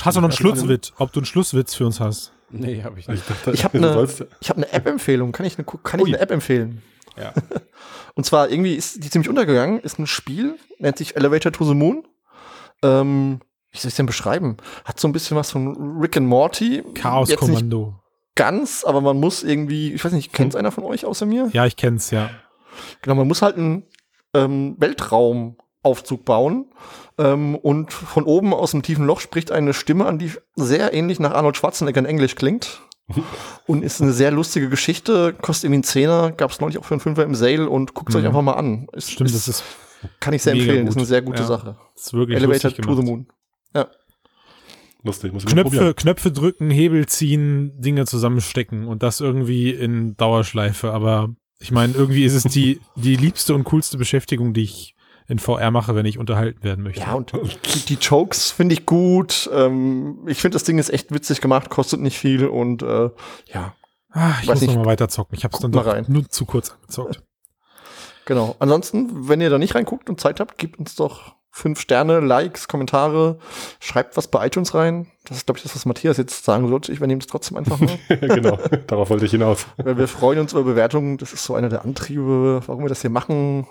Hast 0.00 0.16
du 0.16 0.20
noch 0.20 0.28
einen 0.28 0.36
Schlusswitz, 0.36 0.92
ob 0.98 1.12
du 1.12 1.20
einen 1.20 1.26
Schlusswitz 1.26 1.74
für 1.74 1.86
uns 1.86 2.00
hast? 2.00 2.32
Nee, 2.50 2.82
habe 2.82 2.98
ich 2.98 3.08
nicht. 3.08 3.28
dachte, 3.28 3.52
Ich 3.52 3.64
habe 3.64 3.78
eine 3.78 4.08
ich 4.40 4.50
hab 4.50 4.56
eine 4.56 4.72
App-Empfehlung. 4.72 5.32
Kann 5.32 5.46
ich 5.46 5.58
eine, 5.58 5.64
kann 5.64 6.00
ich 6.00 6.04
Ui. 6.06 6.10
eine 6.12 6.20
App 6.20 6.30
empfehlen? 6.30 6.82
Ja. 7.16 7.32
Und 8.14 8.24
zwar 8.24 8.50
irgendwie 8.50 8.74
ist 8.74 9.02
die 9.02 9.10
ziemlich 9.10 9.28
untergegangen. 9.28 9.80
Ist 9.80 9.98
ein 9.98 10.06
Spiel, 10.06 10.56
nennt 10.78 10.98
sich 10.98 11.16
Elevator 11.16 11.52
to 11.52 11.64
the 11.64 11.74
Moon. 11.74 12.06
Ähm, 12.82 13.40
wie 13.70 13.78
soll 13.78 13.88
ich 13.88 13.94
denn 13.96 14.06
beschreiben? 14.06 14.56
Hat 14.84 15.00
so 15.00 15.08
ein 15.08 15.12
bisschen 15.12 15.36
was 15.36 15.50
von 15.50 15.98
Rick 16.00 16.16
and 16.16 16.26
Morty. 16.26 16.76
Jetzt 16.76 16.84
nicht 16.86 16.94
Chaos-Kommando. 16.96 17.94
Ganz, 18.34 18.84
aber 18.84 19.00
man 19.00 19.18
muss 19.18 19.42
irgendwie, 19.42 19.92
ich 19.92 20.04
weiß 20.04 20.12
nicht, 20.12 20.28
Hm. 20.28 20.32
kennt 20.36 20.56
einer 20.56 20.70
von 20.72 20.84
euch 20.84 21.04
außer 21.04 21.26
mir? 21.26 21.48
Ja, 21.52 21.66
ich 21.66 21.76
kenn's, 21.76 22.10
ja. 22.10 22.30
Genau, 23.02 23.14
man 23.16 23.28
muss 23.28 23.42
halt 23.42 23.56
einen 23.56 23.84
ähm, 24.34 24.76
Weltraumaufzug 24.78 26.24
bauen 26.24 26.66
ähm, 27.18 27.54
und 27.56 27.92
von 27.92 28.24
oben 28.24 28.54
aus 28.54 28.70
dem 28.72 28.82
tiefen 28.82 29.04
Loch 29.06 29.20
spricht 29.20 29.50
eine 29.52 29.74
Stimme 29.74 30.06
an, 30.06 30.18
die 30.18 30.32
sehr 30.56 30.94
ähnlich 30.94 31.20
nach 31.20 31.32
Arnold 31.32 31.56
Schwarzenegger 31.56 31.98
in 32.00 32.06
Englisch 32.06 32.34
klingt. 32.34 32.80
und 33.66 33.82
ist 33.82 34.00
eine 34.00 34.12
sehr 34.12 34.30
lustige 34.30 34.68
Geschichte, 34.70 35.34
kostet 35.34 35.64
irgendwie 35.64 35.76
einen 35.78 35.84
Zehner, 35.84 36.32
gab 36.32 36.50
es 36.52 36.60
neulich 36.60 36.78
auch 36.78 36.84
für 36.84 36.94
einen 36.94 37.00
Fünfer 37.00 37.24
im 37.24 37.34
Sale 37.34 37.68
und 37.68 37.94
guckt 37.94 38.10
es 38.10 38.14
euch 38.16 38.22
Mhm. 38.22 38.28
einfach 38.28 38.42
mal 38.42 38.52
an. 38.54 38.86
Ist, 38.92 39.10
Stimmt, 39.10 39.28
ist, 39.28 39.36
das 39.36 39.48
ist, 39.48 39.64
kann 40.20 40.32
ich 40.32 40.42
sehr 40.42 40.52
empfehlen, 40.54 40.86
ist 40.86 40.94
gut. 40.94 40.98
eine 40.98 41.06
sehr 41.06 41.20
gute 41.20 41.40
Ja. 41.42 41.46
Sache. 41.46 41.76
ist 41.94 42.14
wirklich 42.14 42.38
Elevator 42.38 42.72
to 42.72 42.94
the. 42.94 43.02
Moon. 43.02 43.26
Lustig, 45.04 45.32
muss 45.32 45.42
ich 45.42 45.48
mal 45.48 45.62
Knöpfe, 45.62 45.76
probieren. 45.76 45.96
Knöpfe 45.96 46.32
drücken, 46.32 46.70
Hebel 46.70 47.06
ziehen, 47.06 47.72
Dinge 47.80 48.06
zusammenstecken 48.06 48.86
und 48.86 49.02
das 49.02 49.20
irgendwie 49.20 49.70
in 49.70 50.16
Dauerschleife. 50.16 50.92
Aber 50.92 51.30
ich 51.58 51.72
meine, 51.72 51.94
irgendwie 51.94 52.24
ist 52.24 52.34
es 52.34 52.44
die, 52.44 52.80
die 52.96 53.16
liebste 53.16 53.54
und 53.54 53.64
coolste 53.64 53.98
Beschäftigung, 53.98 54.52
die 54.54 54.62
ich 54.62 54.94
in 55.28 55.38
VR 55.38 55.70
mache, 55.70 55.94
wenn 55.94 56.06
ich 56.06 56.18
unterhalten 56.18 56.62
werden 56.62 56.84
möchte. 56.84 57.00
Ja, 57.00 57.14
und 57.14 57.32
die, 57.32 57.80
die 57.80 57.94
Jokes 57.94 58.50
finde 58.50 58.74
ich 58.74 58.86
gut. 58.86 59.48
Ähm, 59.52 60.24
ich 60.26 60.40
finde, 60.40 60.56
das 60.56 60.64
Ding 60.64 60.78
ist 60.78 60.90
echt 60.90 61.12
witzig 61.12 61.40
gemacht, 61.40 61.70
kostet 61.70 62.00
nicht 62.00 62.18
viel 62.18 62.46
und 62.46 62.82
äh, 62.82 63.10
ja, 63.52 63.74
ah, 64.10 64.34
ich 64.40 64.48
weiß 64.48 64.54
muss 64.54 64.60
nicht. 64.60 64.70
noch 64.70 64.84
mal 64.84 64.86
weiter 64.86 65.08
zocken. 65.08 65.36
Ich 65.36 65.44
habe 65.44 65.54
es 65.54 65.60
dann 65.60 65.70
mal 65.70 65.82
doch 65.84 65.92
rein. 65.92 66.04
nur 66.08 66.28
zu 66.28 66.44
kurz 66.44 66.70
angezockt. 66.70 67.22
Genau. 68.24 68.56
Ansonsten, 68.58 69.28
wenn 69.28 69.40
ihr 69.40 69.50
da 69.50 69.58
nicht 69.58 69.74
reinguckt 69.74 70.08
und 70.08 70.20
Zeit 70.20 70.38
habt, 70.38 70.58
gebt 70.58 70.78
uns 70.78 70.94
doch 70.94 71.34
fünf 71.52 71.80
Sterne, 71.80 72.20
Likes, 72.20 72.66
Kommentare, 72.66 73.38
schreibt 73.78 74.16
was 74.16 74.26
bei 74.26 74.46
iTunes 74.46 74.74
rein. 74.74 75.06
Das 75.24 75.36
ist, 75.36 75.46
glaube 75.46 75.58
ich, 75.58 75.62
das, 75.62 75.76
was 75.76 75.84
Matthias 75.84 76.16
jetzt 76.16 76.44
sagen 76.44 76.66
sollte. 76.68 76.90
Ich 76.90 76.98
übernehme 76.98 77.20
das 77.20 77.28
trotzdem 77.28 77.56
einfach 77.58 77.78
mal. 77.78 77.98
genau, 78.08 78.58
darauf 78.88 79.10
wollte 79.10 79.26
ich 79.26 79.30
hinaus. 79.30 79.66
weil 79.76 79.96
wir 79.96 80.08
freuen 80.08 80.40
uns 80.40 80.52
über 80.52 80.64
Bewertungen. 80.64 81.18
Das 81.18 81.32
ist 81.32 81.44
so 81.44 81.54
einer 81.54 81.68
der 81.68 81.84
Antriebe, 81.84 82.62
warum 82.66 82.82
wir 82.82 82.88
das 82.88 83.02
hier 83.02 83.10
machen. 83.10 83.66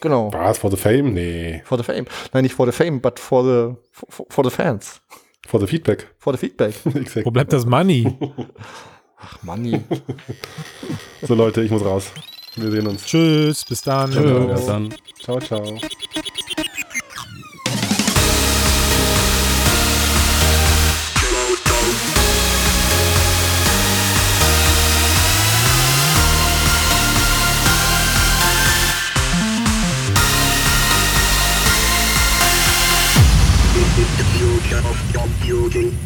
Genau. 0.00 0.32
Was, 0.32 0.58
for 0.58 0.70
the 0.70 0.76
fame? 0.76 1.12
Nee. 1.12 1.62
For 1.64 1.76
the 1.76 1.84
fame. 1.84 2.06
Nein, 2.32 2.44
nicht 2.44 2.54
for 2.54 2.66
the 2.66 2.72
fame, 2.72 3.00
but 3.00 3.18
for 3.18 3.44
the, 3.44 3.76
for, 3.92 4.26
for 4.28 4.44
the 4.44 4.50
fans. 4.50 5.00
For 5.46 5.60
the 5.60 5.66
feedback. 5.66 6.06
For 6.18 6.32
the 6.32 6.38
feedback. 6.38 6.74
Exakt. 6.94 7.26
Wo 7.26 7.30
bleibt 7.30 7.52
das 7.52 7.66
Money? 7.66 8.16
Ach, 9.18 9.42
Manni. 9.42 9.80
So 11.22 11.34
Leute, 11.34 11.62
ich 11.62 11.70
muss 11.70 11.84
raus. 11.84 12.10
Wir 12.56 12.70
sehen 12.70 12.86
uns. 12.86 13.04
Tschüss, 13.04 13.64
bis 13.64 13.82
dann. 13.82 14.10
Ciao. 14.10 14.46
Bis 14.48 14.66
dann. 14.66 14.94
Ciao, 15.20 15.38
ciao. 15.40 15.78
Jürgen 35.44 36.01